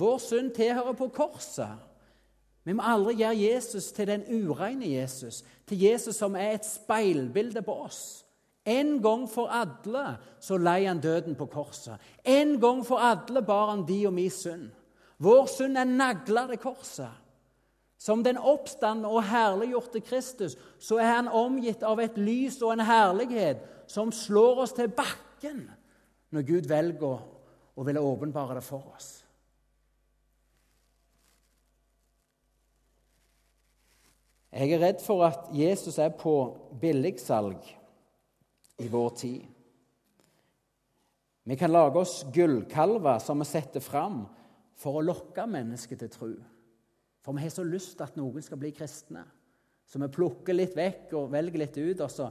Vår 0.00 0.18
synd 0.22 0.54
tilhører 0.56 0.96
på 0.96 1.10
korset. 1.12 1.86
Vi 2.64 2.74
må 2.76 2.84
aldri 2.84 3.16
gjøre 3.20 3.38
Jesus 3.40 3.90
til 3.96 4.08
den 4.08 4.24
ureine 4.28 4.88
Jesus, 4.88 5.42
til 5.68 5.80
Jesus 5.80 6.16
som 6.20 6.36
er 6.36 6.56
et 6.56 6.66
speilbilde 6.66 7.62
på 7.64 7.74
oss. 7.86 8.02
En 8.68 8.98
gang 9.02 9.24
for 9.28 9.48
alle 9.48 10.04
så 10.40 10.58
lei 10.60 10.84
han 10.84 11.00
døden 11.00 11.34
på 11.36 11.48
korset. 11.50 11.96
En 12.24 12.58
gang 12.60 12.84
for 12.86 13.00
alle 13.00 13.42
bar 13.42 13.72
han 13.72 13.86
de 13.88 14.02
og 14.06 14.14
min 14.14 14.30
synd. 14.30 14.68
Vår 15.20 15.48
synd 15.52 15.78
er 15.80 15.88
nagla 15.88 16.46
til 16.48 16.60
korset. 16.60 17.19
Som 18.00 18.22
den 18.24 18.38
oppstandende 18.38 19.10
og 19.12 19.26
herliggjorte 19.28 20.00
Kristus 20.00 20.56
så 20.80 20.96
er 21.02 21.18
han 21.18 21.26
omgitt 21.28 21.82
av 21.84 22.00
et 22.00 22.16
lys 22.16 22.56
og 22.64 22.72
en 22.72 22.86
herlighet 22.88 23.60
som 23.90 24.12
slår 24.14 24.62
oss 24.64 24.72
til 24.76 24.88
bakken 24.88 25.66
når 26.32 26.46
Gud 26.48 26.68
velger 26.70 27.18
å 27.76 27.84
ville 27.84 28.00
åpenbare 28.00 28.56
det 28.56 28.64
for 28.64 28.86
oss. 28.94 29.08
Jeg 34.50 34.72
er 34.74 34.82
redd 34.82 35.02
for 35.04 35.26
at 35.28 35.50
Jesus 35.54 35.98
er 36.02 36.10
på 36.16 36.34
billigsalg 36.80 37.68
i 38.80 38.88
vår 38.90 39.12
tid. 39.20 39.44
Vi 41.44 41.58
kan 41.60 41.72
lage 41.72 42.00
oss 42.00 42.22
gullkalver 42.32 43.20
som 43.22 43.44
vi 43.44 43.48
setter 43.48 43.84
fram 43.84 44.24
for 44.80 44.98
å 44.98 45.04
lokke 45.04 45.44
mennesket 45.46 46.02
til 46.02 46.10
tro. 46.14 46.30
For 47.24 47.36
vi 47.36 47.44
har 47.44 47.52
så 47.52 47.64
lyst 47.66 47.96
til 47.96 48.06
at 48.06 48.16
noen 48.16 48.42
skal 48.42 48.60
bli 48.60 48.72
kristne. 48.74 49.24
Så 49.86 49.98
vi 49.98 50.08
plukker 50.12 50.56
litt 50.56 50.76
vekk 50.76 51.12
og 51.18 51.32
velger 51.32 51.64
litt 51.64 51.76
ut, 51.76 52.00
og 52.00 52.10
så 52.12 52.30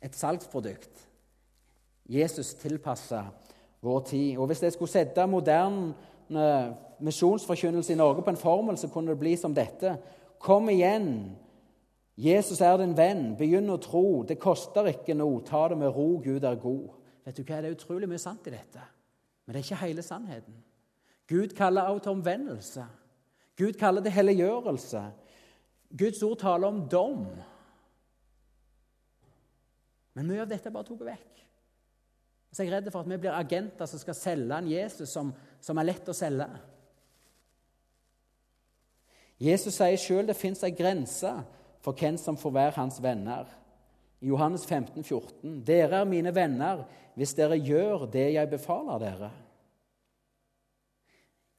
et 0.00 0.16
salgsprodukt. 0.16 1.06
Jesus 2.10 2.54
tilpassa 2.58 3.26
vår 3.84 4.00
tid. 4.08 4.38
Og 4.38 4.46
Hvis 4.46 4.62
jeg 4.62 4.72
skulle 4.72 4.90
sette 4.90 5.26
moderne 5.26 5.94
misjonsforkynnelse 7.00 7.92
i 7.92 7.98
Norge 7.98 8.22
på 8.22 8.30
en 8.30 8.40
formel, 8.40 8.78
så 8.78 8.88
kunne 8.88 9.12
det 9.12 9.18
bli 9.20 9.36
som 9.36 9.54
dette. 9.54 9.96
Kom 10.38 10.68
igjen. 10.70 11.36
Jesus 12.16 12.60
er 12.60 12.76
din 12.76 12.96
venn. 12.96 13.36
Begynn 13.36 13.70
å 13.70 13.80
tro. 13.82 14.22
Det 14.28 14.38
koster 14.40 14.88
ikke 14.92 15.14
noe. 15.14 15.42
Ta 15.46 15.68
det 15.68 15.78
med 15.78 15.92
ro. 15.94 16.20
Gud 16.24 16.44
er 16.44 16.60
god. 16.60 16.88
Vet 17.26 17.36
du 17.36 17.44
hva? 17.44 17.60
Det 17.60 17.70
er 17.70 17.76
utrolig 17.76 18.08
mye 18.08 18.20
sant 18.20 18.46
i 18.48 18.54
dette, 18.54 18.82
men 19.44 19.54
det 19.54 19.60
er 19.60 19.66
ikke 19.66 19.84
hele 19.84 20.02
sannheten. 20.02 20.56
Gud 21.30 21.52
kaller 21.54 21.90
også 21.92 22.06
til 22.06 22.16
omvendelse. 22.16 22.84
Gud 23.60 23.76
kaller 23.80 24.04
det 24.04 24.14
helliggjørelse. 24.14 25.02
Guds 26.00 26.22
ord 26.24 26.38
taler 26.40 26.70
om 26.70 26.84
dom. 26.88 27.26
Men 30.16 30.28
mye 30.28 30.44
av 30.44 30.50
dette 30.50 30.70
er 30.70 30.74
bare 30.74 30.88
tatt 30.88 31.04
vekk. 31.10 31.44
Så 32.50 32.64
jeg 32.64 32.72
er 32.72 32.78
redd 32.78 32.90
for 32.90 33.04
at 33.04 33.10
vi 33.10 33.20
blir 33.22 33.36
agenter 33.36 33.86
som 33.86 34.00
skal 34.00 34.16
selge 34.18 34.56
en 34.56 34.70
Jesus 34.70 35.12
som, 35.12 35.30
som 35.62 35.78
er 35.78 35.86
lett 35.92 36.08
å 36.10 36.16
selge. 36.16 36.48
Jesus 39.40 39.76
sier 39.78 40.00
sjøl 40.00 40.26
det 40.28 40.36
fins 40.36 40.64
ei 40.66 40.72
grense 40.76 41.30
for 41.80 41.96
hvem 41.96 42.18
som 42.20 42.36
får 42.36 42.56
være 42.56 42.76
hans 42.76 42.98
venner. 43.02 43.46
I 44.20 44.28
Johannes 44.28 44.66
15, 44.66 45.04
14. 45.04 45.60
Dere 45.64 46.02
er 46.02 46.10
mine 46.10 46.34
venner 46.36 46.82
hvis 47.16 47.32
dere 47.38 47.56
gjør 47.56 48.04
det 48.12 48.26
jeg 48.34 48.50
befaler 48.50 49.00
dere. 49.00 49.30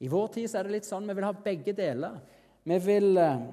I 0.01 0.09
vår 0.09 0.31
tid 0.33 0.55
er 0.55 0.65
det 0.65 0.77
litt 0.77 0.87
sånn 0.87 1.05
vi 1.09 1.15
vil 1.17 1.27
ha 1.27 1.33
begge 1.45 1.73
deler. 1.77 2.17
Vi 2.65 2.77
vil 2.81 3.17
eh, 3.21 3.43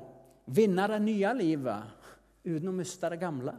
vinne 0.57 0.87
det 0.93 1.01
nye 1.05 1.33
livet 1.37 2.07
uten 2.49 2.71
å 2.71 2.77
miste 2.77 3.11
det 3.13 3.21
gamle. 3.21 3.55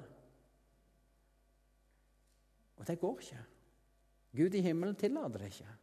Og 2.79 2.87
det 2.87 2.97
går 3.01 3.21
ikke. 3.25 3.43
Gud 4.39 4.55
i 4.55 4.63
himmelen 4.65 4.97
tillater 4.97 5.43
det 5.43 5.51
ikke. 5.51 5.75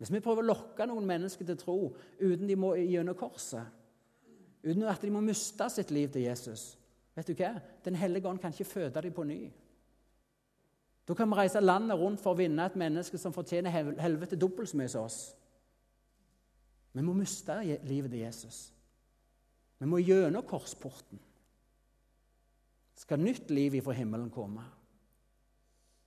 Hvis 0.00 0.12
vi 0.12 0.22
prøver 0.24 0.44
å 0.44 0.50
lokke 0.52 0.86
noen 0.88 1.08
mennesker 1.08 1.48
til 1.48 1.58
tro 1.60 1.78
uten 2.20 2.46
de 2.48 2.56
må 2.56 2.72
gjennom 2.78 3.16
korset, 3.20 3.64
uten 4.64 4.86
at 4.88 5.02
de 5.04 5.12
må 5.12 5.20
miste 5.24 5.68
sitt 5.72 5.92
liv 5.92 6.12
til 6.12 6.28
Jesus 6.28 6.74
Vet 7.16 7.26
du 7.26 7.34
hva? 7.34 7.56
Den 7.84 7.96
hellige 7.98 8.28
ånd 8.30 8.38
kan 8.40 8.52
ikke 8.54 8.68
føde 8.70 9.02
dem 9.02 9.12
på 9.12 9.24
ny. 9.26 9.50
Da 11.04 11.16
kan 11.18 11.28
vi 11.28 11.36
reise 11.40 11.60
landet 11.60 11.98
rundt 11.98 12.20
for 12.22 12.32
å 12.32 12.38
vinne 12.38 12.64
et 12.64 12.76
menneske 12.78 13.18
som 13.18 13.34
fortjener 13.34 13.74
helvete 14.00 14.38
dobbelt 14.38 14.70
så 14.70 14.78
mye 14.78 14.92
som 14.92 15.08
oss. 15.08 15.18
Vi 16.92 17.02
må 17.06 17.14
miste 17.14 17.56
livet 17.86 18.10
til 18.10 18.24
Jesus. 18.24 18.60
Vi 19.78 19.88
må 19.88 20.00
gjennom 20.02 20.44
korsporten. 20.46 21.20
Skal 23.00 23.22
nytt 23.22 23.50
liv 23.50 23.78
ifra 23.78 23.94
himmelen 23.96 24.30
komme? 24.30 24.64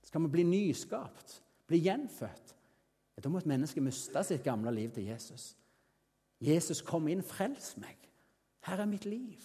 Skal 0.04 0.22
vi 0.22 0.30
bli 0.30 0.44
nyskapt, 0.46 1.40
bli 1.66 1.80
gjenfødt? 1.88 2.52
Da 3.22 3.30
må 3.30 3.40
et 3.40 3.48
menneske 3.48 3.80
miste 3.82 4.20
sitt 4.26 4.44
gamle 4.44 4.72
liv 4.74 4.90
til 4.92 5.06
Jesus. 5.08 5.54
Jesus, 6.44 6.82
kom 6.84 7.08
inn, 7.08 7.22
frels 7.24 7.72
meg. 7.80 7.96
Her 8.66 8.82
er 8.82 8.90
mitt 8.90 9.06
liv. 9.08 9.40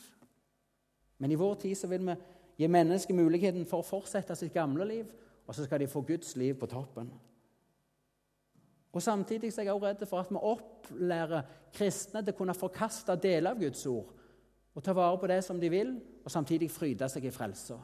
Men 1.20 1.32
i 1.32 1.38
vår 1.40 1.56
tid 1.64 1.78
så 1.78 1.88
vil 1.88 2.06
vi 2.08 2.16
gi 2.60 2.68
mennesket 2.68 3.16
muligheten 3.16 3.66
for 3.70 3.84
å 3.84 3.88
fortsette 3.88 4.36
sitt 4.36 4.54
gamle 4.54 4.88
liv, 4.88 5.08
og 5.48 5.56
så 5.56 5.66
skal 5.66 5.82
de 5.82 5.90
få 5.90 6.02
Guds 6.06 6.36
liv 6.38 6.58
på 6.60 6.68
toppen. 6.70 7.10
Og 8.94 9.02
Samtidig 9.02 9.52
er 9.54 9.64
jeg 9.64 9.74
også 9.74 9.86
redd 9.86 10.06
for 10.10 10.20
at 10.20 10.32
vi 10.34 10.42
opplærer 10.42 11.42
kristne 11.74 12.24
til 12.24 12.34
å 12.34 12.38
kunne 12.38 12.58
forkaste 12.58 13.16
deler 13.22 13.54
av 13.54 13.62
Guds 13.62 13.86
ord 13.86 14.16
og 14.74 14.84
ta 14.86 14.94
vare 14.94 15.18
på 15.20 15.28
det 15.28 15.42
som 15.44 15.58
de 15.60 15.68
vil, 15.70 15.90
og 16.24 16.32
samtidig 16.32 16.70
fryde 16.72 17.08
seg 17.10 17.26
i 17.26 17.32
frelsa. 17.34 17.76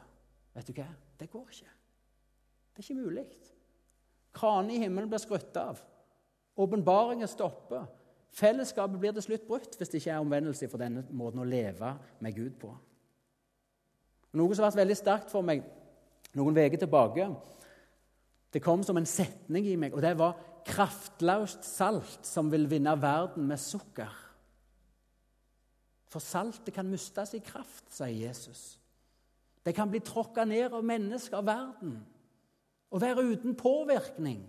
Vet 0.54 0.68
du 0.70 0.78
hva? 0.78 0.86
Det 1.18 1.26
går 1.28 1.50
ikke. 1.52 1.72
Det 2.72 2.80
er 2.80 2.86
ikke 2.86 3.02
mulig. 3.02 3.24
Kranene 4.36 4.72
i 4.72 4.80
himmelen 4.80 5.10
blir 5.10 5.20
skrutt 5.20 5.56
av. 5.60 5.82
Åpenbaringen 6.56 7.28
stopper. 7.28 7.84
Fellesskapet 8.36 9.00
blir 9.00 9.12
til 9.16 9.26
slutt 9.26 9.46
brutt 9.48 9.76
hvis 9.76 9.92
det 9.92 10.00
ikke 10.00 10.14
er 10.14 10.24
omvendelse 10.24 10.68
for 10.72 10.80
denne 10.80 11.04
måten 11.10 11.42
å 11.42 11.48
leve 11.48 11.92
med 12.24 12.36
Gud 12.36 12.56
på. 12.60 12.72
Noe 14.36 14.54
som 14.54 14.64
har 14.64 14.72
vært 14.72 14.82
veldig 14.82 14.98
sterkt 14.98 15.32
for 15.32 15.44
meg 15.44 15.64
noen 16.36 16.56
uker 16.56 16.80
tilbake, 16.80 17.28
det 18.52 18.62
kom 18.64 18.82
som 18.84 18.96
en 18.96 19.08
setning 19.08 19.68
i 19.68 19.76
meg, 19.80 19.94
og 19.96 20.04
det 20.04 20.12
var 20.18 20.36
'kraftløst 20.66 21.64
salt 21.64 22.26
som 22.26 22.50
vil 22.52 22.70
vinne 22.70 22.96
verden 23.02 23.46
med 23.46 23.58
sukker'. 23.58 24.22
For 26.08 26.18
saltet 26.18 26.74
kan 26.74 26.88
miste 26.90 27.26
sin 27.26 27.40
kraft, 27.40 27.84
sier 27.90 28.28
Jesus. 28.28 28.80
Det 29.66 29.74
kan 29.74 29.90
bli 29.90 30.00
tråkka 30.00 30.44
ned 30.44 30.72
av 30.72 30.84
mennesker 30.84 31.36
av 31.36 31.46
verden. 31.46 32.06
og 32.90 33.00
være 33.00 33.24
uten 33.24 33.54
påvirkning. 33.54 34.46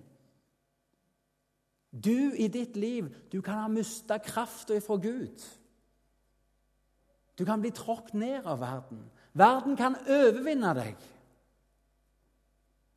Du 2.05 2.33
i 2.37 2.47
ditt 2.47 2.77
liv, 2.77 3.09
du 3.31 3.41
kan 3.41 3.53
ha 3.53 3.67
mista 3.67 4.17
krafta 4.17 4.79
fra 4.79 4.95
Gud. 4.95 5.41
Du 7.39 7.45
kan 7.45 7.61
bli 7.61 7.71
tråkket 7.71 8.13
ned 8.13 8.45
av 8.45 8.59
verden. 8.59 9.01
Verden 9.33 9.75
kan 9.75 9.95
overvinne 10.07 10.73
deg. 10.73 10.95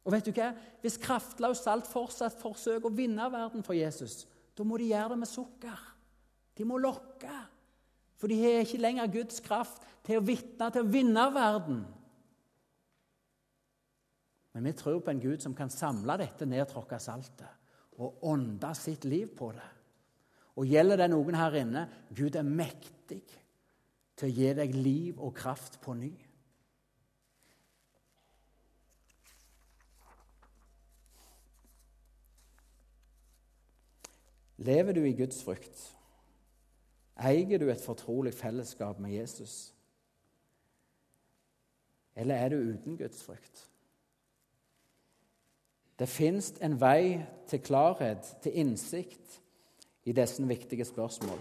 Og 0.04 0.14
vet 0.14 0.26
du 0.26 0.32
hva? 0.32 0.50
Hvis 0.80 0.98
kraftløst 1.00 1.66
salt 1.66 1.88
fortsatt 1.90 2.38
forsøker 2.40 2.88
å 2.88 2.94
vinne 2.94 3.26
verden 3.32 3.64
for 3.66 3.76
Jesus, 3.76 4.24
da 4.56 4.64
må 4.66 4.78
de 4.80 4.90
gjøre 4.90 5.14
det 5.14 5.20
med 5.22 5.30
sukker. 5.30 5.86
De 6.56 6.66
må 6.68 6.80
lokke. 6.80 7.36
For 8.20 8.28
de 8.28 8.36
har 8.40 8.64
ikke 8.64 8.80
lenger 8.80 9.12
Guds 9.12 9.40
kraft 9.44 9.84
til 10.04 10.20
å 10.20 10.24
vitne, 10.24 10.68
til 10.72 10.84
å 10.84 10.92
vinne 10.92 11.24
verden. 11.32 11.80
Men 14.52 14.66
vi 14.66 14.74
tror 14.76 14.98
på 15.04 15.12
en 15.12 15.22
Gud 15.22 15.44
som 15.44 15.54
kan 15.56 15.70
samle 15.72 16.18
dette 16.20 16.48
nedtråkka 16.48 16.98
saltet 17.00 17.56
og 18.00 18.24
ånde 18.26 18.72
sitt 18.74 19.04
liv 19.08 19.28
på 19.36 19.50
det. 19.54 19.68
Og 20.60 20.68
gjelder 20.68 21.02
det 21.02 21.10
noen 21.12 21.36
her 21.38 21.56
inne 21.60 21.84
Gud 22.16 22.36
er 22.36 22.46
mektig 22.46 23.22
til 24.18 24.28
å 24.28 24.32
gi 24.34 24.50
deg 24.56 24.74
liv 24.76 25.20
og 25.20 25.36
kraft 25.36 25.78
på 25.84 25.94
ny. 25.96 26.10
Lever 34.60 34.92
du 34.92 35.04
i 35.04 35.12
Guds 35.16 35.44
frykt? 35.44 35.96
Eier 37.16 37.58
du 37.58 37.70
et 37.70 37.80
fortrolig 37.80 38.34
fellesskap 38.34 38.98
med 39.00 39.10
Jesus? 39.10 39.74
Eller 42.16 42.34
er 42.34 42.48
du 42.48 42.56
uten 42.56 42.98
Guds 42.98 43.22
frykt? 43.24 43.70
Det 45.98 46.08
fins 46.08 46.52
en 46.60 46.80
vei 46.80 47.24
til 47.48 47.60
klarhet, 47.60 48.36
til 48.42 48.58
innsikt, 48.58 49.40
i 50.04 50.12
disse 50.12 50.46
viktige 50.46 50.84
spørsmål. 50.84 51.38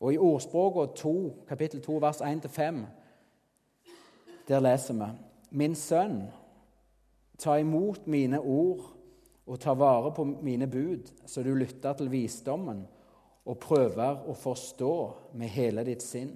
Og 0.00 0.14
I 0.14 0.18
Ordspråket 0.18 0.96
2, 0.96 1.44
kapittel 1.48 1.82
2, 1.82 1.96
vers 1.96 2.20
1-5, 2.20 2.86
der 4.48 4.60
leser 4.60 4.94
vi 4.94 5.10
Min 5.50 5.74
sønn, 5.74 6.22
ta 7.38 7.56
imot 7.56 8.06
mine 8.06 8.40
ord 8.40 8.97
og 9.48 9.56
ta 9.62 9.72
vare 9.72 10.12
på 10.12 10.26
mine 10.44 10.68
bud, 10.68 11.08
så 11.26 11.42
du 11.42 11.54
lytter 11.56 11.96
til 11.96 12.10
visdommen 12.12 12.84
og 13.48 13.60
prøver 13.62 14.26
å 14.28 14.34
forstå 14.36 14.94
med 15.40 15.52
hele 15.54 15.84
ditt 15.88 16.04
sinn. 16.04 16.34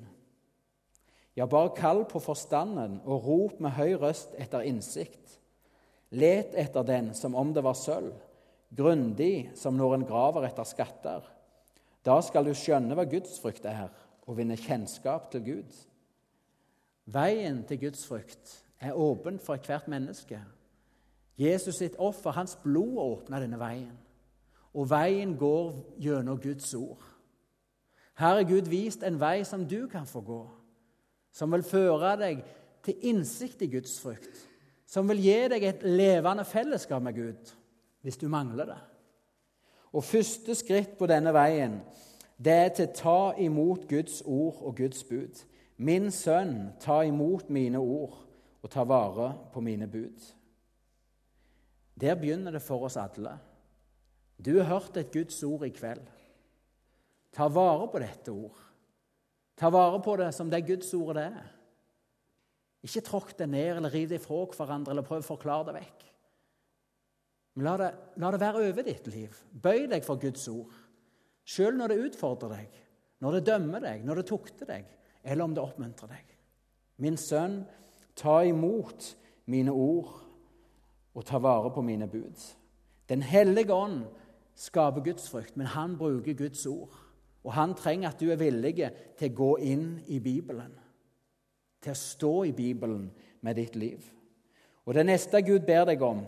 Ja, 1.36 1.46
bare 1.48 1.74
kall 1.76 2.04
på 2.08 2.20
forstanden 2.20 2.98
og 3.04 3.26
rop 3.26 3.60
med 3.60 3.76
høy 3.76 3.94
røst 4.00 4.34
etter 4.40 4.64
innsikt. 4.68 5.38
Let 6.12 6.56
etter 6.60 6.84
den 6.84 7.12
som 7.16 7.36
om 7.36 7.52
det 7.56 7.64
var 7.64 7.76
sølv, 7.76 8.16
grundig 8.72 9.52
som 9.56 9.76
når 9.76 9.96
en 9.96 10.08
graver 10.08 10.48
etter 10.48 10.68
skatter. 10.68 11.24
Da 12.04 12.18
skal 12.24 12.48
du 12.48 12.52
skjønne 12.56 12.96
hva 12.96 13.06
gudsfrykt 13.08 13.68
er, 13.68 13.92
og 14.28 14.36
vinne 14.38 14.56
kjennskap 14.60 15.30
til 15.32 15.44
Gud. 15.46 15.78
Veien 17.12 17.62
til 17.68 17.80
gudsfrykt 17.86 18.58
er 18.82 18.98
åpen 18.98 19.40
for 19.42 19.58
ethvert 19.58 19.88
menneske. 19.90 20.40
Jesus 21.42 21.80
sitt 21.80 21.98
offer, 21.98 22.34
hans 22.36 22.56
blod, 22.62 22.96
åpna 23.02 23.40
denne 23.42 23.58
veien. 23.60 23.92
Og 24.72 24.88
veien 24.90 25.34
går 25.36 25.74
gjennom 26.00 26.40
Guds 26.40 26.70
ord. 26.74 27.02
Her 28.18 28.40
er 28.40 28.48
Gud 28.48 28.70
vist 28.70 29.02
en 29.04 29.18
vei 29.20 29.42
som 29.44 29.66
du 29.68 29.86
kan 29.90 30.06
få 30.06 30.20
gå, 30.24 30.40
som 31.32 31.52
vil 31.52 31.64
føre 31.66 32.16
deg 32.20 32.42
til 32.84 33.10
innsikt 33.12 33.64
i 33.64 33.70
Guds 33.72 33.98
frykt 34.00 34.48
som 34.92 35.08
vil 35.08 35.22
gi 35.24 35.36
deg 35.48 35.64
et 35.64 35.84
levende 35.88 36.44
fellesskap 36.44 37.02
med 37.04 37.16
Gud 37.16 37.52
hvis 38.04 38.18
du 38.20 38.26
mangler 38.28 38.68
det. 38.68 38.80
Og 39.92 40.04
Første 40.04 40.56
skritt 40.56 40.98
på 40.98 41.08
denne 41.08 41.32
veien 41.32 41.80
det 42.42 42.52
er 42.52 42.70
til 42.74 42.88
å 42.88 42.96
ta 42.98 43.20
imot 43.40 43.86
Guds 43.88 44.20
ord 44.26 44.58
og 44.60 44.76
Guds 44.80 45.04
bud. 45.06 45.38
Min 45.78 46.10
sønn, 46.10 46.72
ta 46.82 47.02
imot 47.06 47.50
mine 47.50 47.78
ord 47.78 48.16
og 48.62 48.70
ta 48.70 48.84
vare 48.88 49.30
på 49.54 49.62
mine 49.62 49.86
bud. 49.88 50.18
Der 52.00 52.16
begynner 52.18 52.54
det 52.54 52.62
for 52.64 52.84
oss 52.86 52.96
alle. 52.96 53.36
Du 54.38 54.56
har 54.58 54.70
hørt 54.70 54.96
et 54.96 55.12
Guds 55.12 55.42
ord 55.46 55.64
i 55.66 55.72
kveld. 55.74 56.04
Ta 57.32 57.48
vare 57.48 57.88
på 57.88 58.00
dette 58.02 58.32
ord. 58.32 58.58
Ta 59.56 59.70
vare 59.70 60.00
på 60.02 60.16
det 60.20 60.32
som 60.34 60.50
det 60.50 60.64
Guds 60.66 60.92
ordet 60.94 61.16
det 61.20 61.26
er. 61.28 61.50
Ikke 62.82 63.04
tråkk 63.06 63.36
det 63.38 63.46
ned 63.52 63.76
eller 63.76 63.92
riv 63.94 64.08
det 64.10 64.18
ifra 64.18 64.42
hverandre 64.56 64.92
eller 64.92 65.06
prøv 65.06 65.22
å 65.22 65.28
forklare 65.34 65.68
det 65.68 65.76
vekk. 65.76 66.08
Men 67.54 67.68
la 67.68 67.74
det, 67.78 67.90
la 68.18 68.30
det 68.32 68.40
være 68.40 68.64
over 68.70 68.86
ditt 68.86 69.06
liv. 69.12 69.36
Bøy 69.52 69.86
deg 69.92 70.06
for 70.06 70.20
Guds 70.20 70.48
ord. 70.50 70.72
Sjøl 71.44 71.76
når 71.76 71.92
det 71.92 72.02
utfordrer 72.08 72.56
deg, 72.56 72.74
når 73.22 73.36
det 73.36 73.46
dømmer 73.50 73.82
deg, 73.84 74.04
når 74.06 74.20
det 74.20 74.28
tukter 74.30 74.68
deg, 74.68 74.86
eller 75.22 75.44
om 75.44 75.54
det 75.54 75.62
oppmuntrer 75.62 76.10
deg. 76.10 76.34
Min 77.02 77.18
sønn, 77.18 77.62
ta 78.18 78.40
imot 78.46 79.12
mine 79.50 79.74
ord 79.74 80.14
og 81.14 81.24
ta 81.28 81.38
vare 81.38 81.70
på 81.74 81.82
mine 81.84 82.08
bud. 82.08 82.38
Den 83.08 83.22
hellige 83.22 83.74
ånd 83.74 84.04
skaper 84.56 85.04
Guds 85.04 85.28
frykt, 85.30 85.56
men 85.56 85.66
han 85.66 85.96
bruker 85.98 86.36
Guds 86.38 86.66
ord. 86.66 86.94
Og 87.44 87.52
han 87.52 87.74
trenger 87.74 88.12
at 88.12 88.20
du 88.20 88.30
er 88.30 88.40
villig 88.40 88.76
til 89.18 89.30
å 89.30 89.36
gå 89.36 89.50
inn 89.66 89.86
i 90.06 90.20
Bibelen 90.22 90.78
til 91.82 91.92
å 91.92 91.98
stå 91.98 92.32
i 92.46 92.54
Bibelen 92.54 93.08
med 93.42 93.58
ditt 93.58 93.76
liv. 93.76 94.04
Og 94.86 94.94
Det 94.94 95.06
neste 95.06 95.42
Gud 95.42 95.66
ber 95.66 95.86
deg 95.86 96.02
om, 96.02 96.24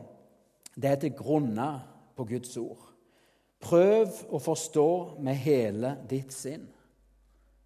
det 0.74 0.90
er 0.90 1.00
til 1.02 1.14
grunne 1.14 1.68
på 2.16 2.26
Guds 2.26 2.56
ord. 2.58 2.90
Prøv 3.64 4.10
å 4.34 4.40
forstå 4.42 4.88
med 5.24 5.38
hele 5.40 5.94
ditt 6.10 6.34
sinn. 6.34 6.66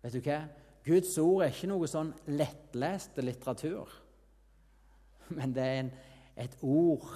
Vet 0.03 0.15
du 0.15 0.21
hva? 0.23 0.43
Guds 0.85 1.17
ord 1.21 1.43
er 1.43 1.53
ikke 1.53 1.69
noe 1.73 1.89
sånn 1.91 2.13
lettleste 2.31 3.25
litteratur. 3.25 3.91
Men 5.37 5.53
det 5.57 5.65
er 5.65 5.81
en, 5.83 5.91
et 6.39 6.57
ord, 6.63 7.07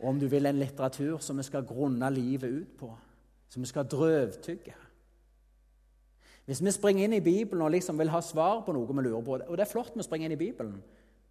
og 0.00 0.08
om 0.08 0.20
du 0.20 0.26
vil, 0.32 0.46
en 0.46 0.58
litteratur 0.58 1.18
som 1.20 1.36
vi 1.36 1.44
skal 1.44 1.66
grunne 1.68 2.08
livet 2.14 2.50
ut 2.50 2.76
på. 2.78 2.90
Som 3.50 3.62
vi 3.62 3.68
skal 3.68 3.88
drøvtygge. 3.90 4.74
Hvis 6.46 6.62
vi 6.64 6.72
springer 6.74 7.04
inn 7.04 7.12
i 7.18 7.22
Bibelen 7.24 7.62
og 7.62 7.70
liksom 7.74 7.98
vil 7.98 8.10
ha 8.10 8.20
svar 8.24 8.62
på 8.66 8.72
noe 8.74 8.88
vi 8.88 9.04
lurer 9.04 9.22
på 9.22 9.36
Og 9.36 9.56
det 9.58 9.66
er 9.66 9.70
flott 9.70 9.92
vi 9.94 10.02
å 10.02 10.06
springe 10.06 10.26
inn 10.26 10.34
i 10.34 10.40
Bibelen. 10.40 10.80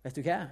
Vet 0.04 0.16
du 0.16 0.22
hva? 0.24 0.44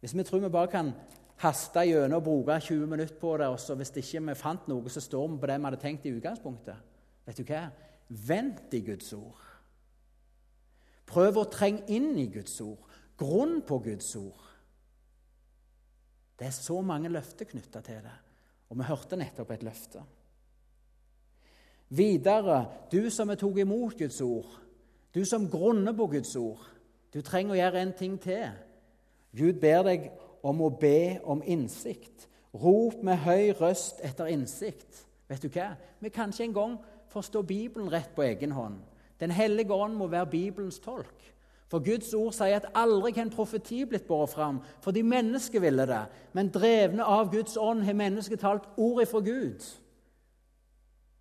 Hvis 0.00 0.14
vi 0.16 0.24
tror 0.24 0.44
vi 0.44 0.52
bare 0.52 0.70
kan 0.70 0.92
haste 1.40 1.86
gjennom 1.88 2.20
og 2.20 2.24
bruke 2.24 2.58
20 2.60 2.86
minutter 2.86 3.16
på 3.20 3.36
det, 3.40 3.48
og 3.48 3.60
så 3.60 3.74
hvis 3.74 3.92
ikke 3.96 4.22
vi 4.28 4.36
fant 4.36 4.68
noe, 4.68 4.92
så 4.92 5.00
står 5.00 5.28
vi 5.28 5.40
på 5.40 5.50
det 5.50 5.58
vi 5.58 5.68
hadde 5.68 5.80
tenkt 5.80 6.06
i 6.06 6.12
utgangspunktet. 6.16 6.76
Vet 7.26 7.40
du 7.40 7.44
hva? 7.48 7.64
Vent 8.08 8.74
i 8.74 8.82
Guds 8.84 9.12
ord. 9.16 9.46
Prøv 11.10 11.40
å 11.40 11.48
trenge 11.50 11.86
inn 11.90 12.12
i 12.18 12.28
Guds 12.30 12.60
ord. 12.62 12.84
Grunn 13.18 13.60
på 13.66 13.80
Guds 13.84 14.12
ord. 14.20 14.49
Det 16.40 16.48
er 16.48 16.56
så 16.56 16.80
mange 16.80 17.10
løfter 17.12 17.44
knytta 17.44 17.82
til 17.84 18.00
det, 18.00 18.16
og 18.72 18.78
vi 18.78 18.88
hørte 18.88 19.18
nettopp 19.20 19.50
et 19.52 19.62
løfte. 19.66 20.02
Videre, 21.90 22.64
du 22.92 23.10
som 23.12 23.28
er 23.28 23.36
tatt 23.36 23.58
imot 23.60 23.98
Guds 23.98 24.20
ord, 24.24 24.54
du 25.12 25.20
som 25.28 25.48
grunner 25.50 25.92
på 25.92 26.06
Guds 26.14 26.32
ord, 26.38 26.62
du 27.12 27.20
trenger 27.20 27.56
å 27.56 27.58
gjøre 27.58 27.82
en 27.82 27.92
ting 27.98 28.16
til. 28.22 28.46
Gud 29.36 29.58
ber 29.60 29.82
deg 29.84 30.06
om 30.46 30.62
å 30.64 30.70
be 30.80 31.18
om 31.28 31.42
innsikt. 31.44 32.28
Rop 32.54 33.02
med 33.06 33.20
høy 33.26 33.50
røst 33.58 34.00
etter 34.06 34.30
innsikt. 34.30 35.04
Vet 35.28 35.42
du 35.44 35.50
hva? 35.52 35.74
Vi 36.00 36.10
kan 36.14 36.32
ikke 36.32 36.46
engang 36.48 36.78
forstå 37.10 37.42
Bibelen 37.46 37.90
rett 37.92 38.14
på 38.14 38.24
egen 38.26 38.54
hånd. 38.54 38.80
Den 39.20 39.34
hellige 39.34 39.74
ånd 39.74 39.98
må 39.98 40.08
være 40.08 40.30
Bibelens 40.30 40.80
tolk. 40.80 41.26
For 41.70 41.78
Guds 41.78 42.14
ord 42.14 42.32
sier 42.34 42.58
at 42.58 42.72
aldri 42.74 43.12
kan 43.14 43.30
profeti 43.30 43.84
blitt 43.86 44.08
båret 44.08 44.32
fram 44.32 44.58
fordi 44.82 45.04
mennesket 45.06 45.62
ville 45.62 45.86
det. 45.86 46.02
Men 46.34 46.50
drevne 46.50 47.06
av 47.06 47.30
Guds 47.30 47.56
ånd 47.56 47.84
har 47.86 47.94
mennesket 47.94 48.42
talt 48.42 48.66
ordet 48.76 49.08
fra 49.08 49.20
Gud. 49.20 49.66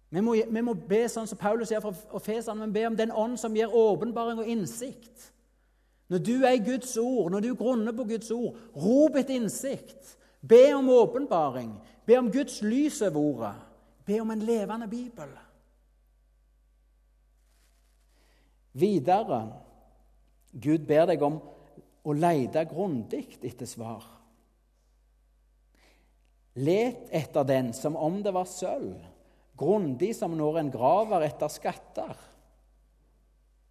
Vi 0.10 0.22
må, 0.26 0.34
vi 0.50 0.62
må, 0.66 0.74
be 0.74 1.04
sånn 1.06 1.28
som 1.30 1.38
Paulus 1.38 1.70
sier 1.70 1.84
fra 1.84 2.22
Fesan, 2.26 2.58
men 2.58 2.74
be 2.74 2.88
om 2.88 2.96
den 2.98 3.12
ånd 3.14 3.38
som 3.38 3.54
gir 3.54 3.70
åpenbaring 3.70 4.42
og 4.42 4.50
innsikt. 4.50 5.28
Når 6.10 6.24
du 6.26 6.34
er 6.42 6.64
Guds 6.66 6.96
ord, 6.98 7.30
når 7.30 7.46
du 7.46 7.52
grunner 7.54 7.94
på 7.94 8.08
Guds 8.10 8.32
ord, 8.34 8.58
rop 8.74 9.20
etter 9.22 9.38
innsikt. 9.38 10.16
Be 10.42 10.72
om 10.74 10.90
åpenbaring. 10.90 11.76
Be 12.10 12.18
om 12.18 12.32
Guds 12.34 12.64
lys 12.66 13.04
over 13.06 13.22
ordet. 13.22 13.54
Be 14.10 14.18
om 14.24 14.32
en 14.34 14.42
levende 14.42 14.88
bibel. 14.90 15.30
Videre 18.74 19.44
Gud 20.52 20.86
ber 20.90 21.06
deg 21.10 21.22
om 21.26 21.38
å 22.04 22.16
lete 22.16 22.66
grundig 22.70 23.26
etter 23.46 23.70
svar. 23.70 24.06
Let 26.60 27.12
etter 27.16 27.46
den 27.48 27.72
som 27.78 27.96
om 27.96 28.20
det 28.26 28.34
var 28.36 28.50
sølv, 28.50 28.98
grundig 29.60 30.12
som 30.18 30.34
når 30.38 30.60
en 30.64 30.72
graver 30.74 31.28
etter 31.28 31.52
skatter. 31.52 32.16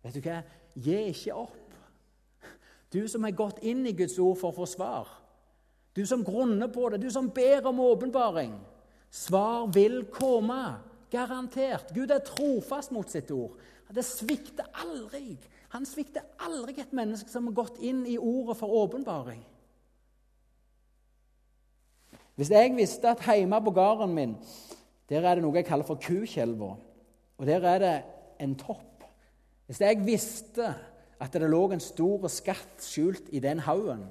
Vet 0.04 0.16
du 0.16 0.22
hva? 0.24 0.42
Gi 0.78 0.98
ikke 1.10 1.34
opp. 1.34 1.56
Du 2.88 3.02
som 3.10 3.26
har 3.26 3.36
gått 3.36 3.58
inn 3.66 3.82
i 3.88 3.96
Guds 3.96 4.16
ord 4.22 4.38
for 4.40 4.52
å 4.52 4.60
få 4.62 4.68
svar. 4.70 5.08
Du 5.92 6.04
som 6.06 6.22
grunner 6.24 6.70
på 6.72 6.86
det, 6.88 7.02
du 7.02 7.10
som 7.12 7.28
ber 7.34 7.66
om 7.68 7.80
åpenbaring. 7.82 8.54
Svar 9.10 9.66
vil 9.74 10.04
komme. 10.12 10.78
Garantert. 11.10 11.90
Gud 11.96 12.12
er 12.12 12.20
trofast 12.24 12.92
mot 12.92 13.08
sitt 13.10 13.30
ord. 13.32 13.56
Det 13.88 14.04
svikter 14.04 14.68
aldri. 14.84 15.38
Han 15.74 15.84
svikter 15.86 16.24
aldri 16.40 16.78
et 16.80 16.92
menneske 16.96 17.30
som 17.30 17.48
har 17.50 17.56
gått 17.58 17.80
inn 17.84 18.04
i 18.08 18.16
ordet 18.18 18.56
for 18.56 18.72
åpenbaring. 18.82 19.40
Hvis 22.38 22.52
jeg 22.54 22.76
visste 22.76 23.10
at 23.10 23.24
hjemme 23.26 23.58
på 23.64 23.74
gården 23.74 24.14
min 24.14 24.36
der 25.08 25.24
er 25.24 25.38
det 25.38 25.42
noe 25.42 25.56
jeg 25.56 25.66
kaller 25.66 25.88
for 25.88 26.00
Kukjelva, 26.00 26.74
og 27.38 27.46
der 27.48 27.64
er 27.64 27.78
det 27.80 27.96
en 28.44 28.54
topp 28.60 28.84
Hvis 29.66 29.80
jeg 29.80 30.00
visste 30.04 30.74
at 31.20 31.32
det 31.32 31.48
lå 31.50 31.66
en 31.72 31.80
stor 31.80 32.28
skatt 32.32 32.80
skjult 32.80 33.26
i 33.36 33.40
den 33.40 33.58
haugen, 33.60 34.06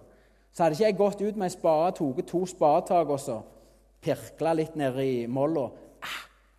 så 0.53 0.63
hadde 0.63 0.75
ikke 0.75 0.83
jeg 0.83 0.97
gått 0.97 1.21
ut 1.21 1.37
med 1.37 1.47
ei 1.47 1.53
spade, 1.53 1.95
tatt 1.97 2.27
to 2.29 2.43
spadetak 2.45 3.09
og 3.09 3.21
så 3.21 3.37
pirkla 4.01 4.53
litt 4.53 4.75
nedi 4.77 5.25
molla 5.25 5.69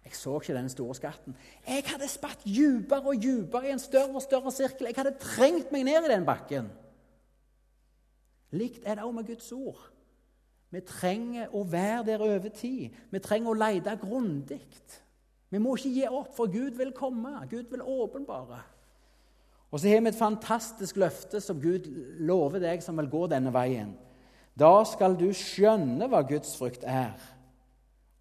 jeg 0.09 0.17
så 0.17 0.39
ikke 0.41 0.57
den 0.57 0.71
store 0.73 0.97
skatten. 0.97 1.37
Jeg 1.67 1.85
hadde 1.87 2.09
spatt 2.09 2.43
dypere 2.47 3.13
og 3.13 3.21
dypere 3.23 3.69
i 3.69 3.75
en 3.77 3.83
større 3.83 4.17
og 4.17 4.25
større 4.25 4.53
sirkel. 4.53 4.89
Jeg 4.89 4.97
hadde 4.97 5.19
trengt 5.21 5.73
meg 5.75 5.85
ned 5.89 6.09
i 6.09 6.13
den 6.15 6.27
bakken. 6.27 6.71
Likt 8.57 8.87
er 8.89 8.97
det 8.97 9.05
òg 9.05 9.13
med 9.19 9.29
Guds 9.29 9.53
ord. 9.53 9.85
Vi 10.73 10.81
trenger 10.85 11.53
å 11.57 11.63
være 11.65 12.05
der 12.11 12.25
over 12.25 12.49
tid. 12.53 12.97
Vi 13.11 13.21
trenger 13.25 13.53
å 13.53 13.61
lete 13.61 13.95
grundig. 14.01 14.65
Vi 15.49 15.61
må 15.61 15.77
ikke 15.77 15.95
gi 15.95 16.09
opp, 16.09 16.35
for 16.37 16.51
Gud 16.53 16.77
vil 16.77 16.93
komme. 16.97 17.33
Gud 17.49 17.71
vil 17.73 17.85
åpenbare. 17.85 18.61
Og 19.71 19.81
så 19.81 19.89
har 19.89 20.01
vi 20.01 20.13
et 20.13 20.17
fantastisk 20.17 20.97
løfte 21.01 21.41
som 21.45 21.61
Gud 21.61 21.89
lover 22.25 22.61
deg 22.63 22.85
som 22.85 22.97
vil 23.01 23.11
gå 23.13 23.27
denne 23.29 23.53
veien. 23.53 23.93
Da 24.59 24.81
skal 24.89 25.17
du 25.17 25.29
skjønne 25.37 26.09
hva 26.11 26.25
Guds 26.27 26.55
frykt 26.59 26.85
er, 26.89 27.15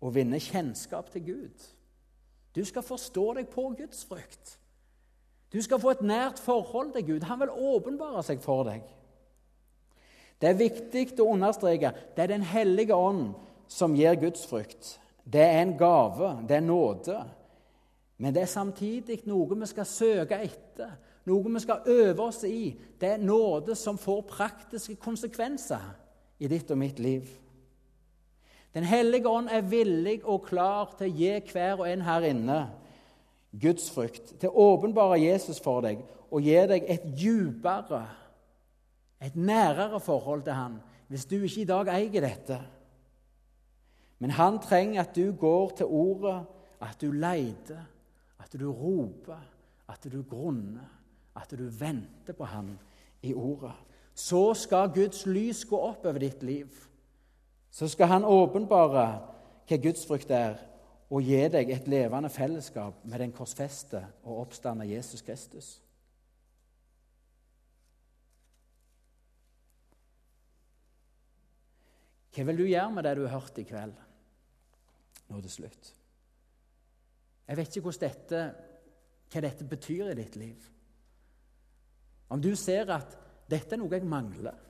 og 0.03 0.13
vinne 0.15 0.39
kjennskap 0.43 1.09
til 1.13 1.23
Gud. 1.31 1.67
Du 2.57 2.63
skal 2.65 2.81
forstå 2.81 3.33
deg 3.37 3.49
på 3.53 3.69
Guds 3.77 4.01
frykt. 4.09 4.57
Du 5.53 5.61
skal 5.61 5.79
få 5.79 5.93
et 5.93 6.01
nært 6.01 6.39
forhold 6.41 6.95
til 6.95 7.05
Gud. 7.05 7.25
Han 7.29 7.39
vil 7.43 7.53
åpenbare 7.53 8.23
seg 8.25 8.41
for 8.41 8.65
deg. 8.65 8.81
Det 10.41 10.49
er 10.49 10.57
viktig 10.57 11.05
å 11.21 11.31
understreke 11.33 11.93
det 12.15 12.23
er 12.23 12.33
Den 12.33 12.45
hellige 12.45 12.95
ånd 12.95 13.35
som 13.69 13.95
gir 13.95 14.17
Guds 14.17 14.45
frykt. 14.49 14.97
Det 15.23 15.43
er 15.43 15.61
en 15.61 15.77
gave, 15.77 16.37
det 16.47 16.57
er 16.57 16.65
nåde. 16.65 17.17
Men 18.17 18.33
det 18.33 18.41
er 18.41 18.49
samtidig 18.49 19.21
noe 19.29 19.57
vi 19.59 19.69
skal 19.69 19.85
søke 19.85 20.39
etter, 20.41 20.95
noe 21.29 21.53
vi 21.53 21.61
skal 21.61 21.85
øve 21.85 22.29
oss 22.29 22.43
i. 22.47 22.71
Det 22.97 23.11
er 23.13 23.21
nåde 23.21 23.75
som 23.75 23.99
får 24.01 24.23
praktiske 24.31 24.95
konsekvenser 24.95 25.83
i 26.39 26.49
ditt 26.49 26.71
og 26.71 26.79
mitt 26.81 26.99
liv. 26.99 27.27
Den 28.75 28.83
hellige 28.83 29.29
ånd 29.29 29.49
er 29.51 29.65
villig 29.65 30.19
og 30.23 30.45
klar 30.49 30.93
til 30.97 31.07
å 31.07 31.17
gi 31.17 31.31
hver 31.51 31.79
og 31.79 31.87
en 31.89 32.03
her 32.05 32.27
inne 32.27 32.59
Guds 33.57 33.87
frykt, 33.89 34.35
til 34.39 34.51
å 34.51 34.73
åpenbare 34.73 35.19
Jesus 35.21 35.59
for 35.63 35.81
deg 35.85 36.03
og 36.27 36.43
gi 36.43 36.57
deg 36.69 36.85
et 36.91 37.05
djupere, 37.17 38.03
et 39.23 39.35
nærere 39.35 39.99
forhold 40.03 40.43
til 40.45 40.57
han, 40.57 40.75
hvis 41.07 41.25
du 41.25 41.37
ikke 41.39 41.63
i 41.63 41.69
dag 41.69 41.89
eier 41.93 42.25
dette. 42.27 42.57
Men 44.19 44.33
han 44.35 44.59
trenger 44.61 45.05
at 45.05 45.15
du 45.15 45.31
går 45.31 45.77
til 45.79 45.85
ordet, 45.89 46.41
at 46.83 46.99
du 47.01 47.11
leter, 47.15 47.79
at 48.37 48.53
du 48.59 48.67
roper, 48.69 49.39
at 49.87 50.03
du 50.11 50.19
grunner, 50.27 50.89
at 51.37 51.53
du 51.57 51.65
venter 51.79 52.35
på 52.35 52.45
han 52.45 52.75
i 53.23 53.33
ordet. 53.33 53.73
Så 54.13 54.53
skal 54.57 54.91
Guds 54.93 55.25
lys 55.25 55.63
gå 55.69 55.77
opp 55.77 56.05
over 56.05 56.19
ditt 56.21 56.43
liv 56.43 56.86
så 57.71 57.87
skal 57.87 58.11
han 58.11 58.25
åpenbare 58.25 59.07
hva 59.67 59.77
gudsfrykt 59.83 60.31
er, 60.31 60.55
og 61.07 61.23
gi 61.23 61.39
deg 61.51 61.69
et 61.71 61.87
levende 61.87 62.29
fellesskap 62.31 63.03
med 63.07 63.21
den 63.23 63.33
korsfeste 63.35 64.01
og 64.25 64.41
oppstande 64.43 64.87
Jesus 64.89 65.23
Kristus. 65.23 65.69
Hva 72.35 72.45
vil 72.45 72.59
du 72.59 72.67
gjøre 72.67 72.91
med 72.93 73.07
det 73.07 73.15
du 73.17 73.23
har 73.25 73.39
hørt 73.39 73.57
i 73.57 73.65
kveld, 73.65 73.95
nå 75.31 75.39
til 75.41 75.53
slutt? 75.55 75.93
Jeg 77.47 77.57
vet 77.57 77.77
ikke 77.79 77.95
dette, 78.03 78.41
hva 79.31 79.41
dette 79.41 79.65
betyr 79.65 80.11
i 80.11 80.17
ditt 80.19 80.35
liv. 80.35 80.67
Om 82.29 82.43
du 82.43 82.51
ser 82.59 82.91
at 82.91 83.15
dette 83.49 83.73
er 83.73 83.79
noe 83.79 83.95
jeg 83.95 84.05
mangler 84.05 84.66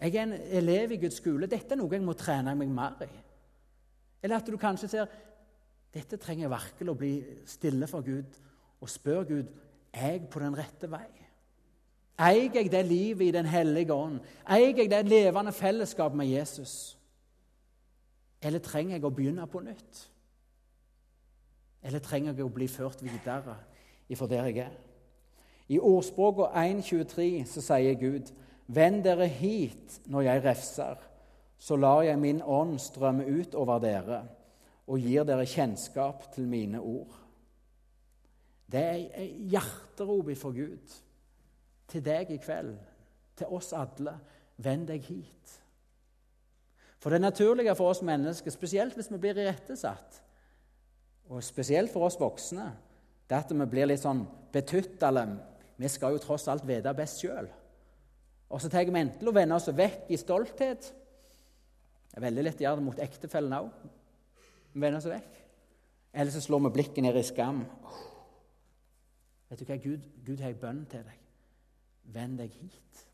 jeg 0.00 0.14
er 0.14 0.22
en 0.22 0.32
elev 0.32 0.92
i 0.94 1.00
Guds 1.02 1.18
skole. 1.18 1.48
Dette 1.50 1.74
er 1.74 1.80
noe 1.80 1.90
jeg 1.92 2.04
må 2.06 2.14
trene 2.18 2.54
meg 2.54 2.70
mer 2.70 3.02
i. 3.06 3.14
Eller 4.22 4.38
at 4.38 4.46
du 4.46 4.56
kanskje 4.58 4.90
ser 4.90 5.16
dette 5.94 6.18
trenger 6.20 6.44
jeg 6.44 6.52
virkelig 6.52 6.92
å 6.92 6.98
bli 6.98 7.12
stille 7.48 7.88
for 7.90 8.04
Gud 8.06 8.36
og 8.78 8.90
spør 8.92 9.24
Gud 9.26 9.48
er 9.92 10.12
jeg 10.14 10.28
på 10.30 10.42
den 10.42 10.56
rette 10.58 10.90
vei. 10.90 11.06
Eier 12.18 12.50
jeg 12.54 12.70
det 12.70 12.82
livet 12.86 13.28
i 13.28 13.34
Den 13.34 13.46
hellige 13.46 13.94
ånd? 13.94 14.18
Eier 14.50 14.76
jeg 14.76 14.90
det 14.90 15.04
levende 15.06 15.52
fellesskap 15.52 16.14
med 16.14 16.26
Jesus? 16.26 16.98
Eller 18.42 18.58
trenger 18.58 18.96
jeg 18.96 19.06
å 19.06 19.14
begynne 19.14 19.46
på 19.46 19.62
nytt? 19.62 20.02
Eller 21.82 22.02
trenger 22.02 22.34
jeg 22.34 22.44
å 22.44 22.52
bli 22.52 22.68
ført 22.68 23.02
videre 23.02 23.56
ifra 24.10 24.26
der 24.26 24.50
jeg 24.50 24.58
er? 24.66 24.76
I 25.68 25.78
ordspråket 25.78 26.54
1.23 26.56 27.44
så 27.46 27.62
sier 27.62 27.98
Gud 28.00 28.32
Vend 28.68 29.04
dere 29.04 29.26
hit 29.32 30.00
når 30.12 30.26
jeg 30.26 30.44
refser, 30.44 30.98
så 31.58 31.76
lar 31.76 32.02
jeg 32.04 32.20
min 32.20 32.42
ånd 32.44 32.76
strømme 32.82 33.24
ut 33.24 33.56
over 33.58 33.80
dere 33.82 34.20
og 34.88 35.00
gir 35.04 35.24
dere 35.28 35.46
kjennskap 35.48 36.28
til 36.34 36.48
mine 36.48 36.80
ord. 36.80 37.16
Det 38.68 38.84
er 38.84 39.24
hjerterop 39.52 40.30
for 40.36 40.56
Gud 40.56 40.96
til 41.88 42.04
deg 42.04 42.30
i 42.32 42.40
kveld, 42.40 42.76
til 43.36 43.56
oss 43.56 43.72
alle. 43.76 44.14
Vend 44.58 44.88
deg 44.88 45.04
hit. 45.06 45.52
For 46.98 47.14
det 47.14 47.20
naturlige 47.22 47.76
for 47.78 47.92
oss 47.92 48.02
mennesker, 48.02 48.50
spesielt 48.50 48.96
hvis 48.98 49.10
vi 49.12 49.20
blir 49.22 49.38
irettesatt, 49.38 50.18
og 51.30 51.44
spesielt 51.44 51.92
for 51.92 52.08
oss 52.08 52.18
voksne, 52.18 52.66
det 53.28 53.36
er 53.36 53.44
at 53.44 53.52
vi 53.54 53.68
blir 53.70 53.86
litt 53.86 54.02
sånn 54.02 54.24
betyttale. 54.52 55.24
Vi 55.78 55.88
skal 55.92 56.16
jo 56.16 56.22
tross 56.22 56.48
alt 56.50 56.66
vite 56.66 56.94
best 56.96 57.22
sjøl. 57.22 57.46
Og 58.48 58.62
så 58.62 58.70
tar 58.72 58.88
vi 58.88 59.00
enten 59.00 59.28
å 59.28 59.34
vende 59.34 59.56
oss 59.58 59.68
vekk 59.68 60.10
i 60.10 60.20
stolthet, 60.20 60.94
Det 62.08 62.16
er 62.16 62.24
veldig 62.24 62.42
lett 62.42 62.60
å 62.60 62.64
gjøre 62.64 62.76
det 62.80 62.84
mot 62.86 63.00
ektefellen 63.04 63.52
òg. 63.52 63.66
Vi 64.72 64.80
vender 64.80 64.98
oss 64.98 65.06
vekk. 65.06 65.34
Eller 66.12 66.32
så 66.32 66.40
slår 66.40 66.62
vi 66.64 66.70
blikket 66.74 67.04
ned 67.04 67.16
i 67.16 67.22
skam. 67.22 67.60
Oh. 67.84 67.98
Vet 69.48 69.60
du 69.60 69.64
hva? 69.68 69.76
Gud, 69.76 70.06
Gud 70.24 70.40
har 70.40 70.52
en 70.52 70.60
bønn 70.60 70.80
til 70.90 71.04
deg. 71.04 71.20
Vend 72.14 72.40
deg 72.40 72.56
hit. 72.56 73.04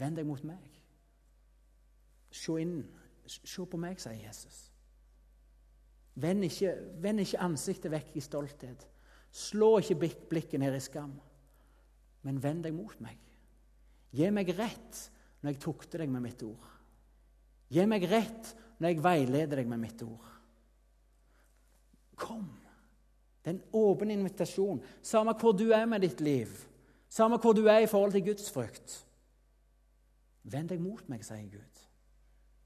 Vend 0.00 0.20
deg 0.20 0.28
mot 0.28 0.44
meg. 0.44 0.68
Se 2.30 2.56
inn. 2.60 2.82
Se 3.26 3.64
på 3.64 3.80
meg, 3.80 4.00
sier 4.00 4.20
Jesus. 4.20 4.68
Vend 6.20 6.44
ikke, 6.44 6.74
vend 7.00 7.22
ikke 7.22 7.42
ansiktet 7.44 7.92
vekk 7.92 8.16
i 8.18 8.24
stolthet. 8.24 8.86
Slå 9.30 9.76
ikke 9.78 10.12
blikket 10.30 10.60
ned 10.60 10.74
i 10.74 10.82
skam, 10.82 11.12
men 12.26 12.40
vend 12.42 12.64
deg 12.66 12.74
mot 12.74 12.96
meg. 13.00 13.18
Gi 14.16 14.30
meg 14.34 14.50
rett 14.58 15.04
når 15.40 15.52
jeg 15.52 15.60
tukter 15.62 16.02
deg 16.02 16.10
med 16.12 16.24
mitt 16.24 16.42
ord. 16.46 16.70
Gi 17.70 17.84
meg 17.86 18.06
rett 18.10 18.54
når 18.80 18.92
jeg 18.92 19.04
veileder 19.04 19.60
deg 19.60 19.70
med 19.70 19.82
mitt 19.82 20.02
ord. 20.02 20.26
Kom. 22.20 22.48
Det 23.40 23.52
er 23.52 23.56
en 23.56 23.78
åpen 23.80 24.10
invitasjon, 24.12 24.82
samme 25.02 25.32
hvor 25.40 25.54
du 25.56 25.70
er 25.72 25.86
med 25.88 26.02
ditt 26.04 26.20
liv. 26.20 26.50
Samme 27.10 27.38
hvor 27.40 27.54
du 27.56 27.64
er 27.66 27.84
i 27.84 27.88
forhold 27.90 28.12
til 28.12 28.26
Guds 28.26 28.50
frykt. 28.52 28.98
Vend 30.50 30.70
deg 30.70 30.82
mot 30.82 31.06
meg, 31.08 31.24
sier 31.24 31.46
Gud. 31.50 31.86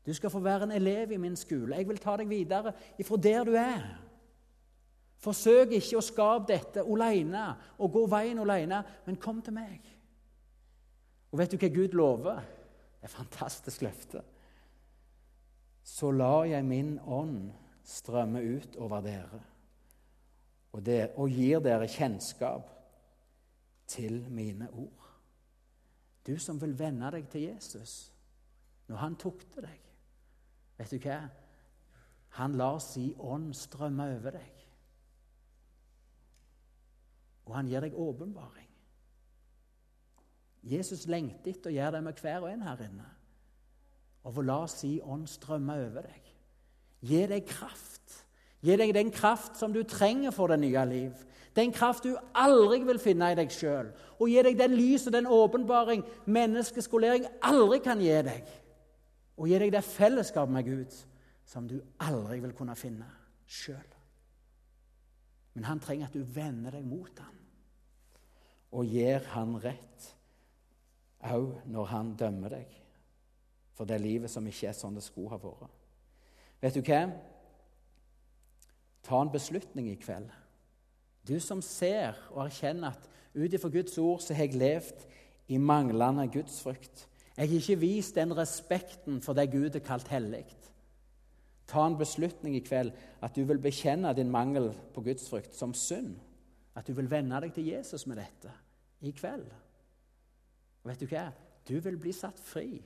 Du 0.04 0.12
skal 0.12 0.30
få 0.30 0.42
være 0.44 0.66
en 0.68 0.74
elev 0.76 1.14
i 1.14 1.20
min 1.20 1.36
skole. 1.36 1.76
Jeg 1.76 1.88
vil 1.88 2.00
ta 2.02 2.16
deg 2.20 2.28
videre 2.28 2.74
ifra 3.00 3.16
der 3.16 3.46
du 3.48 3.54
er. 3.56 3.86
Forsøk 5.24 5.72
ikke 5.78 5.96
å 5.96 6.04
skape 6.04 6.50
dette 6.50 6.84
alene 6.84 7.46
og 7.78 7.92
gå 7.94 8.02
veien 8.12 8.42
alene, 8.42 8.82
men 9.06 9.20
kom 9.20 9.40
til 9.42 9.56
meg. 9.56 9.93
Og 11.34 11.40
vet 11.40 11.50
du 11.50 11.58
hva 11.58 11.66
Gud 11.74 11.96
lover? 11.98 12.36
Det 12.94 13.08
er 13.08 13.10
et 13.10 13.16
fantastisk 13.16 13.82
løfte. 13.82 14.20
Så 15.82 16.12
lar 16.14 16.44
jeg 16.46 16.62
min 16.62 16.92
ånd 17.02 17.48
strømme 17.82 18.38
ut 18.38 18.76
over 18.78 19.02
dere 19.02 19.40
og, 20.70 20.80
der, 20.86 21.10
og 21.18 21.30
gir 21.30 21.58
dere 21.62 21.90
kjennskap 21.90 22.70
til 23.90 24.22
mine 24.30 24.70
ord. 24.70 25.10
Du 26.26 26.38
som 26.38 26.60
vil 26.62 26.78
venne 26.78 27.10
deg 27.14 27.26
til 27.30 27.48
Jesus 27.48 28.12
når 28.86 29.02
han 29.02 29.16
tukter 29.18 29.66
deg. 29.66 29.80
Vet 30.78 30.94
du 30.94 31.02
hva? 31.02 31.18
Han 32.38 32.54
lar 32.58 32.78
si 32.82 33.08
ånd 33.18 33.50
strømme 33.58 34.06
over 34.16 34.38
deg. 34.38 34.62
Og 37.50 37.58
han 37.58 37.70
gir 37.70 37.82
deg 37.84 37.98
åpenbaring. 37.98 38.63
Jesus 40.64 41.04
lengter 41.10 41.52
etter 41.52 41.70
å 41.70 41.74
gjøre 41.74 41.98
det 41.98 42.04
med 42.06 42.20
hver 42.22 42.44
og 42.44 42.50
en 42.50 42.64
her 42.64 42.82
inne. 42.86 43.06
Og 44.24 44.40
la 44.44 44.62
si 44.70 44.96
ånd 45.04 45.28
strømme 45.28 45.76
over 45.84 46.08
deg. 46.08 46.30
Gi 47.04 47.20
deg 47.28 47.46
kraft. 47.48 48.20
Gi 48.64 48.76
deg 48.80 48.94
den 48.96 49.12
kraft 49.12 49.58
som 49.60 49.74
du 49.74 49.82
trenger 49.84 50.32
for 50.32 50.48
det 50.48 50.62
nye 50.62 50.84
liv. 50.88 51.24
Den 51.54 51.72
kraft 51.72 52.06
du 52.08 52.16
aldri 52.34 52.80
vil 52.88 52.98
finne 52.98 53.28
i 53.30 53.36
deg 53.38 53.52
sjøl. 53.52 53.92
Og 54.16 54.30
gi 54.32 54.40
deg 54.46 54.56
den 54.58 54.76
lys 54.78 55.04
og 55.06 55.14
den 55.14 55.28
åpenbaring 55.28 56.02
menneskeskolering 56.24 57.28
aldri 57.44 57.82
kan 57.84 58.00
gi 58.00 58.16
deg 58.24 58.54
og 59.34 59.50
gi 59.50 59.58
deg 59.58 59.72
det 59.74 59.82
fellesskap 59.82 60.50
med 60.50 60.66
Gud 60.66 60.96
som 61.44 61.66
du 61.68 61.80
aldri 62.02 62.38
vil 62.42 62.54
kunne 62.56 62.76
finne 62.78 63.08
sjøl. 63.46 63.94
Men 65.54 65.66
han 65.68 65.80
trenger 65.82 66.08
at 66.08 66.14
du 66.14 66.22
vender 66.22 66.74
deg 66.74 66.86
mot 66.86 67.18
ham 67.22 67.40
og 68.74 68.90
gir 68.90 69.22
han 69.34 69.54
rett 69.62 70.06
òg 71.24 71.62
når 71.70 71.90
han 71.92 72.16
dømmer 72.20 72.58
deg 72.58 72.80
for 73.74 73.88
det 73.88 74.00
livet 74.00 74.30
som 74.30 74.46
ikke 74.46 74.68
er 74.70 74.76
sånn 74.76 74.94
det 74.94 75.04
skulle 75.04 75.32
ha 75.34 75.40
vært. 75.40 75.80
Vet 76.62 76.76
du 76.78 76.84
hva? 76.86 77.00
Ta 79.04 79.20
en 79.20 79.32
beslutning 79.32 79.90
i 79.90 79.98
kveld. 80.00 80.30
Du 81.26 81.36
som 81.40 81.60
ser 81.64 82.16
og 82.30 82.44
erkjenner 82.46 82.94
at 82.94 83.08
ut 83.34 83.56
ifra 83.56 83.70
Guds 83.72 83.96
ord 83.98 84.22
så 84.22 84.36
har 84.36 84.46
jeg 84.46 84.60
levd 84.60 85.04
i 85.52 85.58
manglende 85.58 86.26
gudsfrykt. 86.32 87.08
Jeg 87.34 87.50
har 87.50 87.56
ikke 87.58 87.80
vist 87.82 88.14
den 88.16 88.36
respekten 88.36 89.18
for 89.24 89.36
det 89.36 89.50
Gud 89.52 89.74
har 89.74 89.84
kalt 89.84 90.08
hellig. 90.12 90.44
Ta 91.66 91.82
en 91.88 91.98
beslutning 91.98 92.54
i 92.56 92.62
kveld 92.64 92.92
at 93.24 93.34
du 93.34 93.42
vil 93.48 93.58
bekjenne 93.58 94.12
din 94.16 94.30
mangel 94.30 94.70
på 94.94 95.02
gudsfrykt 95.04 95.56
som 95.56 95.74
synd. 95.74 96.14
At 96.76 96.86
du 96.86 96.94
vil 96.94 97.10
venne 97.10 97.40
deg 97.42 97.52
til 97.54 97.68
Jesus 97.72 98.06
med 98.06 98.20
dette 98.20 98.52
i 99.04 99.12
kveld. 99.16 99.46
Og 100.84 100.92
vet 100.92 101.00
du 101.00 101.08
hva? 101.08 101.28
Du 101.64 101.78
vil 101.80 101.96
bli 102.00 102.12
satt 102.12 102.38
fri. 102.44 102.76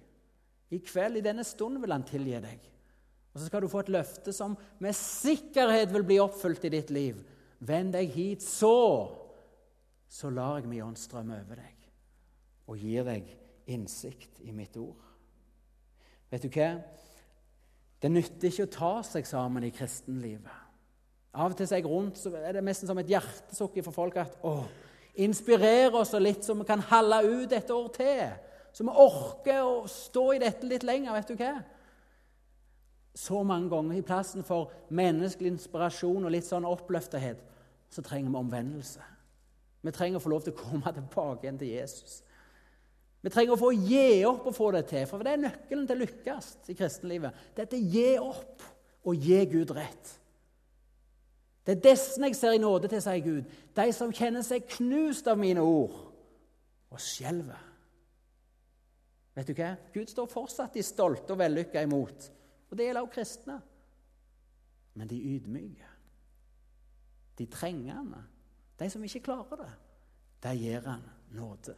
I 0.71 0.79
kveld, 0.85 1.19
i 1.19 1.25
denne 1.25 1.45
stund, 1.47 1.81
vil 1.83 1.95
han 1.95 2.07
tilgi 2.07 2.39
deg. 2.45 2.67
Og 3.33 3.41
så 3.41 3.49
skal 3.49 3.65
du 3.65 3.71
få 3.71 3.83
et 3.85 3.93
løfte 3.93 4.33
som 4.35 4.55
med 4.83 4.97
sikkerhet 4.97 5.91
vil 5.93 6.07
bli 6.07 6.21
oppfylt 6.23 6.69
i 6.69 6.73
ditt 6.73 6.93
liv. 6.95 7.19
Vend 7.59 7.95
deg 7.97 8.13
hit, 8.15 8.45
så 8.45 8.77
så 10.09 10.31
lar 10.33 10.57
jeg 10.57 10.71
min 10.71 10.87
ånd 10.87 10.97
strømme 10.97 11.37
over 11.43 11.59
deg 11.61 11.75
og 12.69 12.81
gir 12.81 13.05
deg 13.05 13.27
innsikt 13.69 14.41
i 14.45 14.55
mitt 14.57 14.77
ord. 14.81 15.03
Vet 16.33 16.45
du 16.45 16.49
hva? 16.53 16.71
Det 18.01 18.11
nytter 18.13 18.49
ikke 18.49 18.67
å 18.69 18.73
ta 18.73 18.93
seg 19.05 19.29
sammen 19.29 19.67
i 19.67 19.73
kristenlivet. 19.75 20.65
Av 21.39 21.53
og 21.53 21.57
til 21.59 21.69
er 21.69 21.81
jeg 21.81 21.89
rundt, 21.89 22.19
så 22.21 22.33
er 22.37 22.57
det 22.57 22.65
nesten 22.65 22.89
som 22.89 22.99
et 23.01 23.11
hjertesukk 23.11 23.77
for 23.85 23.95
folk 23.95 24.17
at 24.21 24.39
å, 24.47 24.63
inspirere 25.19 25.99
oss 25.99 26.15
litt, 26.21 26.45
så 26.45 26.55
vi 26.55 26.67
kan 26.69 26.83
holde 26.91 27.23
ut 27.27 27.53
et 27.53 27.71
år 27.75 27.89
til. 27.97 28.23
Så 28.73 28.87
vi 28.87 28.95
orker 28.95 29.65
å 29.65 29.89
stå 29.91 30.25
i 30.37 30.41
dette 30.43 30.67
litt 30.69 30.87
lenger. 30.87 31.13
vet 31.17 31.29
du 31.29 31.35
hva? 31.35 31.57
Så 33.19 33.43
mange 33.43 33.71
ganger 33.73 33.99
i 33.99 34.07
plassen 34.07 34.45
for 34.47 34.71
menneskelig 34.95 35.57
inspirasjon 35.57 36.25
og 36.25 36.31
litt 36.31 36.47
sånn 36.47 36.69
oppløftethet, 36.69 37.41
så 37.91 38.05
trenger 38.05 38.31
vi 38.31 38.39
omvendelse. 38.39 39.03
Vi 39.83 39.95
trenger 39.95 40.21
å 40.21 40.23
få 40.23 40.31
lov 40.31 40.45
til 40.47 40.55
å 40.55 40.61
komme 40.61 40.93
tilbake 40.95 41.47
igjen 41.47 41.59
til 41.59 41.73
Jesus. 41.73 42.21
Vi 43.23 43.31
trenger 43.35 43.57
å 43.57 43.59
få 43.59 43.73
gi 43.75 44.23
opp 44.29 44.47
og 44.47 44.55
få 44.55 44.71
det 44.77 44.85
til, 44.93 45.07
for 45.11 45.27
det 45.27 45.35
er 45.35 45.43
nøkkelen 45.43 45.87
til 45.89 45.99
å 45.99 46.05
lykkes 46.05 46.53
i 46.71 46.77
kristenlivet. 46.79 47.43
Dette 47.57 47.81
gi 47.81 48.13
opp 48.23 48.63
og 49.09 49.27
gi 49.27 49.41
Gud 49.51 49.75
rett. 49.75 50.15
Det 51.69 51.75
er 51.77 51.81
dessen 51.85 52.25
jeg 52.25 52.37
ser 52.37 52.55
i 52.57 52.61
nåde 52.63 52.89
til, 52.89 53.01
sier 53.05 53.21
Gud, 53.21 53.49
de 53.77 53.85
som 53.93 54.13
kjenner 54.15 54.41
seg 54.41 54.65
knust 54.73 55.27
av 55.29 55.37
mine 55.37 55.61
ord 55.61 55.99
og 56.89 57.01
skjelver. 57.05 57.65
Vet 59.37 59.51
du 59.51 59.53
hva? 59.59 59.75
Gud 59.93 60.09
står 60.09 60.31
fortsatt 60.33 60.79
de 60.79 60.83
stolte 60.83 61.35
og 61.35 61.43
vellykka 61.43 61.83
imot. 61.85 62.31
Og 62.71 62.73
det 62.73 62.87
gjelder 62.87 63.05
også 63.05 63.15
kristne. 63.19 63.57
Men 64.97 65.11
de 65.11 65.19
ydmyke, 65.21 65.91
de 67.37 67.47
trengende, 67.53 68.23
de 68.81 68.89
som 68.89 69.05
ikke 69.05 69.27
klarer 69.29 69.61
det, 69.61 69.69
de 70.47 70.55
gir 70.57 70.89
han 70.89 71.05
nåde. 71.37 71.75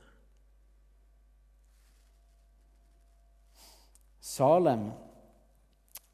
Salem 4.22 4.86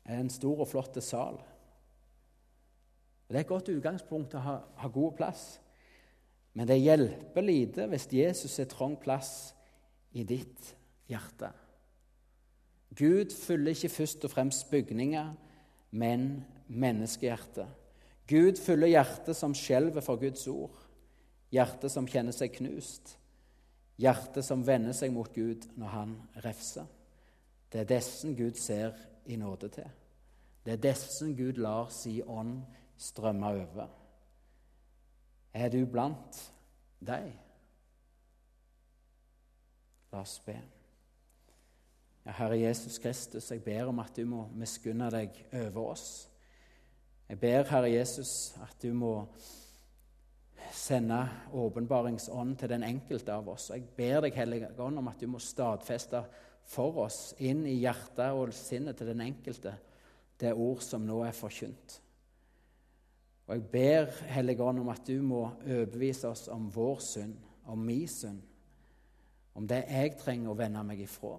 er 0.07 0.25
en 0.25 0.33
stor 0.33 0.65
og 0.65 0.73
flott 0.73 0.97
sal. 1.05 1.37
Det 3.27 3.37
er 3.37 3.43
et 3.43 3.51
godt 3.51 3.71
utgangspunkt 3.75 4.37
å 4.39 4.43
ha, 4.43 4.57
ha 4.79 4.89
god 4.93 5.17
plass. 5.19 5.45
Men 6.57 6.69
det 6.71 6.79
hjelper 6.81 7.45
lite 7.45 7.87
hvis 7.91 8.09
Jesus 8.15 8.59
er 8.63 8.69
trang 8.71 8.95
plass 9.01 9.53
i 10.17 10.25
ditt 10.25 10.71
hjerte. 11.11 11.51
Gud 12.97 13.35
fyller 13.35 13.75
ikke 13.75 13.93
først 13.93 14.25
og 14.25 14.33
fremst 14.33 14.71
bygninger, 14.71 15.35
men 15.91 16.45
menneskehjertet. 16.69 17.69
Gud 18.27 18.59
fyller 18.59 18.91
hjertet 18.91 19.37
som 19.39 19.55
skjelver 19.55 20.03
for 20.03 20.19
Guds 20.19 20.47
ord, 20.51 20.75
hjertet 21.53 21.93
som 21.93 22.09
kjenner 22.11 22.35
seg 22.35 22.55
knust, 22.57 23.13
hjertet 24.01 24.47
som 24.47 24.65
vender 24.67 24.97
seg 24.97 25.13
mot 25.15 25.31
Gud 25.35 25.69
når 25.79 25.93
han 25.93 26.17
refser. 26.47 26.89
Det 27.71 27.83
er 27.83 27.91
dessen 27.91 28.35
Gud 28.39 28.59
ser 28.59 28.97
i 29.27 29.37
nåde 29.37 29.69
til. 29.77 29.93
Det 30.65 30.75
er 30.75 30.83
dessen 30.89 31.37
Gud 31.39 31.61
lar 31.63 31.91
si 31.95 32.19
ånd 32.23 32.63
strømme 32.97 33.47
over. 33.47 33.89
Er 35.55 35.69
du 35.73 35.87
blant 35.89 36.41
deg? 37.01 37.33
La 40.13 40.23
oss 40.23 40.39
be. 40.45 40.57
Ja, 42.27 42.35
Herre 42.41 42.59
Jesus 42.59 42.99
Kristus, 42.99 43.51
jeg 43.51 43.63
ber 43.65 43.91
om 43.91 44.01
at 44.03 44.17
du 44.17 44.25
må 44.27 44.47
miskunne 44.59 45.11
deg 45.15 45.37
over 45.53 45.93
oss. 45.93 46.09
Jeg 47.29 47.39
ber, 47.41 47.63
Herre 47.71 47.91
Jesus, 47.91 48.55
at 48.63 48.77
du 48.83 48.93
må 48.95 49.13
sende 50.73 51.21
åpenbaringsånd 51.55 52.57
til 52.59 52.71
den 52.71 52.85
enkelte 52.87 53.35
av 53.35 53.49
oss. 53.51 53.71
Jeg 53.71 53.87
ber 53.97 54.25
deg, 54.27 54.35
Hellige 54.35 54.71
Ånd, 54.83 54.99
om 54.99 55.09
at 55.11 55.21
du 55.21 55.31
må 55.31 55.41
stadfeste 55.43 56.25
for 56.67 56.99
oss 57.07 57.35
inn 57.39 57.65
i 57.67 57.79
hjertet 57.79 58.35
og 58.35 58.55
sinnet 58.55 58.99
til 58.99 59.13
den 59.13 59.23
enkelte 59.23 59.77
det 60.41 60.53
ord 60.53 60.83
som 60.85 61.07
nå 61.07 61.23
er 61.25 61.37
forkynt. 61.37 62.01
Og 63.47 63.55
Jeg 63.55 63.65
ber 63.71 64.07
Hellige 64.27 64.63
Ånd 64.63 64.81
om 64.83 64.89
at 64.91 65.07
du 65.07 65.21
må 65.23 65.43
overbevise 65.47 66.29
oss 66.29 66.49
om 66.51 66.67
vår 66.75 66.99
synd, 66.99 67.37
om 67.67 67.79
min 67.79 68.09
synd, 68.09 68.41
om 69.55 69.67
det 69.67 69.85
jeg 69.87 70.17
trenger 70.19 70.51
å 70.51 70.59
vende 70.59 70.83
meg 70.87 71.05
ifra. 71.05 71.37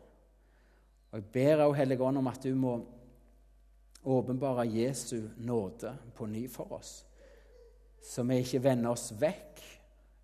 Og 1.12 1.18
Jeg 1.20 1.26
ber 1.34 1.66
òg 1.66 1.76
Hellige 1.76 2.08
Ånd 2.08 2.22
om 2.22 2.30
at 2.32 2.44
du 2.44 2.54
må 2.56 2.78
åpenbare 4.08 4.64
Jesu 4.72 5.28
nåde 5.38 5.92
på 6.16 6.30
ny 6.32 6.46
for 6.48 6.72
oss, 6.78 7.02
så 8.04 8.24
vi 8.24 8.40
ikke 8.40 8.64
vender 8.64 8.94
oss 8.94 9.10
vekk 9.20 9.64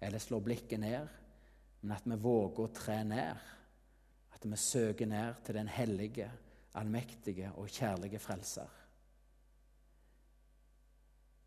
eller 0.04 0.24
slår 0.24 0.44
blikket 0.46 0.80
ned, 0.80 1.08
men 1.82 1.96
at 1.98 2.08
vi 2.08 2.16
våger 2.16 2.64
å 2.64 2.72
tre 2.76 3.02
ned. 3.08 3.50
At 4.36 4.46
vi 4.48 4.60
søker 4.60 5.08
ned 5.08 5.44
til 5.44 5.58
den 5.60 5.68
hellige, 5.72 6.30
allmektige 6.80 7.52
og 7.60 7.68
kjærlige 7.72 8.20
Frelser. 8.24 8.83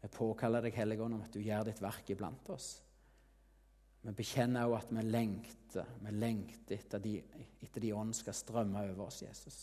Vi 0.07 0.13
påkaller 0.15 0.63
deg, 0.63 0.77
Helligånd, 0.79 1.17
om 1.17 1.23
at 1.25 1.35
du 1.35 1.41
gjør 1.43 1.65
ditt 1.67 1.81
verk 1.83 2.11
iblant 2.15 2.51
oss. 2.55 2.69
Vi 4.07 4.13
bekjenner 4.15 4.69
òg 4.69 4.77
at 4.79 4.93
vi 4.95 5.03
lengter, 5.03 5.89
vi 5.99 6.13
lengter 6.15 6.77
etter 6.77 7.03
de, 7.03 7.17
etter 7.59 7.83
de 7.83 7.91
ånd 7.91 8.15
skal 8.15 8.37
strømme 8.39 8.85
over 8.87 9.09
oss, 9.09 9.25
Jesus. 9.25 9.57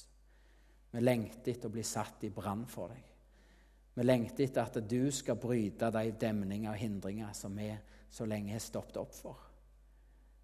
Vi 0.92 1.00
lengter 1.00 1.54
etter 1.54 1.72
å 1.72 1.76
bli 1.78 1.86
satt 1.88 2.26
i 2.28 2.32
brann 2.36 2.66
for 2.68 2.92
deg. 2.92 3.06
Vi 3.96 4.04
lengter 4.04 4.44
etter 4.44 4.68
at 4.68 4.82
du 4.84 5.08
skal 5.16 5.40
bryte 5.40 5.88
de 5.96 6.12
demninger 6.26 6.74
og 6.74 6.82
hindringer 6.82 7.32
som 7.40 7.56
vi 7.56 7.70
så 8.12 8.28
lenge 8.28 8.52
har 8.52 8.66
stoppet 8.68 9.00
opp 9.00 9.16
for. 9.16 9.48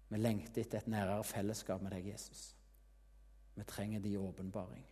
Vi 0.08 0.22
lengter 0.22 0.64
etter 0.64 0.80
et 0.80 0.88
nærere 0.96 1.28
fellesskap 1.28 1.84
med 1.84 1.92
deg, 1.92 2.08
Jesus. 2.14 2.54
Vi 3.52 3.68
trenger 3.68 4.00
din 4.00 4.16
åpenbaring. 4.24 4.86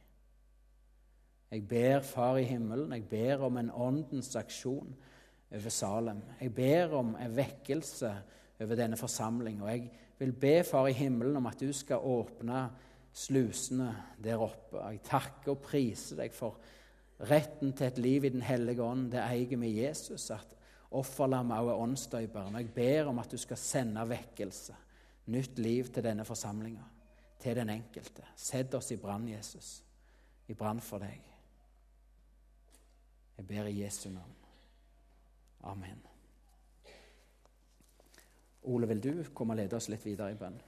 Jeg 1.51 1.65
ber 1.69 2.01
Far 2.05 2.37
i 2.37 2.45
himmelen, 2.45 2.93
jeg 2.93 3.07
ber 3.09 3.45
om 3.47 3.57
en 3.57 3.71
åndens 3.71 4.35
aksjon 4.37 4.91
over 5.55 5.73
Salem. 5.73 6.21
Jeg 6.41 6.53
ber 6.55 6.93
om 6.99 7.15
en 7.17 7.37
vekkelse 7.37 8.11
over 8.61 8.77
denne 8.77 8.97
forsamling. 9.01 9.63
Og 9.63 9.71
jeg 9.71 9.91
vil 10.19 10.33
be 10.33 10.59
Far 10.65 10.91
i 10.91 10.97
himmelen 10.97 11.37
om 11.41 11.47
at 11.49 11.61
du 11.61 11.73
skal 11.73 12.05
åpne 12.05 12.67
slusene 13.17 13.89
der 14.23 14.43
oppe. 14.45 14.83
Jeg 14.83 15.01
takker 15.09 15.55
og 15.55 15.63
priser 15.65 16.21
deg 16.21 16.37
for 16.37 16.59
retten 17.31 17.73
til 17.73 17.89
et 17.89 17.99
liv 17.99 18.25
i 18.29 18.35
Den 18.35 18.45
hellige 18.45 18.85
ånd. 18.85 19.09
Det 19.13 19.23
eier 19.25 19.57
vi 19.57 19.73
Jesus. 19.81 20.31
At 20.31 20.55
offerlammet 20.91 21.59
også 21.59 21.71
er 21.73 21.83
åndsdøperen. 21.87 22.61
Jeg 22.61 22.75
ber 22.75 23.09
om 23.09 23.19
at 23.19 23.33
du 23.33 23.39
skal 23.41 23.57
sende 23.57 24.05
vekkelse, 24.09 24.77
nytt 25.33 25.59
liv 25.59 25.89
til 25.93 26.05
denne 26.05 26.25
forsamlinga, 26.25 26.85
til 27.41 27.57
den 27.57 27.71
enkelte. 27.71 28.29
Sett 28.37 28.75
oss 28.75 28.93
i 28.93 29.01
brann, 29.01 29.29
Jesus. 29.29 29.83
I 30.49 30.55
brann 30.55 30.81
for 30.81 30.99
deg. 30.99 31.38
Jeg 33.39 33.47
ber 33.47 33.69
i 33.71 33.83
Jesu 33.83 34.09
navn. 34.11 34.35
Amen. 35.61 36.03
Ole, 38.63 38.89
vil 38.89 39.03
du 39.03 39.13
komme 39.35 39.55
og 39.55 39.61
lede 39.63 39.77
oss 39.79 39.89
litt 39.89 40.05
videre 40.05 40.33
i 40.35 40.39
bønn? 40.39 40.59